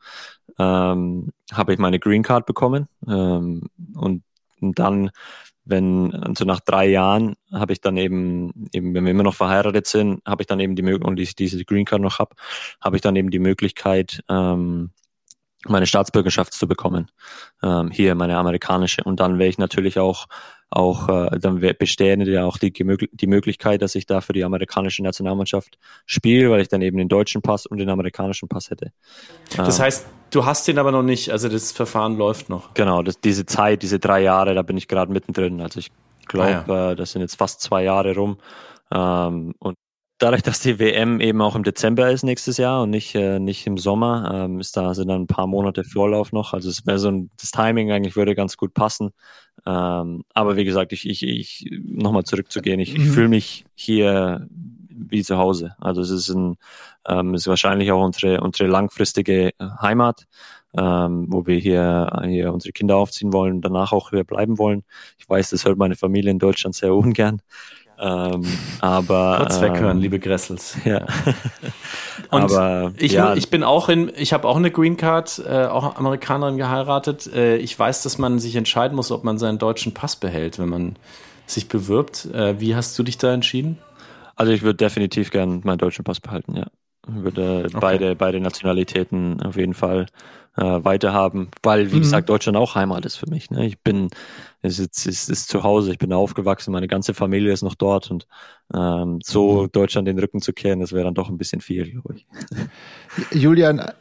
ähm, 0.59 1.31
habe 1.53 1.73
ich 1.75 1.79
meine 1.79 2.01
Green 2.01 2.25
Card 2.25 2.45
bekommen 2.45 2.89
ähm, 3.07 3.69
und, 3.95 4.25
und 4.61 4.79
dann 4.81 5.11
wenn 5.71 6.15
also 6.15 6.45
nach 6.45 6.61
drei 6.61 6.89
Jahren 6.89 7.37
habe 7.53 7.73
ich 7.73 7.81
dann 7.81 7.97
eben, 7.97 8.69
eben, 8.73 8.95
wenn 8.95 9.05
wir 9.05 9.11
immer 9.11 9.23
noch 9.23 9.35
verheiratet 9.35 9.87
sind, 9.87 10.21
habe 10.27 10.43
ich 10.43 10.47
dann 10.47 10.61
eben 10.61 10.77
die 10.77 10.83
Möglichkeit, 10.83 11.09
und 11.09 11.21
ich 11.21 11.35
diese 11.35 11.65
Green 11.65 11.85
Card 11.85 12.03
noch 12.03 12.19
habe, 12.19 12.35
habe 12.81 12.97
ich 12.97 13.03
dann 13.03 13.17
eben 13.17 13.31
die 13.31 13.39
Möglichkeit, 13.39 14.23
ähm, 14.29 14.91
meine 15.67 15.87
Staatsbürgerschaft 15.87 16.55
zu 16.55 16.67
bekommen. 16.67 17.11
Ähm, 17.63 17.91
hier 17.91 18.15
meine 18.15 18.37
amerikanische. 18.37 19.05
Und 19.05 19.21
dann 19.21 19.39
wäre 19.39 19.49
ich 19.49 19.59
natürlich 19.59 19.99
auch 19.99 20.27
auch 20.71 21.09
äh, 21.09 21.39
dann 21.39 21.61
bestehen 21.79 22.21
ja 22.21 22.45
auch 22.45 22.57
die, 22.57 22.73
die 22.73 23.27
Möglichkeit, 23.27 23.83
dass 23.83 23.97
ich 23.97 24.07
da 24.07 24.21
für 24.21 24.33
die 24.33 24.45
amerikanische 24.45 25.03
Nationalmannschaft 25.03 25.79
spiele, 26.07 26.51
weil 26.51 26.61
ich 26.61 26.69
dann 26.69 26.81
eben 26.81 26.97
den 26.97 27.09
deutschen 27.09 27.43
Pass 27.43 27.67
und 27.67 27.79
den 27.79 27.89
amerikanischen 27.89 28.49
Pass 28.49 28.71
hätte. 28.71 28.93
Das 29.57 29.79
ähm, 29.79 29.85
heißt, 29.85 30.07
du 30.31 30.45
hast 30.45 30.67
den 30.69 30.79
aber 30.79 30.93
noch 30.93 31.03
nicht, 31.03 31.31
also 31.31 31.49
das 31.49 31.73
Verfahren 31.73 32.17
läuft 32.17 32.49
noch. 32.49 32.75
Genau, 32.75 33.03
das, 33.03 33.21
diese 33.21 33.47
Zeit, 33.47 33.83
diese 33.83 33.99
drei 33.99 34.23
Jahre, 34.23 34.55
da 34.55 34.63
bin 34.63 34.77
ich 34.77 34.89
gerade 34.89 35.13
mittendrin. 35.13 35.61
Also 35.61 35.81
ich 35.81 35.91
glaube, 36.27 36.65
ah, 36.67 36.73
ja. 36.73 36.91
äh, 36.93 36.97
das 36.97 37.13
sind 37.13 37.23
jetzt 37.23 37.37
fast 37.37 37.61
zwei 37.61 37.85
Jahre 37.85 38.15
rum. 38.15 38.39
Ähm, 38.93 39.55
und 39.59 39.77
dadurch, 40.19 40.43
dass 40.43 40.61
die 40.61 40.79
WM 40.79 41.21
eben 41.21 41.41
auch 41.41 41.57
im 41.57 41.65
Dezember 41.65 42.11
ist 42.11 42.23
nächstes 42.23 42.57
Jahr 42.57 42.83
und 42.83 42.91
nicht, 42.91 43.15
äh, 43.15 43.39
nicht 43.39 43.67
im 43.67 43.79
Sommer, 43.79 44.31
ähm, 44.33 44.61
ist 44.61 44.77
da 44.77 44.95
sind 44.95 45.09
dann 45.09 45.23
ein 45.23 45.27
paar 45.27 45.47
Monate 45.47 45.85
Vorlauf 45.85 46.33
noch. 46.33 46.53
Also 46.53 46.69
es 46.69 46.87
wäre 46.87 46.99
so 46.99 47.09
ein, 47.09 47.31
das 47.41 47.51
Timing 47.51 47.91
eigentlich 47.91 48.17
würde 48.17 48.35
ganz 48.35 48.57
gut 48.57 48.75
passen. 48.75 49.11
Ähm, 49.67 50.23
aber 50.35 50.57
wie 50.57 50.65
gesagt, 50.65 50.93
ich, 50.93 51.09
ich, 51.09 51.23
ich 51.23 51.67
nochmal 51.83 52.25
zurückzugehen, 52.25 52.81
ich, 52.81 52.97
mhm. 52.97 53.05
ich 53.05 53.11
fühle 53.11 53.29
mich 53.29 53.65
hier 53.75 54.47
wie 55.09 55.23
zu 55.23 55.39
Hause. 55.39 55.75
Also 55.79 56.01
es 56.01 56.11
ist 56.11 56.29
ein, 56.31 56.57
ähm, 57.09 57.35
ist 57.35 57.47
wahrscheinlich 57.47 57.93
auch 57.93 58.05
unsere, 58.05 58.41
unsere 58.41 58.69
langfristige 58.69 59.53
Heimat, 59.81 60.27
ähm, 60.77 61.27
wo 61.29 61.47
wir 61.47 61.59
hier, 61.59 62.11
hier 62.25 62.53
unsere 62.53 62.73
Kinder 62.73 62.97
aufziehen 62.97 63.33
wollen, 63.33 63.61
danach 63.61 63.93
auch 63.93 64.11
hier 64.11 64.25
bleiben 64.25 64.59
wollen. 64.59 64.85
Ich 65.19 65.29
weiß, 65.29 65.51
das 65.51 65.65
hört 65.65 65.79
meine 65.79 65.97
Familie 65.97 66.31
in 66.31 66.39
Deutschland 66.39 66.75
sehr 66.75 66.95
ungern. 66.95 67.43
Ähm, 68.03 68.43
aber 68.81 69.37
kurz 69.41 69.61
weghören, 69.61 69.99
ähm, 69.99 70.03
liebe 70.03 70.19
Gressels. 70.19 70.77
Ja. 70.85 71.05
Und 72.31 72.43
aber 72.43 72.93
ich, 72.97 73.13
ja. 73.13 73.35
ich 73.35 73.51
bin 73.51 73.63
auch 73.63 73.91
in, 73.91 74.11
ich 74.17 74.33
habe 74.33 74.49
auch 74.49 74.57
eine 74.57 74.71
Green 74.71 74.97
Card, 74.97 75.43
äh, 75.47 75.67
auch 75.67 75.97
Amerikanerin 75.97 76.57
geheiratet. 76.57 77.31
Äh, 77.33 77.57
ich 77.57 77.79
weiß, 77.79 78.03
dass 78.03 78.17
man 78.17 78.39
sich 78.39 78.57
entscheiden 78.57 78.97
muss, 78.97 79.11
ob 79.11 79.23
man 79.25 79.37
seinen 79.37 79.59
deutschen 79.59 79.93
Pass 79.93 80.17
behält, 80.17 80.59
wenn 80.59 80.71
man 80.71 80.97
sich 81.47 81.69
bewirbt. 81.69 82.27
Äh, 82.33 82.59
wie 82.59 82.75
hast 82.75 82.99
du 82.99 83.03
dich 83.03 83.19
da 83.19 83.35
entschieden? 83.35 83.79
Also 84.41 84.53
ich 84.53 84.63
würde 84.63 84.79
definitiv 84.79 85.31
gern 85.31 85.61
meinen 85.65 85.77
deutschen 85.77 86.03
Pass 86.03 86.19
behalten, 86.19 86.57
ja. 86.57 86.65
Ich 87.07 87.15
würde 87.15 87.65
okay. 87.67 87.77
beide, 87.79 88.17
beide 88.17 88.41
Nationalitäten 88.41 89.43
auf 89.43 89.57
jeden 89.57 89.75
Fall 89.75 90.07
äh, 90.57 90.63
weiterhaben, 90.63 91.51
weil, 91.63 91.93
wie 91.93 91.97
mhm. 91.97 92.01
gesagt, 92.01 92.31
Deutschland 92.31 92.57
auch 92.57 92.75
Heimat 92.75 93.05
ist 93.05 93.17
für 93.17 93.29
mich. 93.29 93.51
Ne? 93.51 93.67
Ich 93.67 93.83
bin, 93.83 94.09
es 94.63 94.79
ist, 94.79 95.07
es 95.07 95.29
ist 95.29 95.49
zu 95.49 95.63
Hause, 95.63 95.93
ich 95.93 95.99
bin 95.99 96.11
aufgewachsen, 96.15 96.73
meine 96.73 96.89
ganze 96.89 97.13
Familie 97.13 97.53
ist 97.53 97.61
noch 97.63 97.75
dort 97.75 98.11
und 98.11 98.27
ähm, 98.73 99.19
so 99.23 99.65
mhm. 99.65 99.73
Deutschland 99.73 100.09
den 100.09 100.19
Rücken 100.19 100.41
zu 100.41 100.55
kehren, 100.55 100.81
das 100.81 100.93
wäre 100.93 101.05
dann 101.05 101.15
doch 101.15 101.29
ein 101.29 101.37
bisschen 101.37 101.61
viel, 101.61 101.91
glaube 101.91 102.15
ich. 102.15 102.27
Julian, 103.39 103.93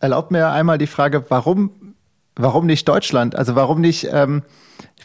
erlaubt 0.00 0.32
mir 0.32 0.50
einmal 0.50 0.78
die 0.78 0.88
Frage, 0.88 1.26
warum, 1.28 1.94
warum 2.34 2.66
nicht 2.66 2.88
Deutschland? 2.88 3.36
Also 3.36 3.54
warum 3.54 3.80
nicht 3.80 4.08
ähm, 4.10 4.42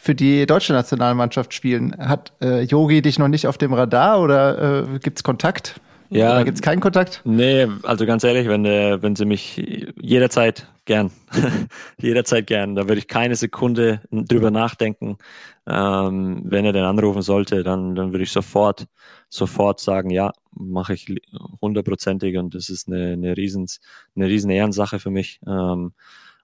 für 0.00 0.14
die 0.14 0.46
deutsche 0.46 0.72
Nationalmannschaft 0.72 1.54
spielen? 1.54 1.96
Hat 1.98 2.32
äh, 2.40 2.62
Yogi 2.62 3.02
dich 3.02 3.18
noch 3.18 3.28
nicht 3.28 3.46
auf 3.46 3.58
dem 3.58 3.72
Radar 3.72 4.20
oder 4.20 4.82
äh, 4.94 4.98
gibt 4.98 5.18
es 5.18 5.22
Kontakt? 5.22 5.80
Ja. 6.10 6.36
Da 6.36 6.42
gibt 6.42 6.56
es 6.56 6.62
keinen 6.62 6.80
Kontakt? 6.80 7.20
Nee, 7.24 7.68
also 7.82 8.06
ganz 8.06 8.24
ehrlich, 8.24 8.48
wenn, 8.48 8.64
äh, 8.64 9.02
wenn 9.02 9.14
sie 9.14 9.26
mich 9.26 9.56
jederzeit 10.00 10.66
gern, 10.86 11.10
jederzeit 11.98 12.46
gern, 12.46 12.74
da 12.74 12.88
würde 12.88 12.98
ich 12.98 13.08
keine 13.08 13.36
Sekunde 13.36 14.00
drüber 14.10 14.50
nachdenken. 14.50 15.18
Ähm, 15.66 16.40
wenn 16.44 16.64
er 16.64 16.72
denn 16.72 16.84
anrufen 16.84 17.20
sollte, 17.20 17.62
dann, 17.62 17.94
dann 17.94 18.12
würde 18.12 18.22
ich 18.22 18.32
sofort, 18.32 18.86
sofort 19.28 19.80
sagen, 19.80 20.08
ja, 20.08 20.32
mache 20.52 20.94
ich 20.94 21.14
hundertprozentig 21.60 22.38
und 22.38 22.54
das 22.54 22.70
ist 22.70 22.88
eine, 22.88 23.12
eine, 23.12 23.36
Riesens, 23.36 23.80
eine 24.16 24.26
riesen 24.26 24.50
Ehrensache 24.50 24.98
für 24.98 25.10
mich. 25.10 25.40
Ähm, 25.46 25.92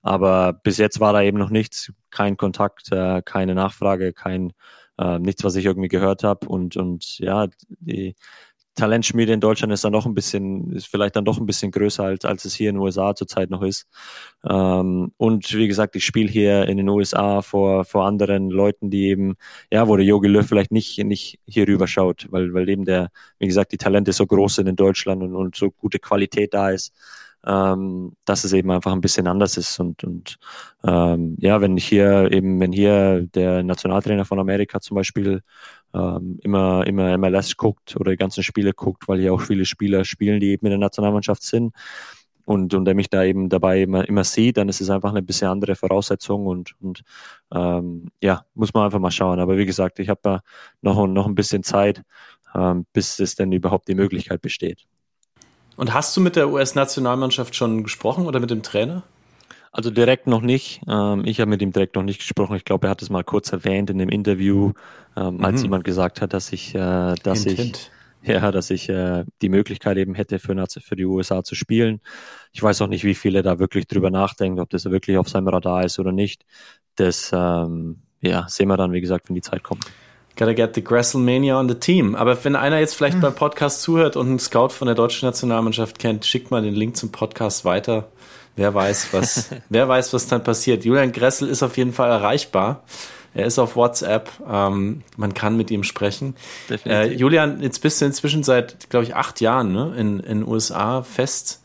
aber 0.05 0.53
bis 0.53 0.77
jetzt 0.79 1.01
war 1.01 1.15
da 1.15 1.23
eben 1.23 1.39
noch 1.39 1.51
nichts, 1.51 1.91
kein 2.11 2.37
Kontakt, 2.37 2.93
äh, 2.93 3.23
keine 3.25 3.55
Nachfrage, 3.55 4.13
kein 4.13 4.53
äh, 4.99 5.19
nichts, 5.19 5.43
was 5.45 5.57
ich 5.57 5.65
irgendwie 5.65 5.89
gehört 5.89 6.23
habe. 6.25 6.47
Und, 6.47 6.77
und 6.77 7.19
ja, 7.19 7.47
die 7.69 8.15
Talentschmiede 8.75 9.33
in 9.33 9.41
Deutschland 9.41 9.73
ist 9.73 9.83
dann 9.85 9.93
noch 9.93 10.05
ein 10.05 10.15
bisschen, 10.15 10.73
ist 10.73 10.89
vielleicht 10.89 11.17
dann 11.17 11.25
doch 11.25 11.39
ein 11.39 11.47
bisschen 11.47 11.71
größer, 11.71 12.05
als, 12.05 12.27
als 12.27 12.45
es 12.45 12.55
hier 12.55 12.69
in 12.69 12.77
den 12.77 12.83
USA 12.83 13.15
zurzeit 13.15 13.49
noch 13.49 13.63
ist. 13.63 13.87
Ähm, 14.45 15.13
und 15.17 15.55
wie 15.55 15.69
gesagt, 15.69 15.97
ich 15.97 16.05
spiele 16.05 16.29
hier 16.31 16.67
in 16.69 16.77
den 16.77 16.89
USA 16.91 17.41
vor, 17.41 17.87
vor 17.87 18.05
anderen 18.05 18.51
Leuten, 18.51 18.91
die 18.91 19.07
eben, 19.07 19.37
ja, 19.73 19.89
wo 19.89 19.97
der 19.97 20.05
Yogi 20.05 20.29
Löw 20.29 20.47
vielleicht 20.47 20.73
nicht, 20.73 20.99
nicht 21.03 21.39
hier 21.47 21.67
rüber 21.67 21.87
schaut, 21.87 22.27
weil, 22.31 22.53
weil 22.53 22.69
eben 22.69 22.85
der, 22.85 23.09
wie 23.39 23.47
gesagt, 23.47 23.73
die 23.73 23.79
Talente 23.79 24.13
so 24.13 24.27
groß 24.27 24.57
sind 24.57 24.67
in 24.67 24.77
Deutschland 24.77 25.23
und, 25.23 25.35
und 25.35 25.57
so 25.57 25.71
gute 25.71 25.99
Qualität 25.99 26.53
da 26.53 26.71
ist 26.71 26.93
ähm, 27.47 28.13
dass 28.25 28.45
es 28.45 28.53
eben 28.53 28.71
einfach 28.71 28.93
ein 28.93 29.01
bisschen 29.01 29.27
anders 29.27 29.57
ist. 29.57 29.79
Und, 29.81 30.05
und 30.05 30.37
ähm, 30.85 31.37
ja, 31.41 31.61
wenn 31.61 31.77
hier 31.77 32.31
eben, 32.33 32.61
wenn 32.61 32.73
hier 32.73 33.27
der 33.35 33.63
Nationaltrainer 33.63 34.25
von 34.25 34.39
Amerika 34.39 34.81
zum 34.81 34.97
Beispiel 34.97 35.43
ähm, 35.95 36.39
immer, 36.43 36.87
immer 36.87 37.17
MLS 37.19 37.57
guckt 37.57 37.97
oder 37.97 38.13
die 38.13 38.17
ganzen 38.17 38.43
Spiele 38.43 38.73
guckt, 38.73 39.09
weil 39.09 39.21
hier 39.21 39.35
auch 39.35 39.43
viele 39.43 39.65
Spieler 39.65 40.05
spielen, 40.05 40.41
die 40.41 40.51
eben 40.51 40.67
in 40.67 40.71
der 40.71 40.79
Nationalmannschaft 40.79 41.43
sind, 41.43 41.75
und, 42.47 42.75
und 42.75 42.85
der 42.85 42.95
mich 42.95 43.09
da 43.09 43.25
eben 43.25 43.49
dabei 43.49 43.83
immer, 43.83 44.07
immer 44.09 44.25
sieht, 44.25 44.57
dann 44.59 44.69
ist 44.69 44.81
es 44.81 44.91
einfach 44.91 45.11
eine 45.11 45.23
bisschen 45.23 45.49
andere 45.49 45.77
Voraussetzung 45.77 46.47
und, 46.47 46.75
und 46.81 47.03
ähm, 47.53 48.09
ja, 48.23 48.45
muss 48.55 48.75
man 48.75 48.85
einfach 48.85 48.99
mal 48.99 49.11
schauen. 49.11 49.41
Aber 49.41 49.57
wie 49.57 49.67
gesagt, 49.67 49.99
ich 49.99 50.09
habe 50.09 50.43
noch, 50.83 51.07
noch 51.07 51.27
ein 51.27 51.35
bisschen 51.35 51.63
Zeit, 51.63 52.03
ähm, 52.55 52.87
bis 52.93 53.19
es 53.19 53.35
denn 53.35 53.53
überhaupt 53.53 53.89
die 53.89 53.95
Möglichkeit 53.95 54.43
besteht. 54.43 54.87
Und 55.77 55.93
hast 55.93 56.17
du 56.17 56.21
mit 56.21 56.37
der 56.37 56.51
US-Nationalmannschaft 56.51 57.55
schon 57.55 57.83
gesprochen 57.83 58.27
oder 58.27 58.41
mit 58.41 58.51
dem 58.51 58.63
Trainer? 58.63 59.03
Also 59.73 59.91
direkt 59.91 60.29
noch 60.29 60.41
nicht. 60.41 60.83
Ähm, 60.89 61.25
ich 61.25 61.41
habe 61.41 61.51
mit 61.51 61.61
ihm 61.61 61.73
direkt 61.73 61.97
noch 61.97 62.05
nicht 62.05 62.19
gesprochen. 62.21 62.55
Ich 62.55 62.65
glaube, 62.65 62.87
er 62.87 62.91
hat 62.91 63.03
es 63.03 63.11
mal 63.11 63.25
kurz 63.25 63.53
erwähnt 63.53 63.91
in 63.91 63.99
dem 63.99 64.09
Interview, 64.09 64.73
ähm, 65.17 65.45
als 65.45 65.59
mhm. 65.59 65.65
jemand 65.65 65.85
gesagt 65.85 66.21
hat, 66.21 66.33
dass 66.33 66.53
ich, 66.53 66.77
äh, 66.77 67.15
dass 67.25 67.43
hint, 67.43 67.53
ich, 67.53 67.59
hint. 67.59 67.91
ja, 68.23 68.53
dass 68.53 68.71
ich 68.71 68.89
äh, 68.89 69.25
die 69.43 69.49
Möglichkeit 69.49 69.97
eben 69.97 70.15
hätte, 70.15 70.39
für, 70.39 70.55
für 70.81 70.95
die 70.95 71.05
USA 71.05 71.43
zu 71.43 71.57
spielen. 71.57 72.01
Ich 72.53 72.63
weiß 72.63 72.83
auch 72.83 72.87
nicht, 72.87 73.03
wie 73.03 73.17
viele 73.17 73.43
da 73.43 73.59
wirklich 73.59 73.89
drüber 73.89 74.13
nachdenken, 74.13 74.61
ob 74.61 74.71
das 74.71 74.85
wirklich 74.85 75.19
auf 75.19 75.29
seinem 75.29 75.49
Radar 75.49 75.85
ist 75.85 75.99
oder 75.99 76.13
nicht. 76.13 76.47
Das, 76.95 77.33
ähm, 77.35 78.03
ja, 78.21 78.47
sehen 78.49 78.69
wir 78.69 78.77
dann, 78.77 78.93
wie 78.93 79.01
gesagt, 79.01 79.29
wenn 79.29 79.35
die 79.35 79.43
Zeit 79.43 79.65
kommt. 79.65 79.85
Gotta 80.37 80.53
get 80.53 80.75
the 80.75 80.83
Grasselmania 80.83 81.59
on 81.59 81.69
the 81.69 81.77
team. 81.77 82.15
Aber 82.17 82.43
wenn 82.45 82.57
einer 82.57 82.81
jetzt 82.81 82.95
vielleicht 82.95 83.15
hm. 83.15 83.21
beim 83.21 83.35
Podcast 83.35 83.83
zuhört 83.83 84.17
und 84.17 84.27
einen 84.27 84.39
Scout 84.39 84.71
von 84.71 84.87
der 84.87 84.97
deutschen 84.97 85.27
Nationalmannschaft 85.27 85.99
kennt, 85.99 86.27
schickt 86.27 86.51
mal 86.51 86.63
den 86.63 86.75
Link 86.75 86.97
zum 86.97 87.13
Podcast 87.13 87.65
weiter. 87.65 88.09
Wer 88.57 88.75
weiß, 88.75 89.09
was, 89.13 89.51
wer 89.69 89.89
weiß, 89.89 90.13
was 90.13 90.27
dann 90.27 90.43
passiert. 90.43 90.85
Julian 90.85 91.13
Gressel 91.13 91.49
ist 91.49 91.63
auf 91.63 91.77
jeden 91.77 91.93
Fall 91.93 92.11
erreichbar. 92.11 92.83
Er 93.35 93.47
ist 93.47 93.59
auf 93.59 93.77
WhatsApp. 93.77 94.31
Ähm, 94.49 95.03
man 95.17 95.35
kann 95.35 95.57
mit 95.57 95.71
ihm 95.71 95.83
sprechen. 95.83 96.37
Äh, 96.87 97.13
Julian, 97.13 97.63
jetzt 97.63 97.81
bist 97.81 98.01
du 98.01 98.07
inzwischen 98.07 98.45
seit, 98.45 98.91
glaube 98.91 99.05
ich, 99.05 99.15
acht 99.15 99.41
Jahren 99.41 99.73
ne, 99.73 99.95
in 99.97 100.19
den 100.19 100.47
USA 100.47 101.03
fest. 101.03 101.61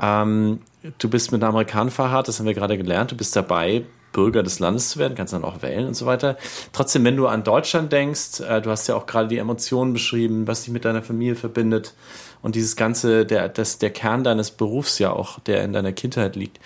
Ähm, 0.00 0.60
du 0.98 1.08
bist 1.08 1.32
mit 1.32 1.42
einer 1.42 1.48
Amerikaner 1.48 1.90
verharrt, 1.90 2.28
das 2.28 2.38
haben 2.38 2.46
wir 2.46 2.54
gerade 2.54 2.76
gelernt. 2.76 3.12
Du 3.12 3.16
bist 3.16 3.34
dabei, 3.34 3.84
Bürger 4.16 4.42
des 4.42 4.60
Landes 4.60 4.88
zu 4.88 4.98
werden, 4.98 5.14
kannst 5.14 5.34
dann 5.34 5.44
auch 5.44 5.60
wählen 5.60 5.86
und 5.86 5.94
so 5.94 6.06
weiter. 6.06 6.38
Trotzdem, 6.72 7.04
wenn 7.04 7.18
du 7.18 7.26
an 7.26 7.44
Deutschland 7.44 7.92
denkst, 7.92 8.40
äh, 8.40 8.62
du 8.62 8.70
hast 8.70 8.88
ja 8.88 8.96
auch 8.96 9.04
gerade 9.04 9.28
die 9.28 9.36
Emotionen 9.36 9.92
beschrieben, 9.92 10.46
was 10.48 10.62
dich 10.62 10.72
mit 10.72 10.86
deiner 10.86 11.02
Familie 11.02 11.36
verbindet 11.36 11.92
und 12.40 12.54
dieses 12.54 12.76
ganze, 12.76 13.26
der, 13.26 13.50
das, 13.50 13.78
der 13.78 13.90
Kern 13.90 14.24
deines 14.24 14.50
Berufs 14.50 14.98
ja 14.98 15.12
auch, 15.12 15.38
der 15.40 15.62
in 15.64 15.74
deiner 15.74 15.92
Kindheit 15.92 16.34
liegt. 16.34 16.58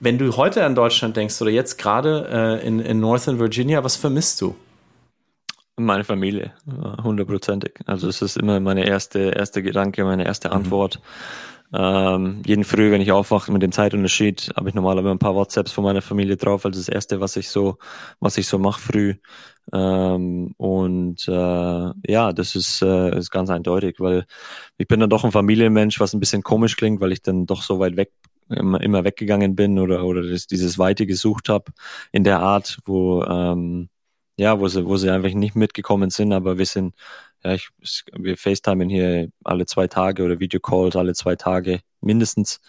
Wenn 0.00 0.18
du 0.18 0.36
heute 0.36 0.64
an 0.64 0.74
Deutschland 0.74 1.16
denkst 1.16 1.40
oder 1.40 1.50
jetzt 1.50 1.78
gerade 1.78 2.60
äh, 2.60 2.66
in, 2.66 2.80
in 2.80 2.98
Northern 2.98 3.38
Virginia, 3.38 3.84
was 3.84 3.94
vermisst 3.94 4.40
du? 4.40 4.56
Meine 5.78 6.04
Familie, 6.04 6.54
hundertprozentig. 7.04 7.74
Also 7.86 8.08
es 8.08 8.20
ist 8.20 8.36
immer 8.36 8.58
meine 8.60 8.86
erste, 8.86 9.18
erste 9.18 9.62
Gedanke, 9.62 10.04
meine 10.04 10.24
erste 10.24 10.48
mhm. 10.48 10.54
Antwort. 10.54 10.98
Mhm 10.98 11.55
ähm, 11.78 12.42
jeden 12.46 12.64
Früh, 12.64 12.90
wenn 12.90 13.02
ich 13.02 13.12
aufwache 13.12 13.52
mit 13.52 13.62
dem 13.62 13.72
Zeitunterschied, 13.72 14.52
habe 14.56 14.68
ich 14.68 14.74
normalerweise 14.74 15.12
ein 15.12 15.18
paar 15.18 15.34
WhatsApps 15.34 15.72
von 15.72 15.84
meiner 15.84 16.00
Familie 16.02 16.36
drauf, 16.36 16.64
also 16.64 16.78
das 16.80 16.88
erste, 16.88 17.20
was 17.20 17.36
ich 17.36 17.50
so, 17.50 17.76
was 18.20 18.38
ich 18.38 18.46
so 18.46 18.58
mache 18.58 18.80
früh. 18.80 19.14
Ähm, 19.72 20.54
und 20.56 21.28
äh, 21.28 21.32
ja, 22.12 22.32
das 22.32 22.54
ist, 22.54 22.82
äh, 22.82 23.18
ist 23.18 23.30
ganz 23.30 23.50
eindeutig, 23.50 23.96
weil 24.00 24.24
ich 24.78 24.88
bin 24.88 25.00
dann 25.00 25.10
doch 25.10 25.24
ein 25.24 25.32
Familienmensch, 25.32 26.00
was 26.00 26.14
ein 26.14 26.20
bisschen 26.20 26.42
komisch 26.42 26.76
klingt, 26.76 27.00
weil 27.00 27.12
ich 27.12 27.22
dann 27.22 27.46
doch 27.46 27.62
so 27.62 27.78
weit 27.78 27.96
weg 27.96 28.10
immer, 28.48 28.80
immer 28.80 29.04
weggegangen 29.04 29.56
bin 29.56 29.78
oder 29.78 30.04
oder 30.04 30.22
das, 30.22 30.46
dieses 30.46 30.78
Weite 30.78 31.06
gesucht 31.06 31.48
habe 31.48 31.72
in 32.12 32.24
der 32.24 32.40
Art, 32.40 32.78
wo 32.86 33.22
ähm, 33.24 33.88
ja, 34.38 34.60
wo 34.60 34.68
sie, 34.68 34.86
wo 34.86 34.96
sie 34.96 35.10
einfach 35.10 35.32
nicht 35.32 35.56
mitgekommen 35.56 36.10
sind, 36.10 36.32
aber 36.32 36.58
wir 36.58 36.66
sind 36.66 36.94
ja, 37.44 37.54
ich, 37.54 37.70
wir 38.12 38.36
FaceTimen 38.36 38.88
hier 38.88 39.28
alle 39.44 39.66
zwei 39.66 39.86
Tage 39.86 40.24
oder 40.24 40.40
Videocalls 40.40 40.96
alle 40.96 41.14
zwei 41.14 41.36
Tage 41.36 41.80
mindestens, 42.00 42.60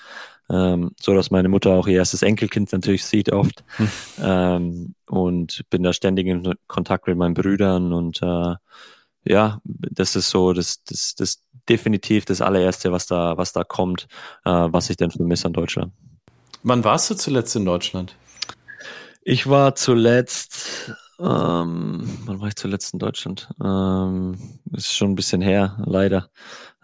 ähm, 0.50 0.92
so 1.00 1.14
dass 1.14 1.32
meine 1.32 1.50
Mutter 1.50 1.72
auch 1.72 1.88
ihr 1.88 1.98
erstes 1.98 2.22
Enkelkind 2.22 2.72
natürlich 2.72 3.06
sieht 3.06 3.32
oft 3.32 3.64
hm. 3.78 3.90
ähm, 4.22 4.96
und 5.08 5.64
bin 5.70 5.84
da 5.84 5.94
ständig 5.94 6.28
in 6.28 6.54
Kontakt 6.68 7.08
mit 7.08 7.18
meinen 7.18 7.34
Brüdern 7.34 7.94
und 7.94 8.22
äh, 8.22 8.56
ja, 9.26 9.62
das 9.64 10.16
ist 10.16 10.30
so 10.30 10.54
das, 10.54 10.84
das, 10.84 11.16
das 11.16 11.44
definitiv 11.68 12.26
das 12.26 12.42
allererste, 12.42 12.92
was 12.92 13.08
da, 13.08 13.38
was 13.38 13.52
da 13.52 13.64
kommt, 13.64 14.08
äh, 14.46 14.50
was 14.50 14.90
ich 14.90 14.98
denn 14.98 15.12
vermisse 15.12 15.48
an 15.48 15.54
Deutschland. 15.54 15.94
Wann 16.64 16.84
warst 16.84 17.10
du 17.10 17.16
zuletzt 17.16 17.56
in 17.56 17.66
Deutschland? 17.66 18.16
Ich 19.22 19.48
war 19.48 19.76
zuletzt 19.76 20.94
ähm, 21.20 22.08
wann 22.26 22.42
war 22.42 22.48
ich 22.48 22.56
zuletzt 22.56 22.94
in 22.94 23.00
Deutschland? 23.00 23.50
Ähm, 23.64 24.38
ist 24.72 24.96
schon 24.96 25.12
ein 25.12 25.16
bisschen 25.16 25.42
her, 25.42 25.78
leider. 25.86 26.30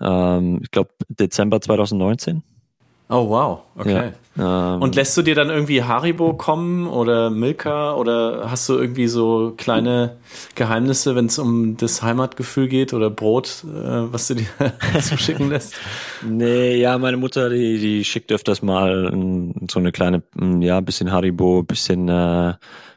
Ähm, 0.01 0.59
ich 0.63 0.71
glaube 0.71 0.91
Dezember 1.07 1.61
2019. 1.61 2.43
Oh 3.09 3.29
wow, 3.29 3.59
okay. 3.77 4.13
Ja, 4.35 4.75
ähm, 4.75 4.81
und 4.81 4.95
lässt 4.95 5.15
du 5.15 5.21
dir 5.21 5.35
dann 5.35 5.49
irgendwie 5.49 5.83
Haribo 5.83 6.33
kommen 6.33 6.87
oder 6.87 7.29
Milka 7.29 7.93
oder 7.93 8.49
hast 8.49 8.67
du 8.69 8.73
irgendwie 8.73 9.07
so 9.07 9.53
kleine 9.55 10.17
Geheimnisse, 10.55 11.15
wenn 11.15 11.27
es 11.27 11.37
um 11.37 11.77
das 11.77 12.01
Heimatgefühl 12.01 12.67
geht 12.67 12.93
oder 12.93 13.11
Brot, 13.11 13.65
äh, 13.65 14.11
was 14.11 14.29
du 14.29 14.35
dir 14.35 14.47
zuschicken 15.01 15.49
lässt? 15.49 15.75
Nee, 16.27 16.77
ja, 16.77 16.97
meine 16.97 17.17
Mutter, 17.17 17.49
die, 17.51 17.77
die 17.77 18.03
schickt 18.03 18.31
öfters 18.31 18.63
mal 18.63 19.11
so 19.69 19.79
eine 19.79 19.91
kleine, 19.91 20.23
ja, 20.59 20.79
bisschen 20.79 21.11
Haribo, 21.11 21.61
bisschen 21.61 22.09
äh, 22.09 22.53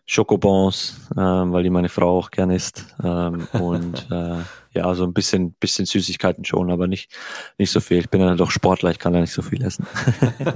Schokobons, 0.07 1.09
ähm, 1.16 1.52
weil 1.52 1.64
die 1.64 1.70
meine 1.70 1.88
Frau 1.88 2.18
auch 2.18 2.30
gern 2.30 2.50
isst. 2.50 2.86
Ähm, 3.02 3.48
und 3.52 4.07
äh, 4.11 4.38
ja, 4.72 4.94
so 4.94 5.04
ein 5.04 5.12
bisschen, 5.12 5.52
bisschen 5.52 5.86
Süßigkeiten 5.86 6.44
schon, 6.44 6.70
aber 6.70 6.86
nicht, 6.86 7.11
nicht 7.59 7.70
so 7.70 7.80
viel. 7.80 7.98
Ich 7.98 8.11
bin 8.11 8.20
ja 8.20 8.34
doch 8.34 8.50
Sportler, 8.50 8.90
ich 8.90 8.98
kann 8.98 9.14
ja 9.14 9.20
nicht 9.20 9.32
so 9.32 9.42
viel 9.42 9.62
essen. 9.62 9.86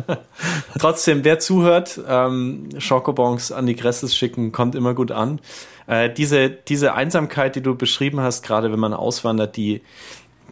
Trotzdem, 0.78 1.24
wer 1.24 1.38
zuhört, 1.38 2.00
ähm, 2.06 2.68
Schokobons 2.78 3.50
an 3.50 3.66
die 3.66 3.76
Gresses 3.76 4.14
schicken, 4.16 4.52
kommt 4.52 4.74
immer 4.74 4.94
gut 4.94 5.10
an. 5.10 5.40
Äh, 5.86 6.12
diese, 6.12 6.50
diese 6.50 6.94
Einsamkeit, 6.94 7.56
die 7.56 7.62
du 7.62 7.74
beschrieben 7.74 8.20
hast, 8.20 8.44
gerade 8.44 8.70
wenn 8.70 8.78
man 8.78 8.92
auswandert, 8.92 9.56
die, 9.56 9.80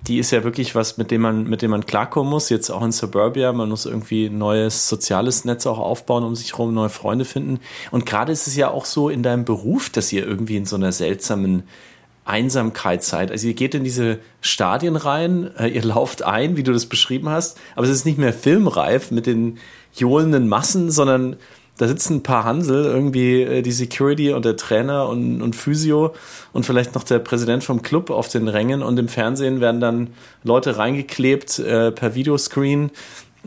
die 0.06 0.18
ist 0.18 0.30
ja 0.30 0.44
wirklich 0.44 0.74
was, 0.74 0.96
mit 0.96 1.10
dem 1.10 1.22
man, 1.22 1.44
mit 1.44 1.62
dem 1.62 1.70
man 1.70 1.86
klarkommen 1.86 2.30
muss. 2.30 2.48
Jetzt 2.48 2.70
auch 2.70 2.82
in 2.82 2.92
Suburbia. 2.92 3.52
Man 3.52 3.68
muss 3.68 3.86
irgendwie 3.86 4.26
ein 4.26 4.38
neues 4.38 4.88
soziales 4.88 5.44
Netz 5.44 5.66
auch 5.66 5.78
aufbauen, 5.78 6.24
um 6.24 6.34
sich 6.36 6.52
herum 6.52 6.72
neue 6.72 6.88
Freunde 6.88 7.24
finden. 7.24 7.60
Und 7.90 8.06
gerade 8.06 8.32
ist 8.32 8.46
es 8.46 8.56
ja 8.56 8.70
auch 8.70 8.84
so 8.84 9.08
in 9.08 9.22
deinem 9.22 9.44
Beruf, 9.44 9.90
dass 9.90 10.12
ihr 10.12 10.26
irgendwie 10.26 10.56
in 10.56 10.66
so 10.66 10.76
einer 10.76 10.92
seltsamen 10.92 11.64
Einsamkeit 12.24 13.02
seid. 13.02 13.30
Also 13.30 13.46
ihr 13.46 13.54
geht 13.54 13.74
in 13.74 13.84
diese 13.84 14.18
Stadien 14.42 14.96
rein, 14.96 15.50
äh, 15.58 15.68
ihr 15.68 15.82
lauft 15.82 16.22
ein, 16.22 16.56
wie 16.56 16.62
du 16.62 16.72
das 16.72 16.86
beschrieben 16.86 17.30
hast, 17.30 17.58
aber 17.74 17.86
es 17.86 17.92
ist 17.92 18.04
nicht 18.04 18.18
mehr 18.18 18.34
filmreif 18.34 19.10
mit 19.10 19.26
den 19.26 19.58
johlenden 19.94 20.46
Massen, 20.46 20.90
sondern 20.90 21.36
da 21.78 21.86
sitzen 21.86 22.16
ein 22.16 22.22
paar 22.22 22.44
Hansel, 22.44 22.84
irgendwie 22.84 23.42
äh, 23.42 23.62
die 23.62 23.72
Security 23.72 24.32
und 24.32 24.44
der 24.44 24.56
Trainer 24.56 25.08
und, 25.08 25.40
und 25.40 25.56
Physio 25.56 26.14
und 26.52 26.66
vielleicht 26.66 26.94
noch 26.94 27.04
der 27.04 27.20
Präsident 27.20 27.64
vom 27.64 27.82
Club 27.82 28.10
auf 28.10 28.28
den 28.28 28.48
Rängen 28.48 28.82
und 28.82 28.98
im 28.98 29.08
Fernsehen 29.08 29.60
werden 29.60 29.80
dann 29.80 30.08
Leute 30.42 30.76
reingeklebt 30.76 31.60
äh, 31.60 31.92
per 31.92 32.14
Videoscreen, 32.14 32.90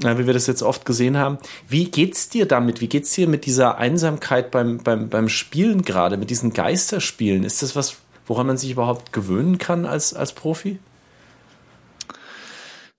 äh, 0.03 0.17
wie 0.17 0.25
wir 0.25 0.33
das 0.33 0.47
jetzt 0.47 0.63
oft 0.63 0.85
gesehen 0.85 1.17
haben. 1.17 1.37
Wie 1.67 1.91
geht's 1.91 2.29
dir 2.29 2.45
damit? 2.45 2.81
Wie 2.81 2.87
geht's 2.87 3.13
dir 3.13 3.27
mit 3.27 3.45
dieser 3.45 3.77
Einsamkeit 3.77 4.49
beim, 4.49 4.77
beim, 4.77 5.09
beim 5.09 5.27
Spielen 5.29 5.83
gerade, 5.83 6.15
mit 6.17 6.29
diesen 6.29 6.53
Geisterspielen? 6.53 7.43
Ist 7.43 7.61
das 7.61 7.75
was, 7.75 7.97
woran 8.25 8.47
man 8.47 8.57
sich 8.57 8.71
überhaupt 8.71 9.11
gewöhnen 9.11 9.57
kann 9.57 9.85
als, 9.85 10.13
als 10.13 10.31
Profi? 10.31 10.79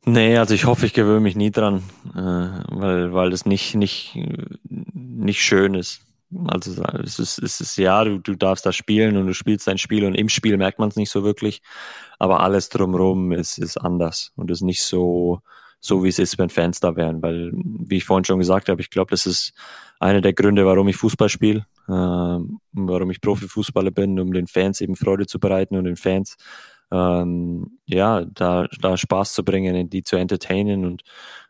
Nee, 0.04 0.36
also 0.36 0.54
ich 0.54 0.64
hoffe, 0.64 0.86
ich 0.86 0.94
gewöhne 0.94 1.20
mich 1.20 1.36
nie 1.36 1.52
dran, 1.52 1.84
äh, 2.14 2.18
weil, 2.18 3.12
weil 3.12 3.30
das 3.30 3.46
nicht, 3.46 3.76
nicht, 3.76 4.18
nicht 4.68 5.40
schön 5.42 5.74
ist. 5.74 6.00
Also 6.48 6.82
es 7.04 7.18
ist, 7.18 7.38
es 7.38 7.60
ist 7.60 7.76
ja, 7.76 8.02
du, 8.04 8.18
du 8.18 8.34
darfst 8.34 8.66
da 8.66 8.72
spielen 8.72 9.16
und 9.16 9.26
du 9.26 9.34
spielst 9.34 9.66
dein 9.68 9.78
Spiel 9.78 10.04
und 10.04 10.14
im 10.14 10.28
Spiel 10.28 10.56
merkt 10.56 10.78
man 10.78 10.88
es 10.88 10.96
nicht 10.96 11.10
so 11.10 11.22
wirklich, 11.24 11.60
aber 12.18 12.40
alles 12.40 12.68
drumherum 12.68 13.32
ist, 13.32 13.58
ist 13.58 13.76
anders 13.76 14.32
und 14.34 14.50
ist 14.50 14.62
nicht 14.62 14.82
so, 14.82 15.40
so 15.78 16.02
wie 16.02 16.08
es 16.08 16.18
ist, 16.18 16.38
wenn 16.38 16.48
Fans 16.48 16.80
da 16.80 16.96
wären. 16.96 17.22
Weil, 17.22 17.52
wie 17.54 17.98
ich 17.98 18.04
vorhin 18.04 18.24
schon 18.24 18.38
gesagt 18.38 18.70
habe, 18.70 18.80
ich 18.80 18.90
glaube, 18.90 19.10
das 19.10 19.26
ist 19.26 19.52
einer 20.00 20.20
der 20.20 20.32
Gründe, 20.32 20.66
warum 20.66 20.88
ich 20.88 20.96
Fußball 20.96 21.28
spiele, 21.28 21.66
äh, 21.86 21.92
warum 22.72 23.10
ich 23.10 23.20
Profifußballer 23.20 23.90
bin, 23.90 24.18
um 24.18 24.32
den 24.32 24.46
Fans 24.48 24.80
eben 24.80 24.96
Freude 24.96 25.26
zu 25.26 25.38
bereiten 25.38 25.76
und 25.76 25.84
den 25.84 25.96
Fans 25.96 26.36
ähm, 26.92 27.78
ja, 27.86 28.24
da, 28.26 28.68
da 28.80 28.96
Spaß 28.96 29.34
zu 29.34 29.44
bringen, 29.44 29.90
die 29.90 30.02
zu 30.04 30.16
entertainen 30.16 30.84
und 30.84 31.02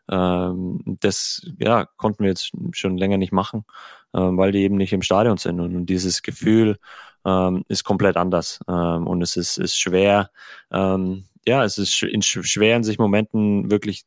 ähm, 0.09 0.81
das 1.01 1.45
ja, 1.59 1.85
konnten 1.97 2.23
wir 2.23 2.29
jetzt 2.29 2.51
schon 2.71 2.97
länger 2.97 3.17
nicht 3.17 3.33
machen, 3.33 3.65
ähm, 4.13 4.37
weil 4.37 4.51
die 4.51 4.63
eben 4.63 4.77
nicht 4.77 4.93
im 4.93 5.01
Stadion 5.01 5.37
sind 5.37 5.59
und, 5.59 5.75
und 5.75 5.85
dieses 5.87 6.21
Gefühl 6.23 6.77
ähm, 7.25 7.63
ist 7.67 7.83
komplett 7.83 8.17
anders 8.17 8.59
ähm, 8.67 9.07
und 9.07 9.21
es 9.21 9.37
ist, 9.37 9.57
ist 9.57 9.77
schwer, 9.77 10.31
ähm, 10.71 11.25
ja, 11.45 11.63
es 11.65 11.77
ist 11.77 12.03
in, 12.03 12.21
schwer 12.21 12.77
in 12.77 12.83
sich 12.83 12.97
Momenten 12.99 13.69
wirklich 13.71 14.05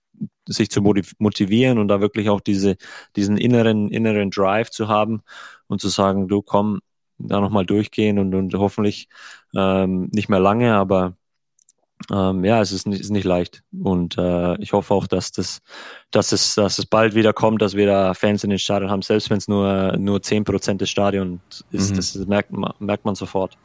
sich 0.49 0.71
zu 0.71 0.81
motivieren 1.19 1.79
und 1.79 1.89
da 1.89 2.01
wirklich 2.01 2.31
auch 2.31 2.41
diese, 2.41 2.77
diesen 3.17 3.37
inneren, 3.37 3.91
inneren 3.91 4.31
Drive 4.31 4.71
zu 4.71 4.89
haben 4.89 5.23
und 5.67 5.81
zu 5.81 5.89
sagen, 5.89 6.29
du 6.29 6.43
komm, 6.43 6.81
da 7.19 7.41
nochmal 7.41 7.67
durchgehen 7.67 8.19
und, 8.19 8.35
und 8.35 8.55
hoffentlich 8.55 9.09
ähm, 9.55 10.09
nicht 10.13 10.29
mehr 10.29 10.41
lange, 10.41 10.75
aber 10.75 11.17
ähm, 12.13 12.45
ja, 12.45 12.61
es 12.61 12.73
ist 12.73 12.87
nicht, 12.87 13.01
ist 13.01 13.11
nicht 13.11 13.25
leicht. 13.25 13.63
Und 13.83 14.17
äh, 14.19 14.57
ich 14.61 14.73
hoffe 14.73 14.95
auch, 14.95 15.07
dass 15.07 15.33
das, 15.33 15.61
dass 16.11 16.33
es, 16.33 16.55
dass 16.55 16.79
es 16.79 16.87
bald 16.87 17.15
wieder 17.15 17.33
kommt, 17.33 17.63
dass 17.63 17.75
wir 17.75 17.87
da 17.87 18.15
Fans 18.15 18.45
in 18.45 18.51
den 18.51 18.59
Stadion 18.59 18.91
haben, 18.91 19.03
selbst 19.03 19.31
wenn 19.31 19.39
es 19.39 19.49
nur, 19.49 19.97
nur 19.99 20.23
zehn 20.23 20.45
Prozent 20.45 20.81
des 20.81 20.91
Stadions 20.91 21.41
ist. 21.73 21.93
Mhm. 21.93 21.97
Das 21.97 22.15
merkt, 22.27 22.53
merkt 22.81 23.05
man 23.05 23.15
sofort. 23.15 23.57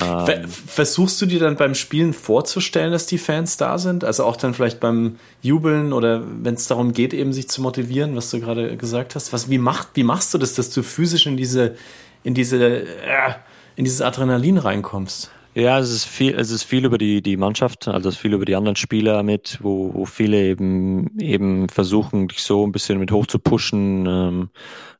Ähm, 0.00 0.48
Versuchst 0.48 1.20
du 1.22 1.26
dir 1.26 1.38
dann 1.38 1.56
beim 1.56 1.74
Spielen 1.74 2.12
vorzustellen, 2.12 2.90
dass 2.92 3.06
die 3.06 3.18
Fans 3.18 3.56
da 3.56 3.78
sind? 3.78 4.04
Also 4.04 4.24
auch 4.24 4.36
dann 4.36 4.54
vielleicht 4.54 4.80
beim 4.80 5.16
Jubeln 5.40 5.92
oder 5.92 6.22
wenn 6.42 6.54
es 6.54 6.66
darum 6.66 6.92
geht, 6.92 7.14
eben 7.14 7.32
sich 7.32 7.48
zu 7.48 7.62
motivieren, 7.62 8.16
was 8.16 8.30
du 8.30 8.40
gerade 8.40 8.76
gesagt 8.76 9.14
hast. 9.14 9.32
Was, 9.32 9.50
wie, 9.50 9.58
macht, 9.58 9.90
wie 9.94 10.02
machst 10.02 10.34
du 10.34 10.38
das, 10.38 10.54
dass 10.54 10.70
du 10.70 10.82
physisch 10.82 11.26
in 11.26 11.36
diese, 11.36 11.76
in 12.24 12.34
diese, 12.34 12.82
äh, 12.82 13.34
in 13.76 13.84
dieses 13.84 14.00
Adrenalin 14.00 14.58
reinkommst? 14.58 15.30
Ja, 15.56 15.78
es 15.78 15.92
ist 15.92 16.04
viel, 16.06 16.34
es 16.34 16.50
ist 16.50 16.64
viel 16.64 16.84
über 16.84 16.98
die, 16.98 17.22
die 17.22 17.36
Mannschaft, 17.36 17.86
also 17.86 18.08
es 18.08 18.16
ist 18.16 18.20
viel 18.20 18.32
über 18.34 18.44
die 18.44 18.56
anderen 18.56 18.74
Spieler 18.74 19.22
mit, 19.22 19.58
wo, 19.62 19.94
wo 19.94 20.04
viele 20.04 20.42
eben, 20.42 21.16
eben 21.20 21.68
versuchen, 21.68 22.26
dich 22.26 22.42
so 22.42 22.66
ein 22.66 22.72
bisschen 22.72 22.98
mit 22.98 23.12
hoch 23.12 23.26
zu 23.26 23.38
pushen, 23.38 24.04
ähm, 24.04 24.50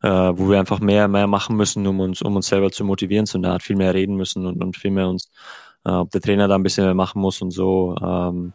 äh, 0.02 0.08
wo 0.08 0.48
wir 0.48 0.60
einfach 0.60 0.78
mehr, 0.78 1.08
mehr 1.08 1.26
machen 1.26 1.56
müssen, 1.56 1.84
um 1.88 1.98
uns, 1.98 2.22
um 2.22 2.36
uns 2.36 2.46
selber 2.46 2.70
zu 2.70 2.84
motivieren, 2.84 3.26
sondern 3.26 3.54
hat 3.54 3.64
viel 3.64 3.74
mehr 3.74 3.94
reden 3.94 4.14
müssen 4.14 4.46
und, 4.46 4.62
und 4.62 4.76
viel 4.76 4.92
mehr 4.92 5.08
uns, 5.08 5.28
äh, 5.84 5.90
ob 5.90 6.12
der 6.12 6.20
Trainer 6.20 6.46
da 6.46 6.54
ein 6.54 6.62
bisschen 6.62 6.84
mehr 6.84 6.94
machen 6.94 7.20
muss 7.20 7.42
und 7.42 7.50
so. 7.50 7.96
Ähm, 8.00 8.52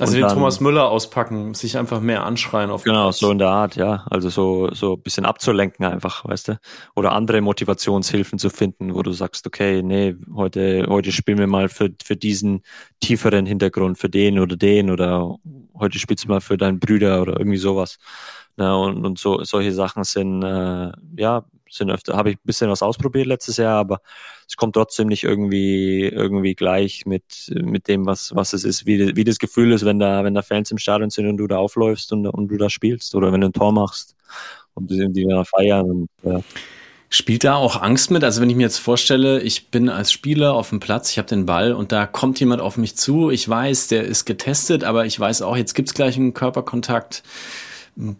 also 0.00 0.12
den 0.14 0.22
dann, 0.22 0.34
Thomas 0.34 0.60
Müller 0.60 0.88
auspacken, 0.88 1.54
sich 1.54 1.76
einfach 1.76 2.00
mehr 2.00 2.24
anschreien 2.24 2.70
auf 2.70 2.84
Genau, 2.84 3.10
so 3.10 3.30
in 3.30 3.38
der 3.38 3.48
Art, 3.48 3.76
ja. 3.76 4.06
Also 4.10 4.28
so, 4.28 4.70
so 4.72 4.94
ein 4.94 5.02
bisschen 5.02 5.26
abzulenken 5.26 5.84
einfach, 5.84 6.24
weißt 6.24 6.48
du? 6.48 6.60
Oder 6.94 7.12
andere 7.12 7.40
Motivationshilfen 7.40 8.38
zu 8.38 8.50
finden, 8.50 8.94
wo 8.94 9.02
du 9.02 9.12
sagst, 9.12 9.46
okay, 9.46 9.82
nee, 9.82 10.14
heute, 10.34 10.86
heute 10.88 11.12
spielen 11.12 11.38
wir 11.38 11.46
mal 11.46 11.68
für, 11.68 11.90
für 12.02 12.16
diesen 12.16 12.62
tieferen 13.00 13.46
Hintergrund, 13.46 13.98
für 13.98 14.08
den 14.08 14.38
oder 14.38 14.56
den 14.56 14.90
oder 14.90 15.36
heute 15.78 15.98
spielst 15.98 16.24
du 16.24 16.28
mal 16.28 16.40
für 16.40 16.56
deinen 16.56 16.78
Brüder 16.78 17.22
oder 17.22 17.38
irgendwie 17.38 17.58
sowas. 17.58 17.98
Na, 18.58 18.74
und, 18.74 19.06
und 19.06 19.20
so, 19.20 19.44
solche 19.44 19.72
Sachen 19.72 20.02
sind, 20.02 20.42
äh, 20.42 20.90
ja, 21.16 21.44
sind 21.70 21.92
öfter, 21.92 22.16
habe 22.16 22.30
ich 22.30 22.36
ein 22.38 22.44
bisschen 22.44 22.68
was 22.68 22.82
ausprobiert 22.82 23.26
letztes 23.26 23.56
Jahr, 23.56 23.78
aber 23.78 24.00
es 24.48 24.56
kommt 24.56 24.74
trotzdem 24.74 25.06
nicht 25.06 25.22
irgendwie, 25.22 26.06
irgendwie 26.06 26.56
gleich 26.56 27.06
mit, 27.06 27.52
mit 27.54 27.86
dem, 27.86 28.04
was, 28.04 28.34
was 28.34 28.54
es 28.54 28.64
ist, 28.64 28.84
wie, 28.84 29.14
wie 29.14 29.22
das 29.22 29.38
Gefühl 29.38 29.70
ist, 29.70 29.84
wenn 29.84 30.00
da, 30.00 30.24
wenn 30.24 30.34
da 30.34 30.42
Fans 30.42 30.72
im 30.72 30.78
Stadion 30.78 31.10
sind 31.10 31.28
und 31.28 31.36
du 31.36 31.46
da 31.46 31.58
aufläufst 31.58 32.12
und, 32.12 32.26
und 32.26 32.48
du 32.48 32.56
da 32.56 32.68
spielst 32.68 33.14
oder 33.14 33.32
wenn 33.32 33.42
du 33.42 33.46
ein 33.46 33.52
Tor 33.52 33.70
machst 33.70 34.16
und 34.74 34.90
die, 34.90 35.06
die 35.12 35.24
da 35.24 35.44
feiern 35.44 35.88
und, 35.88 36.08
ja. 36.24 36.40
Spielt 37.10 37.42
da 37.42 37.54
auch 37.54 37.80
Angst 37.80 38.10
mit? 38.10 38.22
Also 38.22 38.42
wenn 38.42 38.50
ich 38.50 38.56
mir 38.56 38.64
jetzt 38.64 38.76
vorstelle, 38.76 39.40
ich 39.40 39.70
bin 39.70 39.88
als 39.88 40.12
Spieler 40.12 40.52
auf 40.52 40.68
dem 40.68 40.78
Platz, 40.78 41.10
ich 41.10 41.16
habe 41.16 41.26
den 41.26 41.46
Ball 41.46 41.72
und 41.72 41.90
da 41.90 42.06
kommt 42.06 42.38
jemand 42.38 42.60
auf 42.60 42.76
mich 42.76 42.96
zu. 42.96 43.30
Ich 43.30 43.48
weiß, 43.48 43.88
der 43.88 44.04
ist 44.04 44.26
getestet, 44.26 44.84
aber 44.84 45.06
ich 45.06 45.18
weiß 45.18 45.40
auch, 45.40 45.56
jetzt 45.56 45.72
gibt's 45.72 45.94
gleich 45.94 46.16
einen 46.16 46.34
Körperkontakt. 46.34 47.22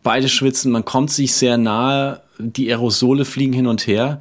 Beide 0.02 0.28
schwitzen, 0.28 0.72
man 0.72 0.84
kommt 0.84 1.10
sich 1.10 1.34
sehr 1.34 1.56
nahe 1.56 2.20
die 2.38 2.68
Aerosole 2.68 3.24
fliegen 3.24 3.52
hin 3.52 3.66
und 3.66 3.86
her. 3.86 4.20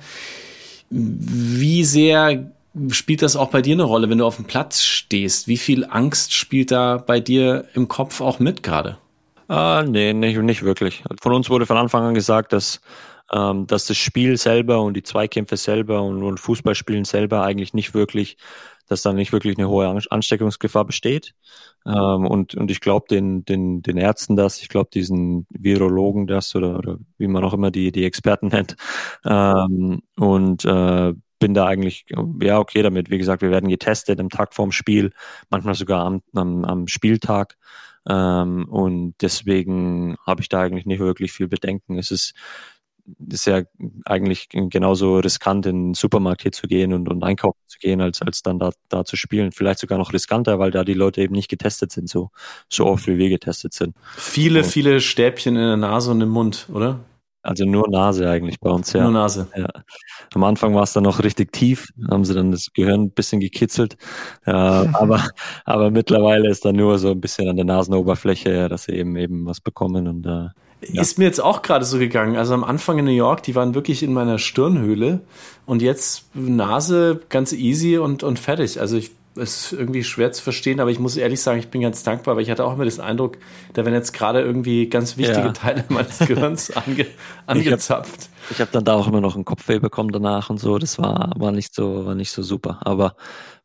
Wie 0.89 1.83
sehr 1.83 2.51
spielt 2.89 3.21
das 3.21 3.35
auch 3.35 3.49
bei 3.49 3.61
dir 3.61 3.73
eine 3.73 3.83
Rolle, 3.83 4.09
wenn 4.09 4.19
du 4.19 4.25
auf 4.25 4.35
dem 4.35 4.45
Platz 4.45 4.83
stehst? 4.83 5.47
Wie 5.47 5.57
viel 5.57 5.85
Angst 5.85 6.33
spielt 6.33 6.71
da 6.71 6.97
bei 6.97 7.19
dir 7.19 7.65
im 7.73 7.87
Kopf 7.87 8.21
auch 8.21 8.39
mit 8.39 8.63
gerade? 8.63 8.97
Ah, 9.47 9.83
nee, 9.87 10.13
nicht, 10.13 10.37
nicht 10.39 10.63
wirklich. 10.63 11.03
Von 11.21 11.33
uns 11.33 11.49
wurde 11.49 11.65
von 11.65 11.77
Anfang 11.77 12.03
an 12.03 12.13
gesagt, 12.13 12.53
dass, 12.53 12.81
ähm, 13.31 13.65
dass 13.65 13.85
das 13.85 13.97
Spiel 13.97 14.37
selber 14.37 14.81
und 14.81 14.95
die 14.95 15.03
Zweikämpfe 15.03 15.57
selber 15.57 16.01
und, 16.01 16.21
und 16.21 16.39
Fußballspielen 16.39 17.05
selber 17.05 17.43
eigentlich 17.43 17.73
nicht 17.73 17.93
wirklich 17.93 18.37
dass 18.87 19.01
da 19.01 19.13
nicht 19.13 19.31
wirklich 19.31 19.57
eine 19.57 19.69
hohe 19.69 19.87
Ansteckungsgefahr 20.09 20.85
besteht. 20.85 21.33
Ähm, 21.85 22.25
und, 22.25 22.55
und 22.55 22.71
ich 22.71 22.81
glaube 22.81 23.05
den, 23.09 23.45
den, 23.45 23.81
den 23.81 23.97
Ärzten 23.97 24.35
das, 24.35 24.61
ich 24.61 24.69
glaube 24.69 24.89
diesen 24.93 25.45
Virologen 25.49 26.27
das 26.27 26.55
oder, 26.55 26.77
oder 26.77 26.97
wie 27.17 27.27
man 27.27 27.43
auch 27.43 27.53
immer 27.53 27.71
die, 27.71 27.91
die 27.91 28.05
Experten 28.05 28.47
nennt. 28.49 28.75
Ähm, 29.25 30.01
und 30.17 30.65
äh, 30.65 31.13
bin 31.39 31.53
da 31.53 31.67
eigentlich, 31.67 32.05
ja, 32.41 32.59
okay 32.59 32.81
damit. 32.81 33.09
Wie 33.09 33.17
gesagt, 33.17 33.41
wir 33.41 33.51
werden 33.51 33.69
getestet 33.69 34.19
am 34.19 34.29
Tag 34.29 34.55
vorm 34.55 34.71
Spiel, 34.71 35.11
manchmal 35.49 35.75
sogar 35.75 36.05
am, 36.05 36.21
am, 36.33 36.65
am 36.65 36.87
Spieltag. 36.87 37.57
Ähm, 38.09 38.67
und 38.69 39.15
deswegen 39.21 40.15
habe 40.25 40.41
ich 40.41 40.49
da 40.49 40.61
eigentlich 40.61 40.85
nicht 40.85 40.99
wirklich 40.99 41.31
viel 41.31 41.47
Bedenken. 41.47 41.97
Es 41.97 42.11
ist 42.11 42.33
ist 43.29 43.45
ja 43.45 43.61
eigentlich 44.05 44.49
genauso 44.49 45.19
riskant, 45.19 45.65
in 45.65 45.89
den 45.89 45.93
Supermarkt 45.93 46.41
hier 46.41 46.51
zu 46.51 46.67
gehen 46.67 46.93
und, 46.93 47.09
und 47.09 47.23
einkaufen 47.23 47.59
zu 47.67 47.79
gehen, 47.79 48.01
als, 48.01 48.21
als 48.21 48.41
dann 48.41 48.59
da, 48.59 48.71
da 48.89 49.05
zu 49.05 49.15
spielen. 49.15 49.51
Vielleicht 49.51 49.79
sogar 49.79 49.97
noch 49.97 50.13
riskanter, 50.13 50.59
weil 50.59 50.71
da 50.71 50.83
die 50.83 50.93
Leute 50.93 51.21
eben 51.21 51.33
nicht 51.33 51.49
getestet 51.49 51.91
sind, 51.91 52.09
so, 52.09 52.31
so 52.69 52.85
oft 52.85 53.07
wie 53.07 53.17
wir 53.17 53.29
getestet 53.29 53.73
sind. 53.73 53.95
Viele, 54.17 54.63
so. 54.63 54.69
viele 54.69 54.99
Stäbchen 54.99 55.55
in 55.55 55.61
der 55.61 55.77
Nase 55.77 56.11
und 56.11 56.21
im 56.21 56.29
Mund, 56.29 56.67
oder? 56.73 56.99
Also 57.47 57.63
nur 57.63 57.87
Nase 57.89 58.29
eigentlich 58.29 58.59
bei 58.59 58.69
uns, 58.69 58.91
ja. 58.91 59.03
Nur 59.03 59.13
Nase. 59.13 59.47
Ja. 59.55 59.69
Am 60.33 60.43
Anfang 60.43 60.75
war 60.75 60.83
es 60.83 60.91
dann 60.91 61.03
noch 61.03 61.23
richtig 61.23 61.53
tief, 61.53 61.87
haben 62.11 62.25
sie 62.25 62.33
dann 62.33 62.51
das 62.51 62.73
Gehirn 62.73 63.03
ein 63.03 63.11
bisschen 63.11 63.39
gekitzelt. 63.39 63.95
Ja, 64.45 64.85
aber, 64.93 65.29
aber 65.63 65.89
mittlerweile 65.89 66.49
ist 66.49 66.65
dann 66.65 66.75
nur 66.75 66.99
so 66.99 67.11
ein 67.11 67.21
bisschen 67.21 67.47
an 67.47 67.55
der 67.55 67.63
Nasenoberfläche, 67.63 68.67
dass 68.67 68.83
sie 68.83 68.93
eben 68.93 69.15
eben 69.15 69.45
was 69.45 69.61
bekommen 69.61 70.09
und 70.09 70.25
äh, 70.25 70.49
ja. 70.81 71.01
Ist 71.01 71.17
mir 71.17 71.25
jetzt 71.25 71.41
auch 71.41 71.63
gerade 71.63 71.85
so 71.85 71.97
gegangen. 71.97 72.35
Also 72.35 72.53
am 72.53 72.63
Anfang 72.63 72.99
in 72.99 73.05
New 73.05 73.11
York, 73.11 73.41
die 73.43 73.55
waren 73.55 73.73
wirklich 73.73 74.03
in 74.03 74.13
meiner 74.13 74.37
Stirnhöhle 74.37 75.21
und 75.65 75.81
jetzt 75.81 76.25
Nase 76.35 77.21
ganz 77.29 77.51
easy 77.51 77.97
und, 77.97 78.23
und 78.23 78.37
fertig. 78.37 78.79
Also 78.79 78.97
ich 78.97 79.11
ist 79.37 79.71
irgendwie 79.71 80.03
schwer 80.03 80.31
zu 80.31 80.43
verstehen, 80.43 80.79
aber 80.79 80.89
ich 80.89 80.99
muss 80.99 81.15
ehrlich 81.15 81.41
sagen, 81.41 81.59
ich 81.59 81.69
bin 81.69 81.81
ganz 81.81 82.03
dankbar, 82.03 82.35
weil 82.35 82.43
ich 82.43 82.49
hatte 82.49 82.65
auch 82.65 82.73
immer 82.73 82.85
den 82.85 82.99
Eindruck, 82.99 83.37
da 83.73 83.85
werden 83.85 83.93
jetzt 83.93 84.13
gerade 84.13 84.41
irgendwie 84.41 84.89
ganz 84.89 85.17
wichtige 85.17 85.39
ja. 85.39 85.51
Teile 85.51 85.85
meines 85.89 86.19
Gehirns 86.19 86.71
ange, 86.75 87.05
angezapft. 87.45 88.29
Ich 88.49 88.55
habe 88.55 88.63
hab 88.63 88.71
dann 88.71 88.85
da 88.85 88.95
auch 88.95 89.07
immer 89.07 89.21
noch 89.21 89.35
einen 89.35 89.45
Kopfweh 89.45 89.79
bekommen 89.79 90.11
danach 90.11 90.49
und 90.49 90.59
so. 90.59 90.77
Das 90.77 90.97
war, 90.97 91.33
war 91.37 91.51
nicht 91.51 91.73
so, 91.73 92.05
war 92.05 92.15
nicht 92.15 92.31
so 92.31 92.41
super. 92.41 92.79
Aber 92.83 93.15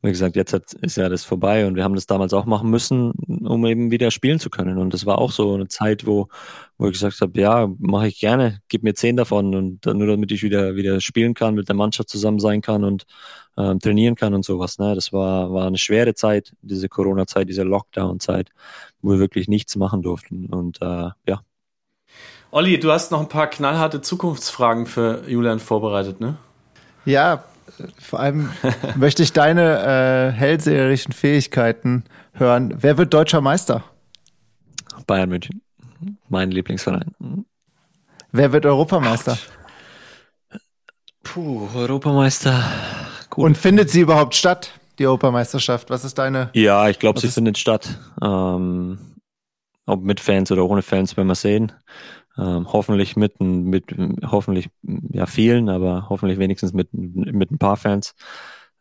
wie 0.02 0.10
gesagt, 0.10 0.34
jetzt 0.34 0.52
hat, 0.52 0.72
ist 0.72 0.96
ja 0.96 1.08
das 1.08 1.24
vorbei 1.24 1.64
und 1.64 1.76
wir 1.76 1.84
haben 1.84 1.94
das 1.94 2.06
damals 2.06 2.32
auch 2.32 2.44
machen 2.44 2.68
müssen, 2.70 3.12
um 3.12 3.64
eben 3.66 3.92
wieder 3.92 4.10
spielen 4.10 4.40
zu 4.40 4.50
können. 4.50 4.78
Und 4.78 4.92
das 4.92 5.06
war 5.06 5.18
auch 5.18 5.30
so 5.30 5.54
eine 5.54 5.68
Zeit, 5.68 6.06
wo, 6.06 6.28
wo 6.76 6.86
ich 6.86 6.94
gesagt 6.94 7.20
habe, 7.20 7.40
ja, 7.40 7.68
mache 7.78 8.08
ich 8.08 8.18
gerne, 8.18 8.60
gib 8.68 8.82
mir 8.82 8.94
zehn 8.94 9.16
davon 9.16 9.54
und 9.54 9.86
nur 9.86 10.08
damit 10.08 10.32
ich 10.32 10.42
wieder 10.42 10.74
wieder 10.74 11.00
spielen 11.00 11.34
kann, 11.34 11.54
mit 11.54 11.68
der 11.68 11.76
Mannschaft 11.76 12.08
zusammen 12.08 12.40
sein 12.40 12.62
kann 12.62 12.82
und 12.82 13.04
ähm, 13.56 13.78
trainieren 13.78 14.16
kann 14.16 14.34
und 14.34 14.44
sowas. 14.44 14.78
Ne? 14.78 14.96
Das 14.96 15.12
war, 15.12 15.52
war 15.52 15.68
eine 15.68 15.78
schwere 15.78 16.14
Zeit, 16.14 16.52
diese 16.62 16.88
Corona-Zeit, 16.88 17.48
diese 17.48 17.62
Lockdown-Zeit, 17.62 18.50
wo 19.02 19.12
wir 19.12 19.18
wirklich 19.20 19.46
nichts 19.46 19.76
machen 19.76 20.02
durften. 20.02 20.46
Und 20.46 20.82
äh, 20.82 21.10
ja. 21.28 21.42
Olli, 22.50 22.80
du 22.80 22.90
hast 22.90 23.12
noch 23.12 23.20
ein 23.20 23.28
paar 23.28 23.46
knallharte 23.46 24.00
Zukunftsfragen 24.00 24.86
für 24.86 25.22
Julian 25.28 25.60
vorbereitet, 25.60 26.20
ne? 26.20 26.36
Ja, 27.04 27.44
vor 28.00 28.20
allem 28.20 28.50
möchte 28.96 29.22
ich 29.22 29.32
deine 29.32 30.32
äh, 30.32 30.32
hellseherischen 30.32 31.12
Fähigkeiten 31.12 32.04
hören. 32.32 32.74
Wer 32.78 32.98
wird 32.98 33.12
deutscher 33.14 33.40
Meister? 33.40 33.84
Bayern 35.06 35.28
München. 35.28 35.62
Mein 36.28 36.50
Lieblingsverein. 36.50 37.14
Wer 38.32 38.52
wird 38.52 38.66
Europameister? 38.66 39.38
Puh, 41.22 41.68
Europameister. 41.74 42.64
Gut. 43.30 43.44
Und 43.44 43.58
findet 43.58 43.90
sie 43.90 44.00
überhaupt 44.00 44.34
statt, 44.34 44.72
die 44.98 45.06
Europameisterschaft? 45.06 45.90
Was 45.90 46.04
ist 46.04 46.18
deine? 46.18 46.50
Ja, 46.54 46.88
ich 46.88 46.98
glaube, 46.98 47.20
sie 47.20 47.28
ist... 47.28 47.34
findet 47.34 47.58
statt. 47.58 47.98
Ähm, 48.22 48.98
ob 49.86 50.02
mit 50.02 50.20
Fans 50.20 50.50
oder 50.50 50.64
ohne 50.64 50.82
Fans, 50.82 51.16
werden 51.16 51.28
wir 51.28 51.34
sehen. 51.34 51.72
Ähm, 52.38 52.72
hoffentlich 52.72 53.16
mit, 53.16 53.40
mit 53.40 53.94
hoffentlich 54.24 54.70
ja 55.12 55.26
vielen, 55.26 55.68
aber 55.68 56.06
hoffentlich 56.08 56.38
wenigstens 56.38 56.72
mit, 56.72 56.88
mit 56.92 57.50
ein 57.50 57.58
paar 57.58 57.76
Fans. 57.76 58.14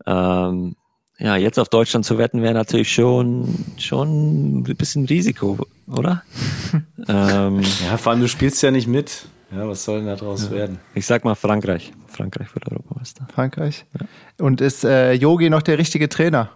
Ähm, 0.06 0.76
ja, 1.18 1.36
jetzt 1.36 1.60
auf 1.60 1.70
Deutschland 1.70 2.06
zu 2.06 2.18
wetten, 2.18 2.42
wäre 2.42 2.54
natürlich 2.54 2.92
schon, 2.92 3.54
schon 3.78 4.60
ein 4.60 4.64
bisschen 4.64 5.06
Risiko, 5.06 5.60
oder? 5.88 6.24
ähm, 7.08 7.62
ja, 7.86 7.98
vor 7.98 8.12
allem 8.12 8.22
du 8.22 8.28
spielst 8.28 8.64
ja 8.64 8.72
nicht 8.72 8.88
mit. 8.88 9.28
Ja, 9.52 9.68
was 9.68 9.84
soll 9.84 10.00
denn 10.00 10.08
da 10.08 10.16
draus 10.16 10.46
ja. 10.46 10.52
werden? 10.52 10.80
Ich 10.96 11.06
sag 11.06 11.26
mal 11.26 11.36
Frankreich. 11.36 11.92
Frankreich 12.08 12.54
wird 12.56 12.72
Europameister. 12.72 13.28
Frankreich. 13.34 13.86
Ja. 14.00 14.08
Und 14.46 14.62
ist 14.62 14.86
äh, 14.86 15.12
Yogi 15.14 15.50
noch 15.50 15.62
der 15.62 15.78
richtige 15.78 16.08
Trainer 16.08 16.50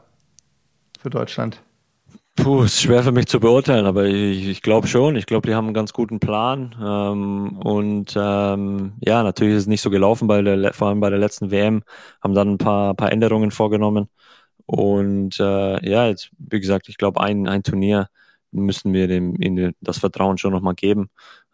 für 0.99 1.09
Deutschland? 1.09 1.61
Puh, 2.37 2.63
ist 2.63 2.81
schwer 2.81 3.01
für 3.03 3.13
mich 3.13 3.27
zu 3.27 3.39
beurteilen, 3.39 3.85
aber 3.85 4.05
ich, 4.05 4.47
ich 4.47 4.61
glaube 4.61 4.87
schon. 4.87 5.15
Ich 5.15 5.25
glaube, 5.25 5.47
die 5.47 5.55
haben 5.55 5.65
einen 5.67 5.73
ganz 5.73 5.93
guten 5.93 6.19
Plan. 6.19 6.75
Ähm, 6.81 7.57
und 7.59 8.13
ähm, 8.17 8.93
ja, 8.99 9.23
natürlich 9.23 9.53
ist 9.55 9.61
es 9.63 9.67
nicht 9.67 9.81
so 9.81 9.89
gelaufen, 9.89 10.27
bei 10.27 10.41
der, 10.41 10.73
vor 10.73 10.89
allem 10.89 10.99
bei 10.99 11.09
der 11.09 11.19
letzten 11.19 11.49
WM 11.49 11.83
haben 12.21 12.33
dann 12.33 12.49
ein 12.53 12.57
paar, 12.57 12.93
paar 12.93 13.11
Änderungen 13.11 13.51
vorgenommen. 13.51 14.09
Und 14.65 15.39
äh, 15.39 15.89
ja, 15.89 16.07
jetzt, 16.07 16.29
wie 16.37 16.59
gesagt, 16.59 16.89
ich 16.89 16.97
glaube, 16.97 17.21
ein, 17.21 17.47
ein 17.47 17.63
Turnier 17.63 18.09
müssen 18.51 18.93
wir 18.93 19.07
dem 19.07 19.35
ihm 19.41 19.73
das 19.81 19.99
Vertrauen 19.99 20.37
schon 20.37 20.51
nochmal 20.53 20.75
geben. 20.75 21.09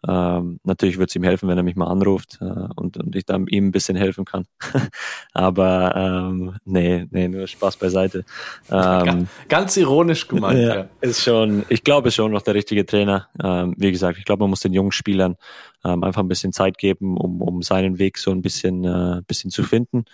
Ähm, 0.06 0.58
natürlich 0.64 0.98
wird 0.98 1.10
es 1.10 1.16
ihm 1.16 1.22
helfen, 1.22 1.48
wenn 1.48 1.56
er 1.56 1.62
mich 1.62 1.76
mal 1.76 1.86
anruft 1.86 2.38
äh, 2.40 2.44
und, 2.44 2.96
und 2.96 3.14
ich 3.14 3.24
dann 3.24 3.46
ihm 3.46 3.68
ein 3.68 3.72
bisschen 3.72 3.96
helfen 3.96 4.24
kann. 4.24 4.46
Aber 5.32 5.94
ähm, 5.94 6.56
nee, 6.64 7.06
nee, 7.10 7.28
nur 7.28 7.46
Spaß 7.46 7.76
beiseite. 7.76 8.24
Ähm, 8.70 9.28
Ganz 9.48 9.76
ironisch 9.76 10.26
gemeint. 10.26 10.58
ja, 10.58 10.74
ja. 10.74 10.88
Ist 11.00 11.22
schon, 11.22 11.64
ich 11.68 11.84
glaube, 11.84 12.08
ist 12.08 12.16
schon 12.16 12.32
noch 12.32 12.42
der 12.42 12.54
richtige 12.54 12.84
Trainer. 12.84 13.28
Ähm, 13.42 13.74
wie 13.76 13.92
gesagt, 13.92 14.18
ich 14.18 14.24
glaube, 14.24 14.42
man 14.42 14.50
muss 14.50 14.60
den 14.60 14.72
jungen 14.72 14.92
Spielern 14.92 15.36
ähm, 15.84 16.04
einfach 16.04 16.22
ein 16.22 16.28
bisschen 16.28 16.52
Zeit 16.52 16.78
geben, 16.78 17.16
um, 17.16 17.42
um 17.42 17.62
seinen 17.62 17.98
Weg 17.98 18.18
so 18.18 18.30
ein 18.30 18.42
bisschen, 18.42 18.84
äh, 18.84 19.22
bisschen 19.26 19.50
zu 19.50 19.62
finden 19.62 20.04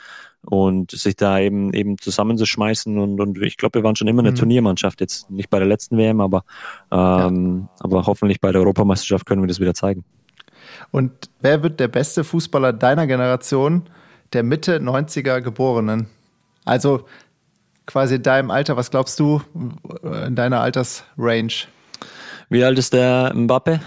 und 0.43 0.91
sich 0.93 1.16
da 1.16 1.39
eben 1.39 1.73
eben 1.75 1.99
zusammenzuschmeißen 1.99 2.99
und, 2.99 3.21
und 3.21 3.43
ich 3.43 3.57
glaube, 3.57 3.79
wir 3.79 3.85
waren 3.85 3.97
schon 3.97 4.09
immer 4.09 4.23
eine 4.23 4.31
mhm. 4.31 4.37
Turniermannschaft, 4.37 5.01
jetzt 5.01 5.31
nicht 5.31 5.51
bei 5.51 5.59
der 5.59 5.69
letzten 5.69 5.99
WM, 5.99 6.21
aber, 6.21 6.45
ähm, 6.91 7.69
ja. 7.69 7.85
aber 7.85 8.07
hoffentlich 8.07 8.41
bei 8.41 8.53
der 8.53 8.61
Europameisterschaft 8.61 9.27
können 9.27 9.43
wir 9.43 9.49
das 9.49 9.61
wieder 9.61 9.75
zeigen. 9.75 10.05
Und 10.91 11.31
wer 11.41 11.62
wird 11.62 11.81
der 11.81 11.89
beste 11.89 12.25
Fußballer 12.25 12.73
deiner 12.73 13.07
Generation, 13.07 13.83
der 14.33 14.43
Mitte 14.43 14.79
90er 14.79 15.41
Geborenen? 15.41 16.07
Also 16.64 17.07
quasi 17.87 18.16
in 18.16 18.23
deinem 18.23 18.51
Alter, 18.51 18.77
was 18.77 18.91
glaubst 18.91 19.19
du 19.19 19.41
in 20.27 20.35
deiner 20.35 20.61
Altersrange? 20.61 21.66
Wie 22.51 22.64
alt 22.64 22.79
ist 22.79 22.93
der 22.93 23.33
Mbappe? 23.35 23.81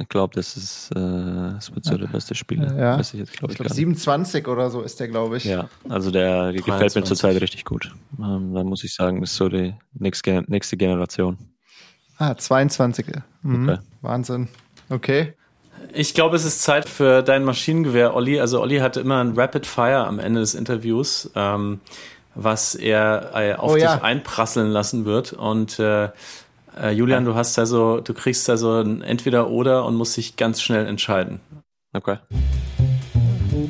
Ich 0.00 0.08
glaube, 0.08 0.34
das 0.34 0.56
ist 0.56 0.90
äh, 0.92 0.98
das 0.98 1.74
wird 1.74 1.84
so 1.84 1.96
der 1.96 2.06
beste 2.06 2.34
Spieler. 2.34 2.76
Ja. 2.76 2.98
Weiß 2.98 3.14
ich 3.14 3.20
jetzt, 3.20 3.32
glaub 3.32 3.50
ich, 3.50 3.54
ich 3.54 3.58
glaube 3.58 3.74
27 3.74 4.46
oder 4.48 4.70
so 4.70 4.82
ist 4.82 5.00
der, 5.00 5.08
glaube 5.08 5.36
ich. 5.38 5.44
Ja, 5.44 5.68
also 5.88 6.10
der, 6.10 6.52
der 6.52 6.62
gefällt 6.62 6.94
mir 6.94 7.04
zurzeit 7.04 7.40
richtig 7.40 7.64
gut. 7.64 7.94
Ähm, 8.18 8.54
da 8.54 8.62
muss 8.64 8.84
ich 8.84 8.94
sagen, 8.94 9.22
ist 9.22 9.34
so 9.34 9.48
die 9.48 9.74
nächste, 9.94 10.44
nächste 10.46 10.76
Generation. 10.76 11.38
Ah, 12.18 12.36
22. 12.36 13.06
Mhm. 13.42 13.68
Okay. 13.68 13.78
Wahnsinn. 14.02 14.48
Okay. 14.88 15.34
Ich 15.92 16.14
glaube, 16.14 16.36
es 16.36 16.44
ist 16.44 16.62
Zeit 16.62 16.88
für 16.88 17.22
dein 17.22 17.44
Maschinengewehr, 17.44 18.14
Olli. 18.14 18.40
Also 18.40 18.60
Olli 18.60 18.78
hatte 18.78 19.00
immer 19.00 19.22
ein 19.22 19.38
Rapid 19.38 19.66
Fire 19.66 20.06
am 20.06 20.18
Ende 20.18 20.40
des 20.40 20.54
Interviews, 20.54 21.30
ähm, 21.34 21.80
was 22.34 22.74
er 22.74 23.30
äh, 23.34 23.54
auf 23.54 23.72
oh, 23.72 23.74
dich 23.74 23.84
ja. 23.84 24.02
einprasseln 24.02 24.70
lassen 24.70 25.04
wird. 25.04 25.32
Und 25.32 25.78
äh, 25.78 26.10
äh, 26.80 26.90
Julian, 26.90 27.24
du 27.24 27.34
hast 27.34 27.58
also, 27.58 28.00
du 28.00 28.14
kriegst 28.14 28.48
also 28.50 28.80
ein 28.80 29.02
Entweder-Oder 29.02 29.84
und 29.84 29.96
musst 29.96 30.16
dich 30.16 30.36
ganz 30.36 30.60
schnell 30.60 30.86
entscheiden. 30.86 31.40
Okay. 31.92 32.18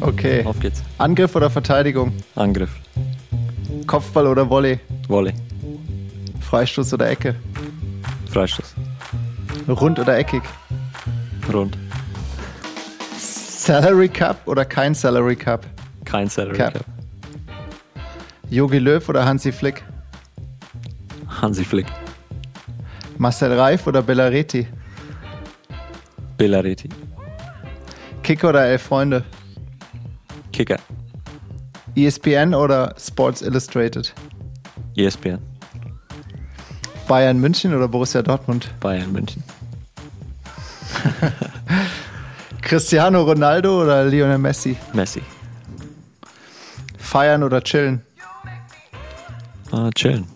Okay. 0.00 0.44
Auf 0.44 0.60
geht's. 0.60 0.82
Angriff 0.98 1.34
oder 1.34 1.50
Verteidigung? 1.50 2.12
Angriff. 2.34 2.70
Kopfball 3.86 4.26
oder 4.26 4.48
Volley? 4.48 4.80
Volley. 5.08 5.32
Freistoß 6.40 6.94
oder 6.94 7.10
Ecke? 7.10 7.34
Freistoß. 8.30 8.74
Rund 9.68 9.98
oder 9.98 10.16
eckig? 10.18 10.42
Rund. 11.52 11.76
Salary 13.18 14.08
Cup 14.08 14.36
oder 14.46 14.64
kein 14.64 14.94
Salary 14.94 15.36
Cup? 15.36 15.66
Kein 16.04 16.28
Salary 16.28 16.56
Cup. 16.56 16.72
Cup. 16.74 16.84
Jogi 18.50 18.78
Löw 18.78 19.06
oder 19.08 19.26
Hansi 19.26 19.52
Flick? 19.52 19.84
Hansi 21.28 21.64
Flick. 21.64 21.86
Marcel 23.18 23.52
Reif 23.52 23.86
oder 23.86 24.00
Bellareti? 24.02 24.66
Bellareti. 26.36 26.88
Kicker 28.22 28.50
oder 28.50 28.64
Elf 28.64 28.82
Freunde? 28.82 29.24
Kicker. 30.52 30.78
ESPN 31.96 32.54
oder 32.54 32.94
Sports 32.96 33.42
Illustrated? 33.42 34.14
ESPN. 34.96 35.40
Bayern 37.08 37.40
München 37.40 37.74
oder 37.74 37.88
Borussia 37.88 38.22
Dortmund? 38.22 38.72
Bayern 38.78 39.10
München. 39.12 39.42
Cristiano 42.62 43.22
Ronaldo 43.22 43.82
oder 43.82 44.04
Lionel 44.04 44.38
Messi? 44.38 44.76
Messi. 44.92 45.22
Feiern 46.98 47.42
oder 47.42 47.62
chillen? 47.62 48.02
Uh, 49.72 49.90
chillen. 49.90 50.26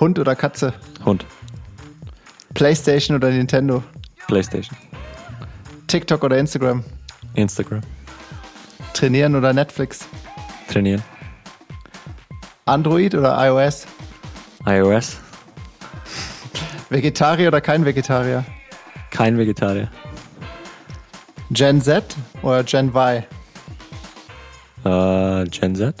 Hund 0.00 0.18
oder 0.18 0.34
Katze? 0.34 0.72
Hund. 1.04 1.26
PlayStation 2.54 3.16
oder 3.16 3.30
Nintendo? 3.30 3.82
PlayStation. 4.26 4.76
TikTok 5.88 6.22
oder 6.24 6.38
Instagram? 6.38 6.84
Instagram. 7.34 7.80
Trainieren 8.94 9.34
oder 9.34 9.52
Netflix? 9.52 10.06
Trainieren. 10.68 11.02
Android 12.64 13.14
oder 13.14 13.36
iOS? 13.46 13.86
iOS. 14.66 15.18
Vegetarier 16.88 17.48
oder 17.48 17.60
kein 17.60 17.84
Vegetarier? 17.84 18.44
Kein 19.10 19.36
Vegetarier. 19.36 19.90
Gen 21.50 21.80
Z 21.80 22.04
oder 22.42 22.64
Gen 22.64 22.92
Y? 22.94 23.22
Uh, 24.84 25.44
Gen 25.50 25.74
Z. 25.74 25.94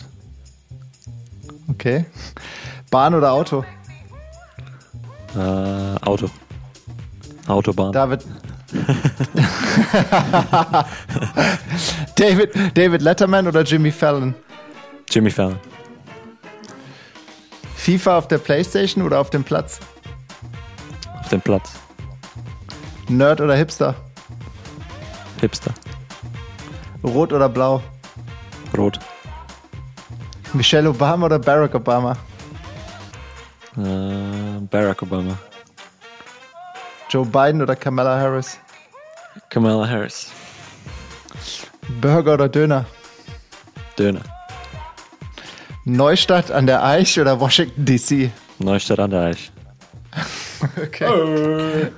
Okay. 1.68 2.04
Bahn 2.90 3.14
oder 3.14 3.32
Auto? 3.32 3.64
Uh, 5.34 5.96
Auto. 6.02 6.30
Autobahn. 7.46 7.92
David. 7.92 8.24
David, 12.16 12.76
David 12.76 13.02
Letterman 13.02 13.46
oder 13.46 13.62
Jimmy 13.62 13.90
Fallon? 13.92 14.34
Jimmy 15.10 15.30
Fallon. 15.30 15.58
FIFA 17.76 18.18
auf 18.18 18.28
der 18.28 18.38
Playstation 18.38 19.04
oder 19.04 19.20
auf 19.20 19.30
dem 19.30 19.44
Platz? 19.44 19.78
Auf 21.20 21.28
dem 21.28 21.40
Platz. 21.40 21.72
Nerd 23.08 23.40
oder 23.40 23.54
Hipster? 23.54 23.94
Hipster. 25.40 25.72
Rot 27.02 27.32
oder 27.32 27.48
blau? 27.50 27.82
Rot. 28.76 28.98
Michelle 30.54 30.88
Obama 30.88 31.26
oder 31.26 31.38
Barack 31.38 31.74
Obama? 31.74 32.16
Uh, 33.76 34.60
Barack 34.70 35.02
Obama. 35.02 35.36
Joe 37.14 37.24
Biden 37.24 37.62
oder 37.62 37.76
Kamala 37.76 38.18
Harris? 38.18 38.58
Kamala 39.48 39.88
Harris. 39.88 40.32
Burger 42.00 42.34
oder 42.34 42.48
Döner? 42.48 42.86
Döner. 43.96 44.22
Neustadt 45.84 46.50
an 46.50 46.66
der 46.66 46.84
Eich 46.84 47.20
oder 47.20 47.38
Washington 47.38 47.84
DC? 47.84 48.30
Neustadt 48.58 48.98
an 48.98 49.10
der 49.12 49.20
Eich. 49.20 49.52
okay. 50.82 51.92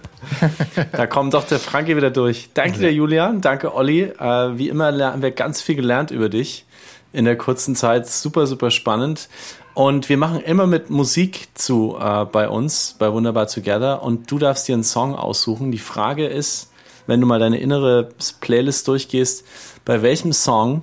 da 0.92 1.06
kommt 1.06 1.32
doch 1.32 1.44
der 1.44 1.60
Frankie 1.60 1.96
wieder 1.96 2.10
durch. 2.10 2.50
Danke 2.52 2.80
dir, 2.80 2.92
Julian. 2.92 3.40
Danke, 3.40 3.74
Olli. 3.74 4.02
Äh, 4.02 4.58
wie 4.58 4.68
immer 4.68 4.92
haben 4.92 5.22
wir 5.22 5.30
ganz 5.30 5.62
viel 5.62 5.76
gelernt 5.76 6.10
über 6.10 6.28
dich 6.28 6.66
in 7.14 7.24
der 7.24 7.38
kurzen 7.38 7.74
Zeit. 7.74 8.06
Super, 8.06 8.46
super 8.46 8.70
spannend. 8.70 9.30
Und 9.76 10.08
wir 10.08 10.16
machen 10.16 10.40
immer 10.40 10.66
mit 10.66 10.88
Musik 10.88 11.48
zu 11.52 11.98
äh, 12.00 12.24
bei 12.24 12.48
uns, 12.48 12.96
bei 12.98 13.12
Wunderbar 13.12 13.46
Together. 13.46 14.02
Und 14.02 14.30
du 14.30 14.38
darfst 14.38 14.66
dir 14.66 14.72
einen 14.72 14.84
Song 14.84 15.14
aussuchen. 15.14 15.70
Die 15.70 15.76
Frage 15.76 16.26
ist, 16.26 16.72
wenn 17.06 17.20
du 17.20 17.26
mal 17.26 17.38
deine 17.38 17.58
innere 17.58 18.08
Playlist 18.40 18.88
durchgehst, 18.88 19.44
bei 19.84 20.00
welchem 20.00 20.32
Song, 20.32 20.82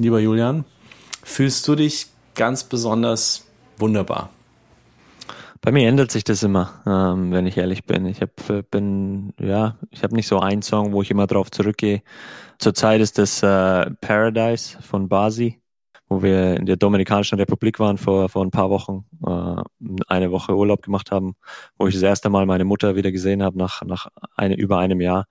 lieber 0.00 0.18
Julian, 0.18 0.64
fühlst 1.22 1.68
du 1.68 1.76
dich 1.76 2.08
ganz 2.34 2.64
besonders 2.64 3.46
wunderbar? 3.78 4.30
Bei 5.60 5.70
mir 5.70 5.88
ändert 5.88 6.10
sich 6.10 6.24
das 6.24 6.42
immer, 6.42 6.82
ähm, 6.88 7.30
wenn 7.30 7.46
ich 7.46 7.56
ehrlich 7.56 7.84
bin. 7.84 8.04
Ich 8.04 8.20
hab, 8.20 8.50
äh, 8.50 8.64
bin, 8.68 9.32
ja, 9.38 9.76
ich 9.92 10.02
habe 10.02 10.16
nicht 10.16 10.26
so 10.26 10.40
einen 10.40 10.62
Song, 10.62 10.90
wo 10.90 11.02
ich 11.02 11.12
immer 11.12 11.28
drauf 11.28 11.52
zurückgehe. 11.52 12.02
Zurzeit 12.58 13.00
ist 13.00 13.16
das 13.16 13.44
äh, 13.44 13.92
Paradise 14.00 14.76
von 14.82 15.08
Basi 15.08 15.60
wo 16.14 16.22
wir 16.22 16.56
in 16.56 16.66
der 16.66 16.76
Dominikanischen 16.76 17.38
Republik 17.38 17.80
waren 17.80 17.98
vor, 17.98 18.28
vor 18.28 18.44
ein 18.44 18.52
paar 18.52 18.70
Wochen, 18.70 19.04
äh, 19.26 19.62
eine 20.06 20.30
Woche 20.30 20.56
Urlaub 20.56 20.82
gemacht 20.82 21.10
haben, 21.10 21.34
wo 21.76 21.88
ich 21.88 21.94
das 21.94 22.04
erste 22.04 22.30
Mal 22.30 22.46
meine 22.46 22.64
Mutter 22.64 22.94
wieder 22.94 23.10
gesehen 23.10 23.42
habe 23.42 23.58
nach, 23.58 23.82
nach 23.82 24.06
eine, 24.36 24.54
über 24.56 24.78
einem 24.78 25.00
Jahr. 25.00 25.26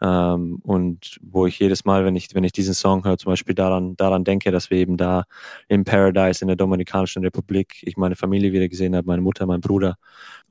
Ähm, 0.00 0.58
und 0.62 1.18
wo 1.22 1.46
ich 1.46 1.58
jedes 1.58 1.84
Mal, 1.84 2.06
wenn 2.06 2.16
ich, 2.16 2.34
wenn 2.34 2.44
ich 2.44 2.52
diesen 2.52 2.72
Song 2.72 3.04
höre, 3.04 3.18
zum 3.18 3.30
Beispiel 3.30 3.54
daran, 3.54 3.94
daran 3.96 4.24
denke, 4.24 4.50
dass 4.50 4.70
wir 4.70 4.78
eben 4.78 4.96
da 4.96 5.24
im 5.68 5.84
Paradise 5.84 6.42
in 6.42 6.48
der 6.48 6.56
Dominikanischen 6.56 7.22
Republik, 7.22 7.82
ich 7.82 7.98
meine 7.98 8.16
Familie 8.16 8.52
wieder 8.52 8.68
gesehen 8.68 8.96
habe, 8.96 9.06
meine 9.06 9.22
Mutter, 9.22 9.44
mein 9.46 9.60
Bruder, 9.60 9.96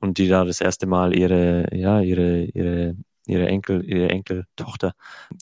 und 0.00 0.18
die 0.18 0.28
da 0.28 0.44
das 0.44 0.60
erste 0.60 0.86
Mal 0.86 1.16
ihre, 1.16 1.66
ja, 1.76 2.00
ihre, 2.00 2.44
ihre, 2.44 2.96
ihre 3.26 3.46
Enkel, 3.46 3.84
ihre 3.84 4.08
Enkeltochter 4.08 4.92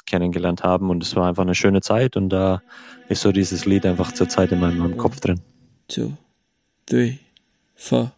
kennengelernt 0.07 0.63
haben. 0.63 0.91
Und 0.91 1.03
es 1.03 1.17
war 1.17 1.29
einfach 1.29 1.43
eine 1.43 1.55
schöne 1.55 1.81
Zeit 1.81 2.17
und 2.17 2.29
da 2.31 2.63
ist 3.09 3.23
so 3.23 3.33
dieses 3.33 3.65
Lied 3.65 3.87
einfach 3.87 4.13
zur 4.13 4.29
Zeit 4.29 4.53
in 4.53 4.61
meinem, 4.61 4.97
Kopf 4.97 5.21
drin. 5.21 5.41
Two, 5.89 6.13
three, 6.87 7.19
four. 7.75 8.13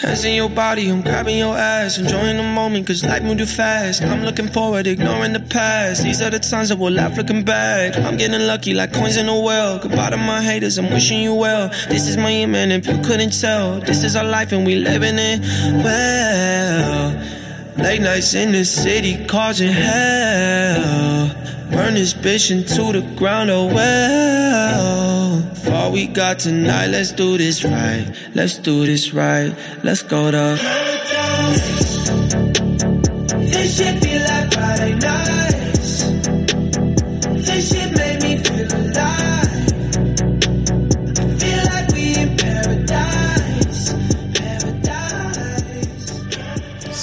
Hands 0.00 0.24
in 0.24 0.34
your 0.34 0.48
body, 0.48 0.90
I'm 0.90 1.02
grabbing 1.02 1.38
your 1.38 1.56
ass, 1.56 1.96
enjoying 1.96 2.36
the 2.36 2.42
moment, 2.42 2.88
cause 2.88 3.04
life 3.04 3.22
moved 3.22 3.38
too 3.38 3.46
fast. 3.46 4.02
I'm 4.02 4.24
looking 4.24 4.48
forward, 4.48 4.88
ignoring 4.88 5.32
the 5.32 5.38
past. 5.38 6.02
These 6.02 6.20
are 6.20 6.30
the 6.30 6.40
times 6.40 6.70
that 6.70 6.78
we'll 6.78 6.92
laugh 6.92 7.16
looking 7.16 7.44
back. 7.44 7.96
I'm 7.96 8.16
getting 8.16 8.44
lucky 8.48 8.74
like 8.74 8.92
coins 8.92 9.16
in 9.16 9.28
a 9.28 9.38
well. 9.38 9.78
Goodbye 9.78 10.10
to 10.10 10.16
my 10.16 10.42
haters, 10.42 10.76
I'm 10.78 10.90
wishing 10.90 11.20
you 11.20 11.34
well. 11.34 11.68
This 11.88 12.08
is 12.08 12.16
my 12.16 12.46
man, 12.46 12.72
if 12.72 12.86
you 12.88 12.98
couldn't 13.02 13.30
tell. 13.40 13.78
This 13.78 14.02
is 14.02 14.16
our 14.16 14.24
life 14.24 14.50
and 14.50 14.66
we 14.66 14.74
living 14.74 15.18
it 15.18 15.40
well. 15.84 17.31
Late 17.82 18.00
nights 18.00 18.34
in 18.34 18.52
the 18.52 18.64
city 18.64 19.24
causing 19.26 19.72
hell. 19.72 21.34
Burn 21.70 21.94
this 21.94 22.14
bitch 22.14 22.50
into 22.50 22.92
the 22.92 23.02
ground, 23.16 23.50
oh 23.50 23.66
well. 23.66 25.42
All 25.74 25.90
we 25.90 26.06
got 26.06 26.38
tonight, 26.38 26.86
let's 26.86 27.10
do 27.12 27.36
this 27.36 27.64
right. 27.64 28.06
Let's 28.34 28.58
do 28.58 28.86
this 28.86 29.12
right. 29.12 29.52
Let's 29.82 30.02
go 30.02 30.30
to. 30.30 30.58
This 33.50 33.76
shit 33.76 34.04
feel 34.04 34.22
like 34.22 34.52
Friday 34.52 34.94
nights. 34.94 35.41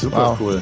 Super 0.09 0.29
Wow. 0.31 0.37
cool. 0.39 0.61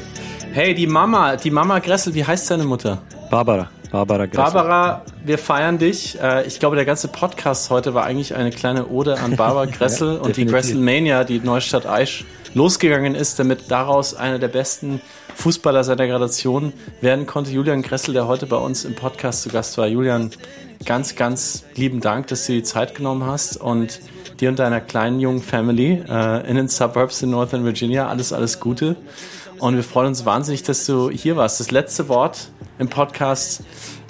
Hey, 0.52 0.74
die 0.74 0.86
Mama, 0.86 1.36
die 1.36 1.50
Mama 1.50 1.78
Gressel, 1.78 2.14
wie 2.14 2.24
heißt 2.24 2.50
deine 2.50 2.64
Mutter? 2.64 2.98
Barbara, 3.30 3.68
Barbara 3.90 4.26
Gressel. 4.26 4.42
Barbara, 4.52 5.02
wir 5.24 5.38
feiern 5.38 5.78
dich. 5.78 6.18
Äh, 6.20 6.46
Ich 6.46 6.58
glaube, 6.60 6.76
der 6.76 6.84
ganze 6.84 7.08
Podcast 7.08 7.70
heute 7.70 7.94
war 7.94 8.04
eigentlich 8.04 8.34
eine 8.34 8.50
kleine 8.50 8.86
Ode 8.88 9.18
an 9.18 9.36
Barbara 9.36 9.64
Gressel 9.70 10.16
und 10.18 10.28
die 10.36 10.44
definitiv. 10.44 10.52
Gresselmania, 10.52 11.24
die 11.24 11.40
Neustadt 11.40 11.86
Aisch 11.86 12.24
losgegangen 12.54 13.14
ist, 13.14 13.38
damit 13.38 13.70
daraus 13.70 14.14
einer 14.14 14.38
der 14.38 14.48
besten 14.48 15.00
Fußballer 15.36 15.84
seiner 15.84 16.06
Gradation 16.06 16.72
werden 17.00 17.26
konnte. 17.26 17.50
Julian 17.50 17.82
Gressel, 17.82 18.12
der 18.14 18.26
heute 18.26 18.46
bei 18.46 18.56
uns 18.56 18.84
im 18.84 18.94
Podcast 18.94 19.42
zu 19.42 19.48
Gast 19.50 19.78
war. 19.78 19.86
Julian, 19.86 20.30
ganz, 20.84 21.14
ganz 21.14 21.64
lieben 21.74 22.00
Dank, 22.00 22.26
dass 22.28 22.46
du 22.46 22.52
die 22.52 22.62
Zeit 22.62 22.94
genommen 22.94 23.24
hast 23.26 23.56
und 23.58 24.00
dir 24.40 24.48
und 24.48 24.58
deiner 24.58 24.80
kleinen 24.80 25.20
jungen 25.20 25.42
Family 25.42 26.02
äh, 26.08 26.48
in 26.48 26.56
den 26.56 26.68
Suburbs 26.68 27.22
in 27.22 27.30
Northern 27.30 27.64
Virginia 27.64 28.08
alles, 28.08 28.32
alles 28.32 28.60
Gute. 28.60 28.96
Und 29.58 29.74
wir 29.74 29.82
freuen 29.82 30.08
uns 30.08 30.24
wahnsinnig, 30.24 30.62
dass 30.62 30.86
du 30.86 31.10
hier 31.10 31.36
warst. 31.36 31.58
Das 31.58 31.70
letzte 31.70 32.08
Wort 32.08 32.50
im 32.78 32.88
Podcast 32.88 33.62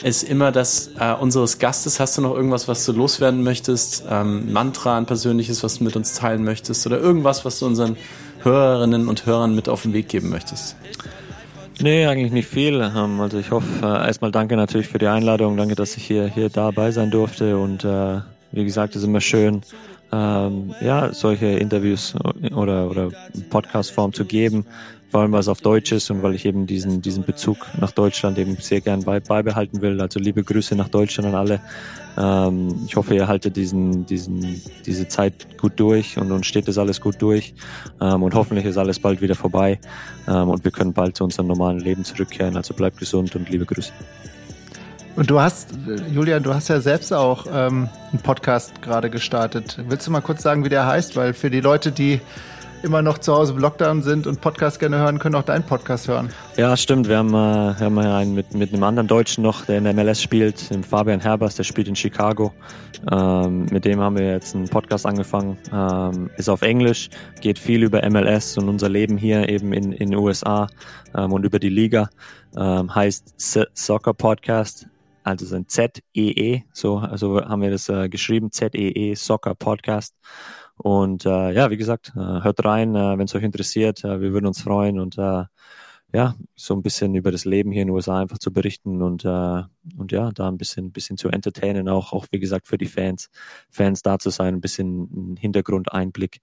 ist 0.02 0.22
immer 0.22 0.52
das 0.52 0.90
äh, 0.98 1.14
unseres 1.14 1.58
Gastes. 1.58 1.98
Hast 2.00 2.18
du 2.18 2.22
noch 2.22 2.34
irgendwas, 2.34 2.68
was 2.68 2.84
du 2.84 2.92
loswerden 2.92 3.42
möchtest? 3.42 4.04
Ähm, 4.08 4.52
Mantra, 4.52 4.98
ein 4.98 5.06
persönliches, 5.06 5.62
was 5.62 5.78
du 5.78 5.84
mit 5.84 5.96
uns 5.96 6.14
teilen 6.14 6.44
möchtest? 6.44 6.86
Oder 6.86 6.98
irgendwas, 6.98 7.44
was 7.44 7.58
du 7.58 7.66
unseren 7.66 7.96
Hörerinnen 8.42 9.08
und 9.08 9.24
Hörern 9.26 9.54
mit 9.54 9.68
auf 9.68 9.82
den 9.82 9.94
Weg 9.94 10.08
geben 10.08 10.28
möchtest? 10.28 10.76
Nee, 11.80 12.06
eigentlich 12.06 12.32
nicht 12.32 12.48
viel. 12.48 12.80
Ähm, 12.94 13.20
Also 13.20 13.38
ich 13.38 13.50
hoffe, 13.50 13.66
äh, 13.82 14.06
erstmal 14.06 14.30
danke 14.30 14.56
natürlich 14.56 14.88
für 14.88 14.98
die 14.98 15.06
Einladung. 15.06 15.56
Danke, 15.56 15.76
dass 15.76 15.96
ich 15.96 16.04
hier, 16.04 16.26
hier 16.26 16.50
dabei 16.50 16.90
sein 16.90 17.10
durfte. 17.10 17.56
Und 17.56 17.84
äh, 17.84 18.20
wie 18.52 18.64
gesagt, 18.64 18.96
es 18.96 19.02
ist 19.02 19.08
immer 19.08 19.20
schön, 19.20 19.62
ähm, 20.12 20.74
ja, 20.80 21.12
solche 21.12 21.46
Interviews 21.46 22.14
oder, 22.54 22.90
oder 22.90 23.10
Podcast-Form 23.50 24.12
zu 24.12 24.24
geben. 24.24 24.64
Vor 25.10 25.22
allem, 25.22 25.32
weil 25.32 25.40
es 25.40 25.48
auf 25.48 25.62
Deutsch 25.62 25.92
ist 25.92 26.10
und 26.10 26.22
weil 26.22 26.34
ich 26.34 26.44
eben 26.44 26.66
diesen, 26.66 27.00
diesen 27.00 27.24
Bezug 27.24 27.66
nach 27.80 27.92
Deutschland 27.92 28.36
eben 28.36 28.56
sehr 28.56 28.82
gern 28.82 29.04
bei, 29.04 29.20
beibehalten 29.20 29.80
will. 29.80 29.98
Also 30.02 30.20
liebe 30.20 30.44
Grüße 30.44 30.76
nach 30.76 30.88
Deutschland 30.88 31.28
an 31.28 31.34
alle. 31.34 31.60
Ähm, 32.18 32.82
ich 32.86 32.94
hoffe, 32.94 33.14
ihr 33.14 33.26
haltet 33.26 33.56
diesen, 33.56 34.04
diesen, 34.04 34.60
diese 34.84 35.08
Zeit 35.08 35.56
gut 35.56 35.72
durch 35.76 36.18
und 36.18 36.30
uns 36.30 36.46
steht 36.46 36.68
das 36.68 36.76
alles 36.76 37.00
gut 37.00 37.22
durch. 37.22 37.54
Ähm, 38.02 38.22
und 38.22 38.34
hoffentlich 38.34 38.66
ist 38.66 38.76
alles 38.76 38.98
bald 38.98 39.22
wieder 39.22 39.34
vorbei 39.34 39.78
ähm, 40.26 40.50
und 40.50 40.62
wir 40.64 40.72
können 40.72 40.92
bald 40.92 41.16
zu 41.16 41.24
unserem 41.24 41.46
normalen 41.46 41.80
Leben 41.80 42.04
zurückkehren. 42.04 42.56
Also 42.58 42.74
bleibt 42.74 42.98
gesund 42.98 43.34
und 43.34 43.48
liebe 43.48 43.64
Grüße. 43.64 43.92
Und 45.18 45.28
du 45.28 45.40
hast, 45.40 45.70
Julian, 46.12 46.44
du 46.44 46.54
hast 46.54 46.68
ja 46.68 46.80
selbst 46.80 47.12
auch 47.12 47.46
ähm, 47.52 47.88
einen 48.12 48.22
Podcast 48.22 48.80
gerade 48.82 49.10
gestartet. 49.10 49.76
Willst 49.88 50.06
du 50.06 50.12
mal 50.12 50.20
kurz 50.20 50.44
sagen, 50.44 50.64
wie 50.64 50.68
der 50.68 50.86
heißt? 50.86 51.16
Weil 51.16 51.34
für 51.34 51.50
die 51.50 51.58
Leute, 51.58 51.90
die 51.90 52.20
immer 52.84 53.02
noch 53.02 53.18
zu 53.18 53.34
Hause 53.34 53.54
im 53.54 53.58
Lockdown 53.58 54.04
sind 54.04 54.28
und 54.28 54.40
Podcast 54.40 54.78
gerne 54.78 54.98
hören, 54.98 55.18
können 55.18 55.34
auch 55.34 55.42
deinen 55.42 55.64
Podcast 55.64 56.06
hören. 56.06 56.28
Ja, 56.56 56.76
stimmt. 56.76 57.08
Wir 57.08 57.18
haben, 57.18 57.30
äh, 57.30 57.32
wir 57.32 57.80
haben 57.80 57.98
einen 57.98 58.34
mit, 58.36 58.54
mit 58.54 58.72
einem 58.72 58.84
anderen 58.84 59.08
Deutschen 59.08 59.42
noch, 59.42 59.64
der 59.64 59.78
in 59.78 59.84
der 59.84 59.92
MLS 59.92 60.22
spielt, 60.22 60.70
dem 60.70 60.84
Fabian 60.84 61.18
Herbers, 61.18 61.56
der 61.56 61.64
spielt 61.64 61.88
in 61.88 61.96
Chicago. 61.96 62.52
Ähm, 63.10 63.66
mit 63.72 63.86
dem 63.86 63.98
haben 63.98 64.16
wir 64.16 64.30
jetzt 64.30 64.54
einen 64.54 64.68
Podcast 64.68 65.04
angefangen. 65.04 65.58
Ähm, 65.72 66.30
ist 66.36 66.48
auf 66.48 66.62
Englisch, 66.62 67.10
geht 67.40 67.58
viel 67.58 67.82
über 67.82 68.08
MLS 68.08 68.56
und 68.56 68.68
unser 68.68 68.88
Leben 68.88 69.18
hier 69.18 69.48
eben 69.48 69.72
in 69.72 69.90
in 69.90 70.10
den 70.10 70.20
USA 70.20 70.68
ähm, 71.16 71.32
und 71.32 71.44
über 71.44 71.58
die 71.58 71.70
Liga. 71.70 72.08
Ähm, 72.56 72.94
heißt 72.94 73.34
Soccer 73.74 74.14
Podcast. 74.14 74.86
Also 75.22 75.44
ist 75.44 75.52
ein 75.52 75.68
Z-E-E, 75.68 76.62
so 76.72 76.98
also 76.98 77.40
haben 77.44 77.62
wir 77.62 77.70
das 77.70 77.88
äh, 77.88 78.08
geschrieben, 78.08 78.50
Z-E-E, 78.50 79.14
Soccer 79.14 79.54
Podcast. 79.54 80.14
Und 80.76 81.26
äh, 81.26 81.52
ja, 81.52 81.70
wie 81.70 81.76
gesagt, 81.76 82.12
äh, 82.16 82.20
hört 82.20 82.64
rein, 82.64 82.94
äh, 82.94 83.18
wenn 83.18 83.26
es 83.26 83.34
euch 83.34 83.42
interessiert. 83.42 84.04
Äh, 84.04 84.20
wir 84.20 84.32
würden 84.32 84.46
uns 84.46 84.62
freuen 84.62 84.98
und 85.00 85.18
äh, 85.18 85.44
ja, 86.12 86.36
so 86.54 86.74
ein 86.74 86.82
bisschen 86.82 87.14
über 87.14 87.30
das 87.30 87.44
Leben 87.44 87.70
hier 87.70 87.82
in 87.82 87.88
den 87.88 87.94
USA 87.94 88.20
einfach 88.20 88.38
zu 88.38 88.50
berichten 88.50 89.02
und, 89.02 89.26
und 89.26 90.10
ja, 90.10 90.30
da 90.32 90.48
ein 90.48 90.56
bisschen, 90.56 90.90
bisschen 90.90 91.18
zu 91.18 91.28
entertainen, 91.28 91.86
auch, 91.86 92.14
auch 92.14 92.24
wie 92.30 92.38
gesagt 92.38 92.66
für 92.66 92.78
die 92.78 92.86
Fans, 92.86 93.28
Fans 93.68 94.00
da 94.00 94.18
zu 94.18 94.30
sein, 94.30 94.54
ein 94.54 94.60
bisschen 94.62 95.10
einen 95.14 95.36
Hintergrundeinblick 95.36 96.40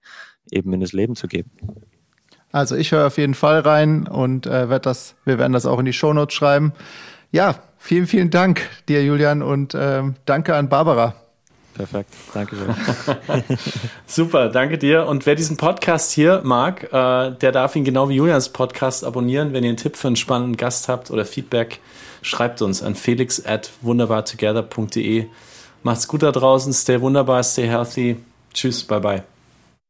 eben 0.52 0.72
in 0.72 0.78
das 0.78 0.92
Leben 0.92 1.16
zu 1.16 1.26
geben. 1.26 1.50
Also 2.52 2.76
ich 2.76 2.92
höre 2.92 3.08
auf 3.08 3.18
jeden 3.18 3.34
Fall 3.34 3.60
rein 3.60 4.06
und 4.06 4.46
äh, 4.46 4.68
werd 4.68 4.86
das, 4.86 5.16
wir 5.24 5.38
werden 5.38 5.52
das 5.52 5.66
auch 5.66 5.80
in 5.80 5.84
die 5.84 5.92
Shownotes 5.92 6.34
schreiben. 6.34 6.72
Ja, 7.36 7.56
vielen, 7.76 8.06
vielen 8.06 8.30
Dank 8.30 8.62
dir, 8.88 9.04
Julian, 9.04 9.42
und 9.42 9.76
ähm, 9.78 10.14
danke 10.24 10.54
an 10.54 10.70
Barbara. 10.70 11.14
Perfekt, 11.74 12.08
danke 12.32 12.56
schön. 12.56 13.58
Super, 14.06 14.48
danke 14.48 14.78
dir. 14.78 15.06
Und 15.06 15.26
wer 15.26 15.34
diesen 15.34 15.58
Podcast 15.58 16.12
hier 16.12 16.40
mag, 16.44 16.84
äh, 16.84 17.32
der 17.32 17.52
darf 17.52 17.76
ihn 17.76 17.84
genau 17.84 18.08
wie 18.08 18.14
Julians 18.14 18.48
Podcast 18.48 19.04
abonnieren. 19.04 19.52
Wenn 19.52 19.64
ihr 19.64 19.68
einen 19.68 19.76
Tipp 19.76 19.98
für 19.98 20.06
einen 20.06 20.16
spannenden 20.16 20.56
Gast 20.56 20.88
habt 20.88 21.10
oder 21.10 21.26
Feedback, 21.26 21.80
schreibt 22.22 22.62
uns 22.62 22.82
an 22.82 22.94
felix 22.94 23.44
at 23.44 23.70
wunderbartogether.de. 23.82 25.26
Macht's 25.82 26.08
gut 26.08 26.22
da 26.22 26.32
draußen, 26.32 26.72
stay 26.72 27.02
wunderbar, 27.02 27.42
stay 27.42 27.68
healthy. 27.68 28.16
Tschüss, 28.54 28.82
bye 28.82 29.00
bye. 29.00 29.35